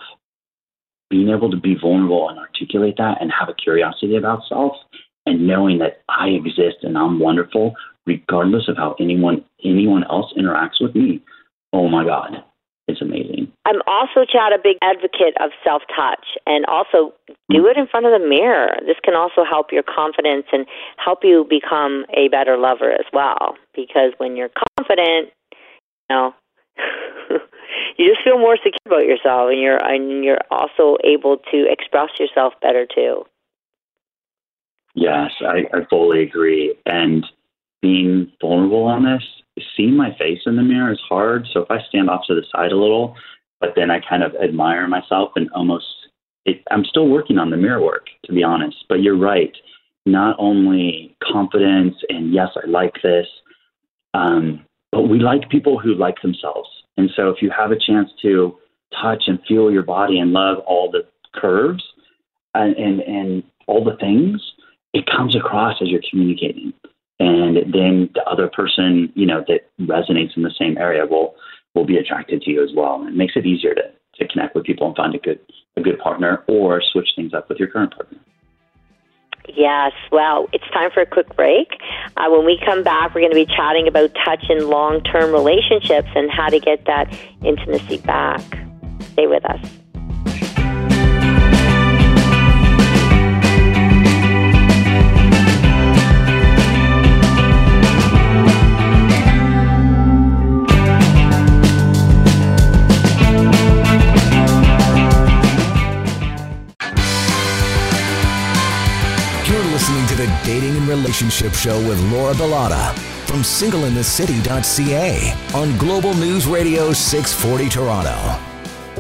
being 1.11 1.29
able 1.29 1.51
to 1.51 1.57
be 1.57 1.77
vulnerable 1.81 2.29
and 2.29 2.39
articulate 2.39 2.97
that 2.99 3.19
and 3.21 3.31
have 3.39 3.49
a 3.49 3.55
curiosity 3.55 4.17
about 4.17 4.41
self 4.49 4.77
and 5.27 5.47
knowing 5.47 5.79
that 5.79 6.03
I 6.09 6.29
exist 6.29 6.79
and 6.83 6.99
I'm 6.99 7.19
wonderful 7.19 7.75
regardless 8.09 8.67
of 8.69 8.77
how 8.77 8.97
anyone 8.99 9.45
anyone 9.65 10.05
else 10.05 10.33
interacts 10.37 10.81
with 10.81 10.95
me. 10.95 11.23
Oh 11.73 11.89
my 11.89 12.05
God. 12.05 12.43
It's 12.89 13.03
amazing. 13.03 13.53
I'm 13.67 13.83
also, 13.87 14.25
Chad, 14.25 14.55
a 14.55 14.59
big 14.59 14.79
advocate 14.81 15.37
of 15.41 15.51
self 15.63 15.83
touch 15.95 16.25
and 16.47 16.65
also 16.65 17.13
do 17.51 17.63
mm. 17.63 17.71
it 17.71 17.77
in 17.77 17.87
front 17.87 18.07
of 18.07 18.19
the 18.19 18.27
mirror. 18.27 18.77
This 18.87 18.97
can 19.05 19.15
also 19.15 19.45
help 19.45 19.71
your 19.71 19.83
confidence 19.83 20.47
and 20.53 20.67
help 20.97 21.19
you 21.23 21.47
become 21.49 22.07
a 22.17 22.29
better 22.29 22.57
lover 22.57 22.91
as 22.91 23.05
well. 23.13 23.57
Because 23.77 24.13
when 24.17 24.37
you're 24.37 24.51
confident, 24.79 25.29
you 25.53 26.17
know, 26.17 26.35
you 27.99 28.09
just 28.09 28.25
feel 28.25 28.39
more 28.39 28.57
secure 28.57 28.87
about 28.87 29.05
yourself, 29.05 29.51
and 29.51 29.61
you're 29.61 29.85
and 29.85 30.25
you're 30.25 30.41
also 30.51 30.97
able 31.05 31.37
to 31.53 31.67
express 31.69 32.09
yourself 32.19 32.55
better 32.63 32.87
too. 32.87 33.25
Yes, 34.95 35.31
I, 35.43 35.67
I 35.77 35.85
fully 35.91 36.23
agree. 36.23 36.75
And 36.87 37.25
being 37.81 38.31
vulnerable 38.41 38.85
on 38.85 39.05
this, 39.05 39.23
seeing 39.77 39.97
my 39.97 40.11
face 40.19 40.41
in 40.47 40.57
the 40.57 40.63
mirror 40.63 40.93
is 40.93 41.01
hard. 41.09 41.47
So 41.53 41.61
if 41.61 41.71
I 41.71 41.79
stand 41.89 42.11
off 42.11 42.23
to 42.27 42.35
the 42.35 42.45
side 42.53 42.73
a 42.73 42.77
little, 42.77 43.15
but 43.61 43.71
then 43.77 43.91
I 43.91 44.01
kind 44.01 44.23
of 44.23 44.35
admire 44.37 44.87
myself 44.87 45.33
and 45.37 45.49
almost, 45.55 45.87
it, 46.45 46.63
I'm 46.71 46.85
still 46.85 47.09
working 47.09 47.39
on 47.39 47.51
the 47.51 47.57
mirror 47.57 47.83
work, 47.83 48.07
to 48.27 48.33
be 48.33 48.43
honest. 48.43 48.77
But 48.89 49.03
you're 49.03 49.19
right. 49.19 49.53
Not 50.07 50.37
only 50.39 51.17
confidence 51.23 51.97
and 52.09 52.33
yes, 52.33 52.49
I 52.57 52.67
like 52.69 52.95
this, 53.03 53.27
um, 54.15 54.65
but 54.91 55.03
we 55.03 55.19
like 55.19 55.51
people 55.51 55.79
who 55.79 55.95
like 55.95 56.21
themselves. 56.23 56.69
And 56.97 57.11
so 57.15 57.29
if 57.29 57.43
you 57.43 57.51
have 57.57 57.71
a 57.71 57.79
chance 57.79 58.11
to 58.23 58.57
touch 59.01 59.25
and 59.27 59.39
feel 59.47 59.71
your 59.71 59.83
body 59.83 60.19
and 60.19 60.33
love 60.33 60.59
all 60.67 60.91
the 60.91 61.03
curves 61.35 61.85
and, 62.55 62.75
and, 62.77 63.01
and 63.01 63.43
all 63.67 63.85
the 63.85 63.97
things, 64.01 64.41
it 64.95 65.05
comes 65.07 65.37
across 65.37 65.77
as 65.83 65.89
you're 65.89 66.01
communicating. 66.11 66.73
And 67.21 67.57
then 67.57 68.11
the 68.15 68.23
other 68.31 68.49
person, 68.49 69.13
you 69.15 69.27
know, 69.27 69.45
that 69.49 69.69
resonates 69.81 70.37
in 70.37 70.43
the 70.43 70.55
same 70.59 70.79
area 70.79 71.05
will 71.07 71.35
will 71.75 71.85
be 71.85 71.97
attracted 71.97 72.43
to 72.43 72.51
you 72.51 72.63
as 72.63 72.71
well. 72.75 73.07
It 73.07 73.15
makes 73.15 73.35
it 73.37 73.47
easier 73.47 73.75
to, 73.75 73.83
to 74.17 74.29
connect 74.29 74.55
with 74.55 74.65
people 74.65 74.87
and 74.87 74.97
find 74.97 75.15
a 75.15 75.19
good 75.19 75.41
a 75.77 75.81
good 75.81 75.99
partner 75.99 76.45
or 76.49 76.83
switch 76.93 77.11
things 77.17 77.35
up 77.35 77.49
with 77.49 77.59
your 77.59 77.69
current 77.69 77.95
partner. 77.95 78.19
Yes, 79.55 79.93
well, 80.13 80.47
it's 80.53 80.69
time 80.73 80.91
for 80.93 81.01
a 81.01 81.07
quick 81.07 81.35
break. 81.35 81.69
Uh, 82.17 82.29
when 82.29 82.45
we 82.45 82.61
come 82.65 82.83
back, 82.83 83.15
we're 83.15 83.23
going 83.23 83.33
to 83.33 83.47
be 83.47 83.47
chatting 83.47 83.89
about 83.89 84.11
touch 84.25 84.45
in 84.51 84.69
long 84.69 85.03
term 85.03 85.33
relationships 85.33 86.09
and 86.15 86.31
how 86.31 86.49
to 86.49 86.61
get 86.61 86.85
that 86.85 87.13
intimacy 87.43 87.97
back. 87.99 88.43
Stay 89.13 89.27
with 89.27 89.45
us. 89.47 89.78
Dating 110.45 110.77
and 110.77 110.89
relationship 110.89 111.53
show 111.53 111.79
with 111.89 112.01
Laura 112.13 112.35
Bilotta 112.35 112.93
from 113.27 113.41
singleinthecity.ca 113.41 115.35
on 115.55 115.77
Global 115.79 116.15
News 116.15 116.47
Radio 116.47 116.93
640 116.93 117.69
Toronto. 117.69 118.39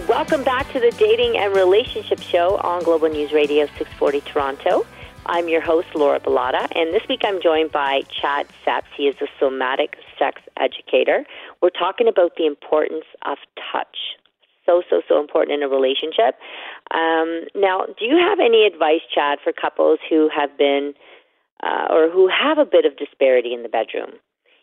Welcome 0.08 0.44
back 0.44 0.72
to 0.72 0.80
the 0.80 0.90
Dating 0.98 1.36
and 1.36 1.54
Relationship 1.54 2.20
Show 2.20 2.56
on 2.58 2.82
Global 2.82 3.08
News 3.08 3.32
Radio 3.32 3.66
640 3.66 4.20
Toronto. 4.22 4.86
I'm 5.26 5.48
your 5.48 5.60
host, 5.60 5.88
Laura 5.94 6.20
Bilotta, 6.20 6.66
and 6.74 6.94
this 6.94 7.02
week 7.08 7.20
I'm 7.24 7.42
joined 7.42 7.72
by 7.72 8.02
Chad 8.08 8.46
Seps. 8.66 8.84
He 8.96 9.08
is 9.08 9.16
a 9.20 9.26
somatic 9.38 9.96
sex 10.18 10.40
educator. 10.56 11.24
We're 11.60 11.70
talking 11.70 12.08
about 12.08 12.36
the 12.36 12.46
importance 12.46 13.04
of 13.26 13.38
touch 13.72 13.96
so, 14.68 14.82
so, 14.90 15.00
so 15.08 15.18
important 15.18 15.54
in 15.54 15.62
a 15.62 15.68
relationship. 15.68 16.36
Um, 16.92 17.44
now, 17.54 17.86
do 17.98 18.04
you 18.04 18.18
have 18.18 18.38
any 18.38 18.66
advice, 18.66 19.00
Chad, 19.12 19.38
for 19.42 19.52
couples 19.52 19.98
who 20.10 20.28
have 20.28 20.56
been 20.58 20.92
uh, 21.62 21.86
or 21.90 22.10
who 22.10 22.28
have 22.28 22.58
a 22.58 22.64
bit 22.64 22.84
of 22.84 22.96
disparity 22.96 23.52
in 23.52 23.62
the 23.62 23.68
bedroom. 23.68 24.18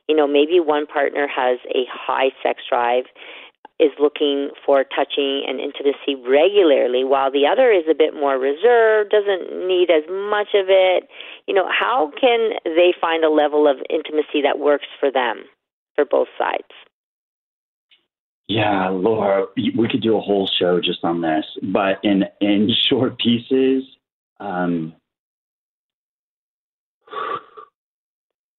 You 0.08 0.16
know, 0.16 0.28
maybe 0.28 0.60
one 0.60 0.86
partner 0.86 1.28
has 1.28 1.60
a 1.74 1.86
high 1.92 2.30
sex 2.44 2.62
drive, 2.70 3.06
is 3.80 3.92
looking 4.00 4.50
for 4.66 4.84
touching 4.84 5.44
and 5.48 5.60
intimacy 5.60 6.16
regularly, 6.16 7.04
while 7.04 7.32
the 7.32 7.46
other 7.46 7.72
is 7.72 7.84
a 7.90 7.96
bit 7.96 8.14
more 8.14 8.38
reserved, 8.38 9.12
doesn't 9.12 9.68
need 9.68 9.90
as 9.90 10.04
much 10.08 10.50
of 10.54 10.68
it. 10.70 11.10
You 11.48 11.54
know, 11.54 11.68
how 11.68 12.12
can 12.20 12.52
they 12.64 12.94
find 13.00 13.24
a 13.24 13.30
level 13.30 13.68
of 13.68 13.78
intimacy 13.90 14.42
that 14.44 14.60
works 14.60 14.88
for 15.00 15.12
them, 15.12 15.44
for 15.96 16.06
both 16.06 16.30
sides? 16.38 16.72
Yeah, 18.48 18.90
Laura, 18.90 19.48
we 19.56 19.88
could 19.90 20.04
do 20.04 20.18
a 20.18 20.22
whole 20.22 20.48
show 20.48 20.80
just 20.80 21.04
on 21.04 21.22
this, 21.22 21.46
but 21.64 22.00
in 22.04 22.26
in 22.40 22.70
short 22.90 23.18
pieces, 23.18 23.84
um, 24.40 24.94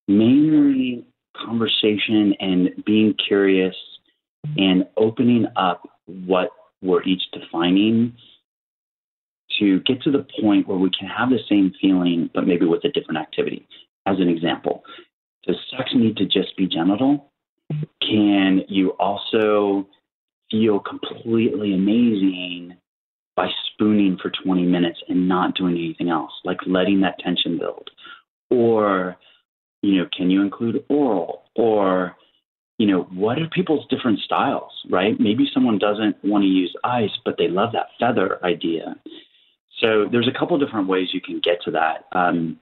mainly 0.09 1.07
conversation 1.37 2.35
and 2.41 2.85
being 2.85 3.15
curious 3.27 3.75
and 4.57 4.87
opening 4.97 5.47
up 5.57 5.89
what 6.07 6.51
we're 6.83 7.03
each 7.03 7.23
defining 7.33 8.15
to 9.59 9.81
get 9.81 10.03
to 10.03 10.11
the 10.11 10.27
point 10.41 10.69
where 10.69 10.79
we 10.79 10.91
can 10.91 11.09
have 11.09 11.31
the 11.31 11.39
same 11.49 11.73
feeling, 11.81 12.31
but 12.35 12.47
maybe 12.47 12.67
with 12.67 12.85
a 12.85 12.91
different 12.91 13.19
activity. 13.19 13.67
As 14.07 14.17
an 14.19 14.29
example, 14.29 14.85
does 15.47 15.57
sex 15.71 15.91
need 15.95 16.17
to 16.19 16.27
just 16.27 16.57
be 16.57 16.67
genital? 16.67 17.33
Can 18.01 18.63
you 18.69 18.91
also 18.99 19.89
feel 20.51 20.79
completely 20.81 21.75
amazing 21.75 22.77
by 23.35 23.49
spooning 23.73 24.17
for 24.21 24.31
20 24.45 24.63
minutes 24.65 25.01
and 25.09 25.29
not 25.29 25.57
doing 25.57 25.77
anything 25.77 26.09
else, 26.09 26.33
like 26.45 26.59
letting 26.67 27.01
that 27.01 27.19
tension 27.19 27.59
build? 27.59 27.91
Or, 28.51 29.17
you 29.83 29.99
know, 29.99 30.09
can 30.17 30.31
you 30.31 30.43
include 30.43 30.85
oral? 30.89 31.45
Or, 31.55 32.17
you 32.79 32.87
know, 32.87 33.03
what 33.13 33.39
are 33.39 33.49
people's 33.49 33.87
different 33.89 34.21
styles, 34.21 34.73
right? 34.91 35.19
Maybe 35.19 35.49
someone 35.53 35.79
doesn't 35.79 36.17
want 36.23 36.43
to 36.43 36.49
use 36.49 36.75
ice, 36.85 37.11
but 37.25 37.37
they 37.39 37.49
love 37.49 37.73
that 37.73 37.89
feather 37.99 38.45
idea. 38.45 38.97
So 39.81 40.07
there's 40.11 40.29
a 40.29 40.39
couple 40.39 40.59
different 40.59 40.89
ways 40.89 41.09
you 41.13 41.21
can 41.21 41.41
get 41.41 41.63
to 41.65 41.71
that. 41.73 42.07
Um, 42.13 42.59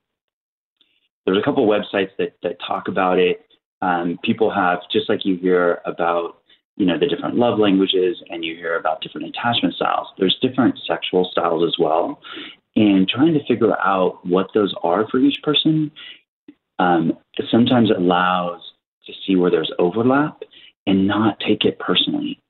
there's 1.26 1.38
a 1.38 1.42
couple 1.42 1.66
websites 1.66 2.10
that, 2.18 2.34
that 2.42 2.58
talk 2.66 2.88
about 2.88 3.18
it. 3.18 3.46
Um, 3.82 4.18
people 4.22 4.52
have, 4.52 4.80
just 4.92 5.08
like 5.08 5.24
you 5.24 5.36
hear 5.36 5.80
about, 5.84 6.38
you 6.76 6.86
know, 6.86 6.98
the 6.98 7.06
different 7.06 7.36
love 7.36 7.58
languages 7.58 8.22
and 8.30 8.44
you 8.44 8.56
hear 8.56 8.76
about 8.78 9.00
different 9.00 9.28
attachment 9.28 9.74
styles, 9.74 10.08
there's 10.18 10.36
different 10.42 10.78
sexual 10.86 11.28
styles 11.30 11.64
as 11.66 11.76
well. 11.78 12.20
And 12.76 13.08
trying 13.08 13.34
to 13.34 13.46
figure 13.46 13.78
out 13.78 14.26
what 14.26 14.48
those 14.52 14.74
are 14.82 15.06
for 15.08 15.18
each 15.18 15.40
person 15.42 15.92
um, 16.78 17.16
sometimes 17.50 17.90
allows 17.90 18.60
to 19.06 19.12
see 19.26 19.36
where 19.36 19.50
there's 19.50 19.72
overlap 19.78 20.42
and 20.86 21.06
not 21.06 21.38
take 21.40 21.64
it 21.64 21.78
personally. 21.78 22.40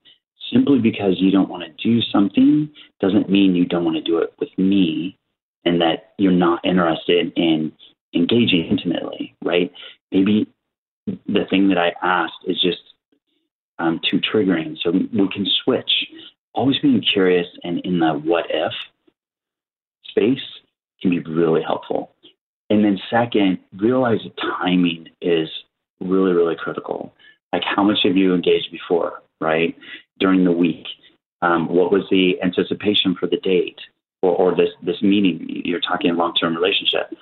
Simply 0.51 0.79
because 0.79 1.15
you 1.17 1.31
don't 1.31 1.49
want 1.49 1.63
to 1.63 1.83
do 1.83 2.01
something 2.01 2.69
doesn't 2.99 3.29
mean 3.29 3.55
you 3.55 3.65
don't 3.65 3.85
want 3.85 3.97
to 3.97 4.03
do 4.03 4.19
it 4.19 4.33
with 4.39 4.49
me 4.57 5.17
and 5.63 5.81
that 5.81 6.13
you're 6.17 6.31
not 6.31 6.63
interested 6.63 7.33
in 7.35 7.71
engaging 8.13 8.67
intimately, 8.69 9.35
right? 9.43 9.71
Maybe 10.11 10.47
the 11.07 11.45
thing 11.49 11.69
that 11.69 11.77
I 11.77 11.93
asked 12.01 12.45
is 12.47 12.61
just 12.61 12.81
um, 13.79 13.99
too 14.09 14.19
triggering. 14.19 14.77
So 14.81 14.91
we 14.91 15.29
can 15.33 15.45
switch. 15.63 15.91
Always 16.53 16.79
being 16.79 17.01
curious 17.01 17.47
and 17.63 17.79
in 17.79 17.99
the 17.99 18.13
what 18.13 18.45
if 18.49 18.71
space 20.15 20.43
can 21.01 21.11
be 21.11 21.19
really 21.19 21.61
helpful. 21.61 22.11
And 22.69 22.83
then, 22.83 22.99
second, 23.09 23.59
realize 23.77 24.19
that 24.23 24.37
timing 24.37 25.07
is 25.21 25.47
really, 25.99 26.31
really 26.31 26.55
critical. 26.55 27.13
Like, 27.53 27.63
how 27.63 27.83
much 27.83 27.99
have 28.03 28.17
you 28.17 28.33
engaged 28.33 28.71
before, 28.71 29.21
right? 29.39 29.75
During 30.19 30.43
the 30.43 30.51
week? 30.51 30.85
Um, 31.41 31.67
what 31.67 31.91
was 31.91 32.03
the 32.09 32.41
anticipation 32.41 33.15
for 33.19 33.27
the 33.27 33.37
date 33.37 33.77
or, 34.21 34.35
or 34.35 34.55
this, 34.55 34.69
this 34.83 35.01
meeting? 35.01 35.61
You're 35.63 35.81
talking 35.81 36.15
long 36.15 36.33
term 36.33 36.55
relationship. 36.55 37.13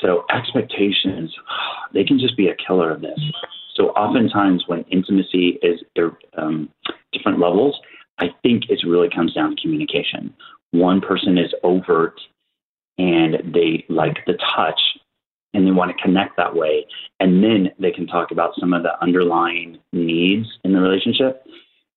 So 0.00 0.24
expectations, 0.34 1.32
they 1.94 2.04
can 2.04 2.18
just 2.18 2.36
be 2.36 2.48
a 2.48 2.56
killer 2.56 2.90
of 2.90 3.02
this. 3.02 3.20
So 3.76 3.90
oftentimes 3.90 4.64
when 4.66 4.82
intimacy 4.90 5.58
is 5.62 5.80
um, 6.36 6.68
different 7.12 7.38
levels, 7.38 7.78
I 8.20 8.34
think 8.42 8.64
it 8.68 8.80
really 8.86 9.08
comes 9.08 9.34
down 9.34 9.56
to 9.56 9.62
communication. 9.62 10.34
One 10.72 11.00
person 11.00 11.38
is 11.38 11.52
overt 11.62 12.20
and 12.98 13.54
they 13.54 13.84
like 13.88 14.18
the 14.26 14.38
touch 14.54 14.80
and 15.54 15.66
they 15.66 15.72
want 15.72 15.90
to 15.90 16.02
connect 16.02 16.36
that 16.36 16.54
way. 16.54 16.86
And 17.18 17.42
then 17.42 17.70
they 17.78 17.90
can 17.90 18.06
talk 18.06 18.30
about 18.30 18.52
some 18.58 18.72
of 18.72 18.82
the 18.82 19.00
underlying 19.02 19.78
needs 19.92 20.46
in 20.64 20.72
the 20.72 20.80
relationship. 20.80 21.44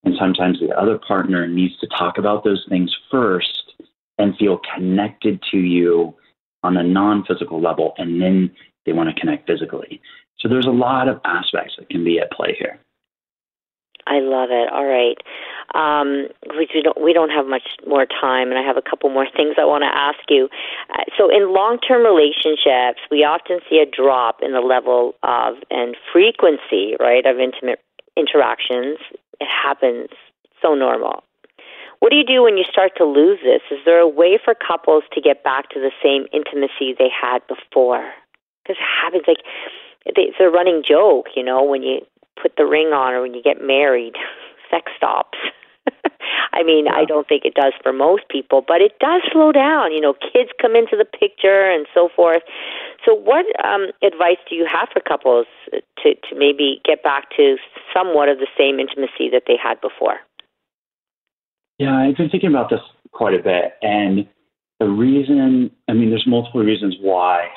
And 0.03 0.15
sometimes 0.19 0.59
the 0.59 0.76
other 0.76 0.97
partner 0.97 1.47
needs 1.47 1.78
to 1.80 1.88
talk 1.88 2.17
about 2.17 2.43
those 2.43 2.65
things 2.67 2.95
first 3.11 3.74
and 4.17 4.36
feel 4.38 4.59
connected 4.74 5.41
to 5.51 5.57
you 5.57 6.15
on 6.63 6.78
a 6.78 6.84
non 6.84 7.26
physical 7.26 7.61
level, 7.61 7.93
and 7.97 8.21
then 8.21 8.51
they 8.86 8.93
want 8.93 9.13
to 9.13 9.19
connect 9.19 9.47
physically. 9.47 10.01
So 10.39 10.47
there's 10.47 10.65
a 10.65 10.71
lot 10.71 11.07
of 11.07 11.19
aspects 11.26 11.76
that 11.78 11.89
can 11.89 12.03
be 12.03 12.19
at 12.19 12.32
play 12.32 12.55
here. 12.57 12.80
I 14.07 14.19
love 14.19 14.49
it. 14.51 14.71
All 14.71 14.85
right. 14.85 15.17
Um, 15.73 16.27
we 16.57 16.67
don't 16.83 17.01
we 17.01 17.13
don't 17.13 17.29
have 17.29 17.47
much 17.47 17.63
more 17.87 18.05
time, 18.05 18.49
and 18.49 18.57
I 18.57 18.63
have 18.63 18.77
a 18.77 18.81
couple 18.81 19.09
more 19.09 19.27
things 19.35 19.55
I 19.57 19.65
want 19.65 19.83
to 19.83 19.91
ask 19.91 20.19
you. 20.29 20.49
Uh, 20.93 21.03
so, 21.17 21.29
in 21.29 21.53
long-term 21.53 22.03
relationships, 22.03 23.01
we 23.09 23.23
often 23.23 23.59
see 23.69 23.79
a 23.79 23.85
drop 23.85 24.39
in 24.41 24.51
the 24.51 24.61
level 24.61 25.15
of 25.23 25.55
and 25.71 25.95
frequency, 26.11 26.95
right, 26.99 27.25
of 27.25 27.39
intimate 27.39 27.79
interactions. 28.17 28.99
It 29.39 29.47
happens 29.47 30.09
so 30.61 30.75
normal. 30.75 31.23
What 31.99 32.11
do 32.11 32.17
you 32.17 32.25
do 32.25 32.43
when 32.43 32.57
you 32.57 32.65
start 32.69 32.91
to 32.97 33.05
lose 33.05 33.39
this? 33.43 33.61
Is 33.71 33.79
there 33.85 33.99
a 33.99 34.07
way 34.07 34.37
for 34.43 34.53
couples 34.53 35.03
to 35.13 35.21
get 35.21 35.43
back 35.43 35.69
to 35.69 35.79
the 35.79 35.91
same 36.03 36.27
intimacy 36.33 36.91
they 36.91 37.07
had 37.07 37.39
before? 37.47 38.11
Because 38.61 38.75
it 38.75 38.83
happens 38.83 39.23
like 39.25 39.39
it's 40.05 40.37
a 40.39 40.49
running 40.49 40.83
joke, 40.85 41.27
you 41.35 41.43
know, 41.43 41.63
when 41.63 41.81
you 41.81 42.01
put 42.41 42.53
the 42.57 42.65
ring 42.65 42.88
on 42.88 43.13
or 43.13 43.21
when 43.21 43.34
you 43.34 43.41
get 43.41 43.61
married, 43.61 44.13
sex 44.71 44.91
stops. 44.97 45.38
I 46.53 46.63
mean, 46.63 46.86
yeah. 46.86 46.95
I 46.95 47.05
don't 47.05 47.27
think 47.27 47.43
it 47.45 47.55
does 47.55 47.73
for 47.81 47.91
most 47.91 48.23
people, 48.29 48.63
but 48.65 48.81
it 48.81 48.97
does 48.99 49.21
slow 49.31 49.51
down. 49.51 49.91
You 49.91 50.01
know, 50.01 50.13
kids 50.13 50.49
come 50.61 50.75
into 50.75 50.95
the 50.95 51.05
picture 51.05 51.69
and 51.69 51.86
so 51.93 52.09
forth. 52.15 52.43
So, 53.05 53.13
what 53.13 53.45
um, 53.65 53.88
advice 54.01 54.38
do 54.49 54.55
you 54.55 54.65
have 54.71 54.88
for 54.93 55.01
couples 55.01 55.47
to 55.71 56.15
to 56.15 56.36
maybe 56.36 56.79
get 56.86 57.03
back 57.03 57.29
to 57.38 57.57
somewhat 57.93 58.29
of 58.29 58.38
the 58.38 58.47
same 58.57 58.79
intimacy 58.79 59.29
that 59.31 59.43
they 59.47 59.57
had 59.61 59.81
before? 59.81 60.19
Yeah, 61.79 61.95
I've 61.95 62.15
been 62.15 62.29
thinking 62.29 62.49
about 62.49 62.69
this 62.69 62.79
quite 63.11 63.34
a 63.34 63.43
bit. 63.43 63.73
And 63.81 64.27
the 64.79 64.88
reason, 64.88 65.71
I 65.89 65.93
mean, 65.93 66.09
there's 66.09 66.27
multiple 66.27 66.61
reasons 66.61 66.95
why. 67.01 67.47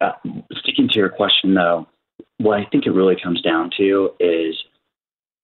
Uh, 0.00 0.12
sticking 0.52 0.88
to 0.88 0.98
your 0.98 1.08
question, 1.08 1.54
though, 1.54 1.88
what 2.42 2.58
I 2.58 2.66
think 2.70 2.86
it 2.86 2.90
really 2.90 3.16
comes 3.22 3.40
down 3.42 3.70
to 3.78 4.10
is 4.20 4.56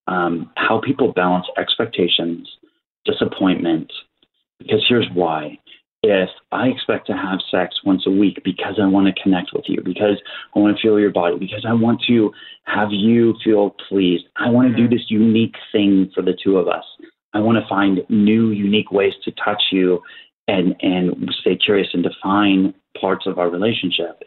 um, 0.06 0.50
how 0.56 0.80
people 0.80 1.12
balance 1.12 1.46
expectations, 1.56 2.48
disappointment. 3.04 3.92
Because 4.58 4.84
here's 4.88 5.08
why. 5.14 5.58
If 6.02 6.28
I 6.52 6.68
expect 6.68 7.08
to 7.08 7.12
have 7.12 7.40
sex 7.50 7.76
once 7.84 8.04
a 8.06 8.10
week 8.10 8.40
because 8.44 8.78
I 8.80 8.86
want 8.86 9.06
to 9.06 9.22
connect 9.22 9.50
with 9.52 9.64
you, 9.66 9.82
because 9.84 10.20
I 10.54 10.58
want 10.58 10.76
to 10.76 10.82
feel 10.82 10.98
your 10.98 11.10
body, 11.10 11.36
because 11.38 11.64
I 11.68 11.72
want 11.72 12.00
to 12.06 12.30
have 12.64 12.88
you 12.92 13.34
feel 13.42 13.74
pleased, 13.88 14.24
I 14.36 14.48
want 14.48 14.68
to 14.68 14.76
do 14.76 14.84
mm-hmm. 14.84 14.94
this 14.94 15.06
unique 15.08 15.56
thing 15.72 16.10
for 16.14 16.22
the 16.22 16.36
two 16.42 16.56
of 16.56 16.68
us. 16.68 16.84
I 17.34 17.40
want 17.40 17.58
to 17.58 17.68
find 17.68 18.00
new, 18.08 18.50
unique 18.50 18.90
ways 18.92 19.12
to 19.24 19.32
touch 19.32 19.62
you 19.72 20.00
and, 20.46 20.74
and 20.80 21.30
stay 21.40 21.56
curious 21.56 21.88
and 21.92 22.02
define 22.02 22.74
parts 23.00 23.26
of 23.26 23.38
our 23.38 23.50
relationship. 23.50 24.22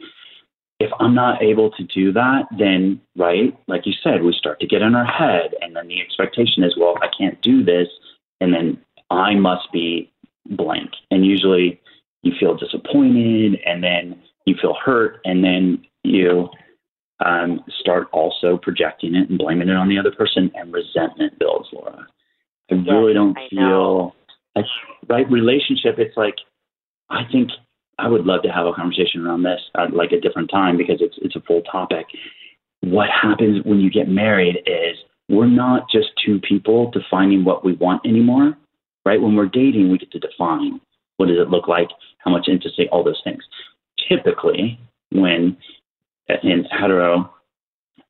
If 0.82 0.92
I'm 1.00 1.14
not 1.14 1.44
able 1.44 1.70
to 1.72 1.84
do 1.84 2.12
that, 2.14 2.44
then, 2.58 3.00
right, 3.16 3.58
like 3.68 3.86
you 3.86 3.94
said, 4.04 4.24
we 4.24 4.34
start 4.34 4.60
to 4.62 4.68
get 4.68 4.82
in 4.82 4.96
our 4.96 5.06
head. 5.06 5.54
And 5.62 5.76
then 5.76 5.88
the 5.88 6.02
expectation 6.02 6.64
is, 6.64 6.76
well, 6.78 6.96
I 7.02 7.08
can't 7.16 7.40
do 7.42 7.64
this. 7.64 7.88
And 8.40 8.54
then 8.54 8.80
I 9.10 9.36
must 9.36 9.72
be 9.72 10.12
blank. 10.50 10.90
And 11.12 11.26
usually 11.26 11.80
you 12.24 12.34
feel 12.40 12.58
disappointed 12.58 13.60
and 13.66 13.84
then 13.84 14.22
you 14.46 14.56
feel 14.60 14.76
hurt. 14.84 15.20
And 15.24 15.44
then 15.44 15.84
you 16.04 16.50
um, 17.26 17.64
start 17.80 18.08
also 18.12 18.58
projecting 18.58 19.16
it 19.16 19.30
and 19.30 19.38
blaming 19.38 19.70
it 19.70 19.76
on 19.76 19.90
the 19.90 20.00
other 20.00 20.12
person, 20.12 20.52
and 20.56 20.74
resentment 20.74 21.38
builds, 21.40 21.70
Laura. 21.72 22.08
I 22.72 22.76
yes, 22.76 22.86
really 22.88 23.14
don't 23.14 23.38
I 23.38 23.48
feel 23.50 24.16
like 24.56 24.66
right 25.08 25.30
relationship. 25.30 25.96
It's 25.98 26.18
like 26.18 26.36
I 27.10 27.24
think 27.32 27.52
I 28.02 28.08
would 28.08 28.26
love 28.26 28.42
to 28.44 28.50
have 28.50 28.66
a 28.66 28.74
conversation 28.74 29.26
around 29.26 29.44
this 29.44 29.62
at 29.78 29.94
like 29.94 30.12
a 30.12 30.20
different 30.20 30.50
time 30.50 30.76
because 30.76 30.98
it's 31.00 31.16
it's 31.22 31.36
a 31.36 31.42
full 31.42 31.62
topic. 31.62 32.08
What 32.82 33.10
happens 33.10 33.64
when 33.64 33.80
you 33.80 33.92
get 33.92 34.10
married 34.10 34.58
is 34.66 34.98
we're 35.30 35.46
not 35.46 35.90
just 35.90 36.08
two 36.26 36.40
people 36.40 36.90
defining 36.92 37.46
what 37.46 37.64
we 37.64 37.74
want 37.74 38.06
anymore, 38.06 38.58
right? 39.06 39.22
When 39.22 39.36
we're 39.36 39.46
dating, 39.46 39.92
we 39.92 40.00
get 40.00 40.12
to 40.12 40.20
define 40.20 40.82
what 41.18 41.28
does 41.28 41.38
it 41.38 41.50
look 41.50 41.68
like, 41.68 41.90
how 42.18 42.32
much 42.32 42.48
intimacy, 42.48 42.90
all 42.92 43.04
those 43.04 43.22
things. 43.24 43.44
Typically, 44.10 44.80
when 45.12 45.56
in 46.44 46.66
hetero 46.72 47.32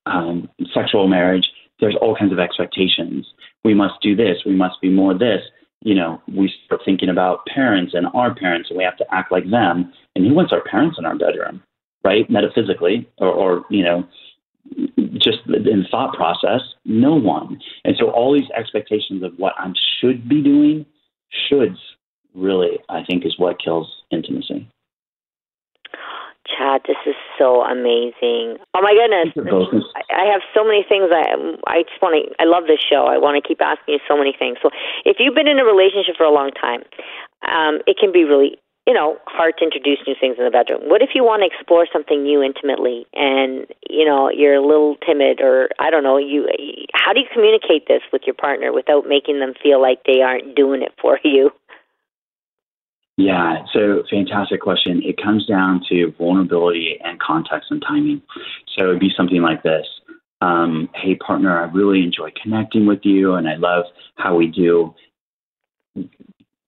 um, 0.05 0.49
sexual 0.73 1.07
marriage, 1.07 1.45
there's 1.81 1.97
all 2.01 2.15
kinds 2.15 2.31
of 2.31 2.39
expectations. 2.39 3.27
We 3.65 3.73
must 3.73 3.95
do 4.01 4.15
this. 4.15 4.37
We 4.45 4.55
must 4.55 4.79
be 4.81 4.89
more 4.89 5.13
this. 5.13 5.41
You 5.83 5.95
know, 5.95 6.21
we 6.27 6.53
start 6.65 6.81
thinking 6.85 7.09
about 7.09 7.45
parents 7.47 7.93
and 7.95 8.07
our 8.13 8.33
parents, 8.33 8.69
and 8.69 8.77
we 8.77 8.83
have 8.83 8.97
to 8.97 9.05
act 9.11 9.31
like 9.31 9.49
them. 9.49 9.91
And 10.15 10.25
who 10.25 10.33
wants 10.33 10.53
our 10.53 10.61
parents 10.61 10.97
in 10.99 11.05
our 11.05 11.17
bedroom, 11.17 11.63
right? 12.03 12.29
Metaphysically, 12.29 13.09
or, 13.17 13.29
or 13.29 13.65
you 13.69 13.83
know, 13.83 14.07
just 15.13 15.39
in 15.47 15.85
thought 15.89 16.13
process, 16.15 16.61
no 16.85 17.15
one. 17.15 17.59
And 17.83 17.95
so 17.99 18.11
all 18.11 18.33
these 18.33 18.49
expectations 18.55 19.23
of 19.23 19.33
what 19.37 19.53
I 19.57 19.71
should 19.99 20.29
be 20.29 20.41
doing, 20.41 20.85
shoulds 21.49 21.77
really, 22.33 22.79
I 22.89 23.03
think, 23.03 23.25
is 23.25 23.37
what 23.37 23.61
kills 23.61 23.87
intimacy. 24.11 24.67
Chad, 26.47 26.81
this 26.87 26.97
is 27.05 27.15
so 27.37 27.61
amazing. 27.61 28.57
Oh 28.73 28.81
my 28.81 28.93
goodness. 28.97 29.29
I 30.09 30.25
have 30.31 30.41
so 30.53 30.63
many 30.63 30.83
things 30.87 31.09
I 31.13 31.29
I 31.67 31.83
just 31.83 32.01
want 32.01 32.17
to 32.17 32.33
I 32.41 32.45
love 32.45 32.65
this 32.65 32.81
show. 32.81 33.05
I 33.05 33.17
want 33.17 33.41
to 33.41 33.45
keep 33.45 33.61
asking 33.61 33.95
you 33.95 33.99
so 34.07 34.17
many 34.17 34.33
things. 34.37 34.57
So, 34.61 34.69
if 35.05 35.17
you've 35.19 35.35
been 35.35 35.47
in 35.47 35.59
a 35.59 35.65
relationship 35.65 36.17
for 36.17 36.25
a 36.25 36.33
long 36.33 36.51
time, 36.51 36.81
um 37.47 37.81
it 37.85 37.97
can 37.99 38.11
be 38.11 38.23
really 38.23 38.57
you 38.87 38.93
know, 38.93 39.17
hard 39.27 39.53
to 39.59 39.63
introduce 39.63 39.99
new 40.07 40.15
things 40.19 40.37
in 40.39 40.45
the 40.45 40.49
bedroom. 40.49 40.81
What 40.89 41.03
if 41.03 41.11
you 41.13 41.23
want 41.23 41.43
to 41.43 41.47
explore 41.47 41.85
something 41.93 42.23
new 42.23 42.41
intimately 42.41 43.05
and, 43.13 43.67
you 43.87 44.05
know, 44.05 44.29
you're 44.29 44.55
a 44.55 44.65
little 44.65 44.95
timid 45.05 45.39
or 45.39 45.69
I 45.77 45.91
don't 45.91 46.03
know, 46.03 46.17
you 46.17 46.49
how 46.93 47.13
do 47.13 47.19
you 47.19 47.27
communicate 47.31 47.87
this 47.87 48.01
with 48.11 48.23
your 48.25 48.33
partner 48.33 48.73
without 48.73 49.05
making 49.07 49.39
them 49.39 49.53
feel 49.61 49.79
like 49.79 49.99
they 50.05 50.21
aren't 50.21 50.55
doing 50.55 50.81
it 50.81 50.93
for 50.99 51.19
you? 51.23 51.51
Yeah, 53.17 53.65
so 53.73 54.03
fantastic 54.09 54.61
question. 54.61 55.01
It 55.03 55.21
comes 55.21 55.45
down 55.45 55.81
to 55.89 56.13
vulnerability 56.17 56.97
and 57.03 57.19
context 57.19 57.69
and 57.69 57.81
timing. 57.81 58.21
So 58.77 58.85
it'd 58.89 58.99
be 58.99 59.11
something 59.15 59.41
like 59.41 59.63
this. 59.63 59.85
Um, 60.41 60.89
hey, 60.95 61.15
partner, 61.15 61.55
I 61.59 61.65
really 61.71 62.01
enjoy 62.01 62.31
connecting 62.41 62.87
with 62.87 63.01
you 63.03 63.35
and 63.35 63.47
I 63.47 63.55
love 63.55 63.85
how 64.15 64.35
we 64.35 64.47
do 64.47 64.95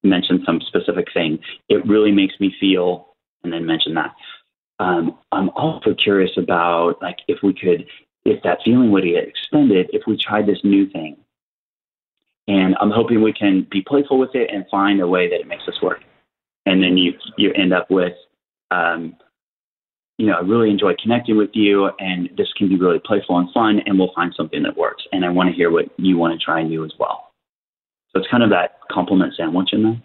mention 0.03 0.43
some 0.45 0.61
specific 0.61 1.07
thing. 1.13 1.39
It 1.69 1.85
really 1.87 2.11
makes 2.11 2.35
me 2.39 2.53
feel, 2.59 3.15
and 3.43 3.51
then 3.51 3.65
mention 3.65 3.93
that. 3.95 4.13
Um, 4.79 5.17
I'm 5.31 5.49
also 5.49 5.93
curious 5.93 6.31
about 6.37 7.01
like 7.01 7.19
if 7.27 7.39
we 7.41 7.53
could, 7.53 7.85
if 8.25 8.43
that 8.43 8.59
feeling 8.63 8.91
would 8.91 9.03
get 9.03 9.27
extended, 9.27 9.89
if 9.93 10.03
we 10.05 10.17
tried 10.17 10.45
this 10.45 10.59
new 10.63 10.89
thing. 10.89 11.17
And 12.47 12.75
I'm 12.81 12.91
hoping 12.91 13.21
we 13.21 13.31
can 13.33 13.65
be 13.71 13.81
playful 13.81 14.19
with 14.19 14.35
it 14.35 14.49
and 14.53 14.65
find 14.69 14.99
a 14.99 15.07
way 15.07 15.29
that 15.29 15.39
it 15.39 15.47
makes 15.47 15.63
us 15.67 15.81
work. 15.81 16.01
And 16.65 16.81
then 16.81 16.97
you 16.97 17.13
you 17.37 17.51
end 17.53 17.73
up 17.73 17.89
with, 17.91 18.13
um, 18.71 19.15
you 20.17 20.27
know, 20.27 20.33
I 20.33 20.41
really 20.41 20.69
enjoy 20.69 20.93
connecting 21.01 21.37
with 21.37 21.49
you, 21.53 21.89
and 21.99 22.29
this 22.37 22.47
can 22.57 22.69
be 22.69 22.77
really 22.77 22.99
playful 23.03 23.37
and 23.37 23.49
fun, 23.53 23.81
and 23.85 23.99
we'll 23.99 24.13
find 24.15 24.33
something 24.35 24.63
that 24.63 24.77
works. 24.77 25.03
And 25.11 25.25
I 25.25 25.29
want 25.29 25.49
to 25.49 25.55
hear 25.55 25.71
what 25.71 25.85
you 25.97 26.17
want 26.17 26.39
to 26.39 26.43
try 26.43 26.59
and 26.61 26.69
do 26.69 26.85
as 26.85 26.93
well. 26.97 27.31
So 28.11 28.19
it's 28.19 28.29
kind 28.29 28.43
of 28.43 28.49
that 28.51 28.77
compliment 28.91 29.33
sandwich 29.35 29.69
in 29.73 29.83
there. 29.83 30.01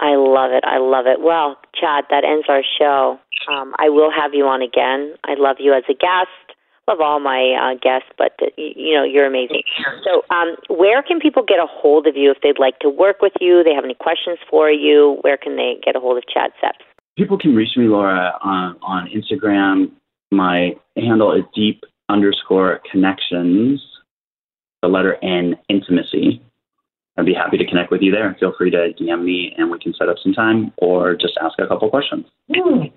I 0.00 0.14
love 0.14 0.52
it. 0.52 0.62
I 0.64 0.78
love 0.78 1.06
it. 1.06 1.20
Well, 1.20 1.58
Chad, 1.74 2.04
that 2.10 2.24
ends 2.24 2.46
our 2.48 2.62
show. 2.78 3.18
Um, 3.50 3.74
I 3.78 3.88
will 3.88 4.12
have 4.12 4.32
you 4.32 4.46
on 4.46 4.62
again. 4.62 5.14
I 5.24 5.34
love 5.36 5.56
you 5.58 5.74
as 5.74 5.82
a 5.88 5.94
guest. 5.94 6.47
Love 6.88 7.00
all 7.00 7.20
my 7.20 7.52
uh, 7.52 7.78
guests, 7.80 8.08
but 8.16 8.32
uh, 8.40 8.46
you 8.56 8.94
know 8.94 9.04
you're 9.04 9.26
amazing. 9.26 9.62
So, 10.04 10.22
um, 10.34 10.56
where 10.68 11.02
can 11.02 11.20
people 11.20 11.42
get 11.46 11.58
a 11.58 11.66
hold 11.68 12.06
of 12.06 12.16
you 12.16 12.30
if 12.30 12.38
they'd 12.42 12.58
like 12.58 12.78
to 12.80 12.88
work 12.88 13.20
with 13.20 13.34
you? 13.40 13.62
They 13.62 13.74
have 13.74 13.84
any 13.84 13.94
questions 13.94 14.38
for 14.48 14.70
you? 14.70 15.18
Where 15.20 15.36
can 15.36 15.56
they 15.56 15.76
get 15.84 15.94
a 15.96 16.00
hold 16.00 16.16
of 16.16 16.24
Chad 16.32 16.50
Seps? 16.62 16.82
People 17.18 17.38
can 17.38 17.54
reach 17.54 17.76
me, 17.76 17.84
Laura, 17.88 18.32
on, 18.42 18.76
on 18.80 19.08
Instagram. 19.08 19.90
My 20.30 20.76
handle 20.96 21.32
is 21.32 21.44
deep 21.54 21.84
underscore 22.08 22.80
connections 22.90 23.82
the 24.82 24.88
letter 24.88 25.16
N, 25.22 25.56
intimacy. 25.68 26.40
I'd 27.16 27.26
be 27.26 27.34
happy 27.34 27.58
to 27.58 27.66
connect 27.66 27.90
with 27.90 28.00
you 28.00 28.12
there. 28.12 28.36
Feel 28.38 28.54
free 28.56 28.70
to 28.70 28.92
DM 28.98 29.24
me 29.24 29.52
and 29.58 29.70
we 29.70 29.78
can 29.78 29.92
set 29.94 30.08
up 30.08 30.16
some 30.22 30.32
time 30.32 30.72
or 30.76 31.16
just 31.16 31.36
ask 31.42 31.58
a 31.58 31.66
couple 31.66 31.90
questions. 31.90 32.26
Mm, 32.48 32.92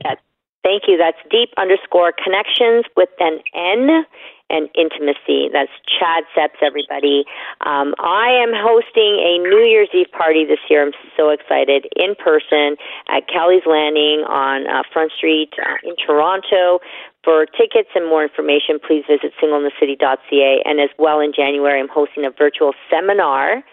thank 0.64 0.84
you. 0.88 0.97
That's 0.97 1.18
deep 1.30 1.49
underscore 1.57 2.14
connections 2.14 2.86
with 2.95 3.09
an 3.20 3.39
N 3.53 4.05
and 4.51 4.68
intimacy. 4.76 5.47
That's 5.51 5.72
Chad 5.88 6.28
Seps, 6.36 6.59
everybody. 6.62 7.24
Um, 7.62 7.95
I 7.99 8.36
am 8.43 8.51
hosting 8.51 9.16
a 9.24 9.39
New 9.39 9.64
Year's 9.64 9.89
Eve 9.93 10.12
party 10.12 10.43
this 10.45 10.59
year. 10.70 10.86
I'm 10.86 10.93
so 11.16 11.30
excited 11.30 11.88
in 11.95 12.16
person 12.16 12.76
at 13.07 13.28
Kelly's 13.32 13.64
Landing 13.66 14.28
on 14.28 14.68
uh, 14.68 14.84
Front 14.91 15.14
Street 15.16 15.51
uh, 15.57 15.80
in 15.88 15.95
Toronto. 15.95 16.80
For 17.24 17.45
tickets 17.45 17.89
and 17.95 18.05
more 18.09 18.24
information, 18.24 18.80
please 18.86 19.05
visit 19.07 19.32
singleinthecity.ca. 19.41 20.64
And 20.66 20.82
as 20.82 20.89
well, 20.99 21.22
in 21.22 21.32
January, 21.34 21.80
I'm 21.80 21.88
hosting 21.88 22.26
a 22.26 22.32
virtual 22.32 22.74
seminar 22.89 23.64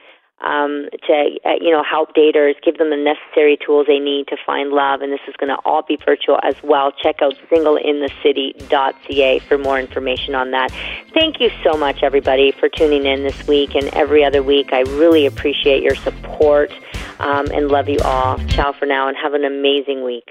um, 0.41 0.89
to 1.07 1.39
uh, 1.45 1.55
you 1.61 1.70
know 1.70 1.82
help 1.82 2.14
daters, 2.14 2.55
give 2.62 2.78
them 2.78 2.91
the 2.91 2.97
necessary 2.97 3.57
tools 3.64 3.86
they 3.86 3.99
need 3.99 4.28
to 4.28 4.36
find 4.47 4.70
love. 4.70 5.03
And 5.03 5.12
this 5.12 5.20
is 5.26 5.34
going 5.36 5.49
to 5.49 5.59
all 5.64 5.82
be 5.82 5.97
virtual 5.97 6.39
as 6.43 6.55
well. 6.62 6.93
Check 6.93 7.22
out 7.22 7.34
singleinthecity.ca 7.51 9.39
for 9.41 9.59
more 9.59 9.80
information 9.80 10.34
on 10.34 10.53
that. 10.53 10.70
Thank 11.12 11.41
you 11.41 11.51
so 11.64 11.76
much, 11.76 12.03
everybody, 12.03 12.53
for 12.53 12.68
tuning 12.68 13.05
in 13.07 13.22
this 13.24 13.47
week 13.47 13.74
and 13.74 13.89
every 13.95 14.24
other 14.24 14.43
week. 14.43 14.72
I 14.72 14.80
really 14.80 15.26
appreciate 15.26 15.82
your 15.82 15.97
support 15.97 16.72
um, 17.18 17.47
and 17.53 17.68
love 17.68 17.89
you 17.89 17.99
all. 18.01 18.39
Ciao 18.49 18.72
for 18.72 18.86
now, 18.86 19.09
and 19.09 19.16
have 19.16 19.34
an 19.34 19.45
amazing 19.45 20.05
week. 20.05 20.30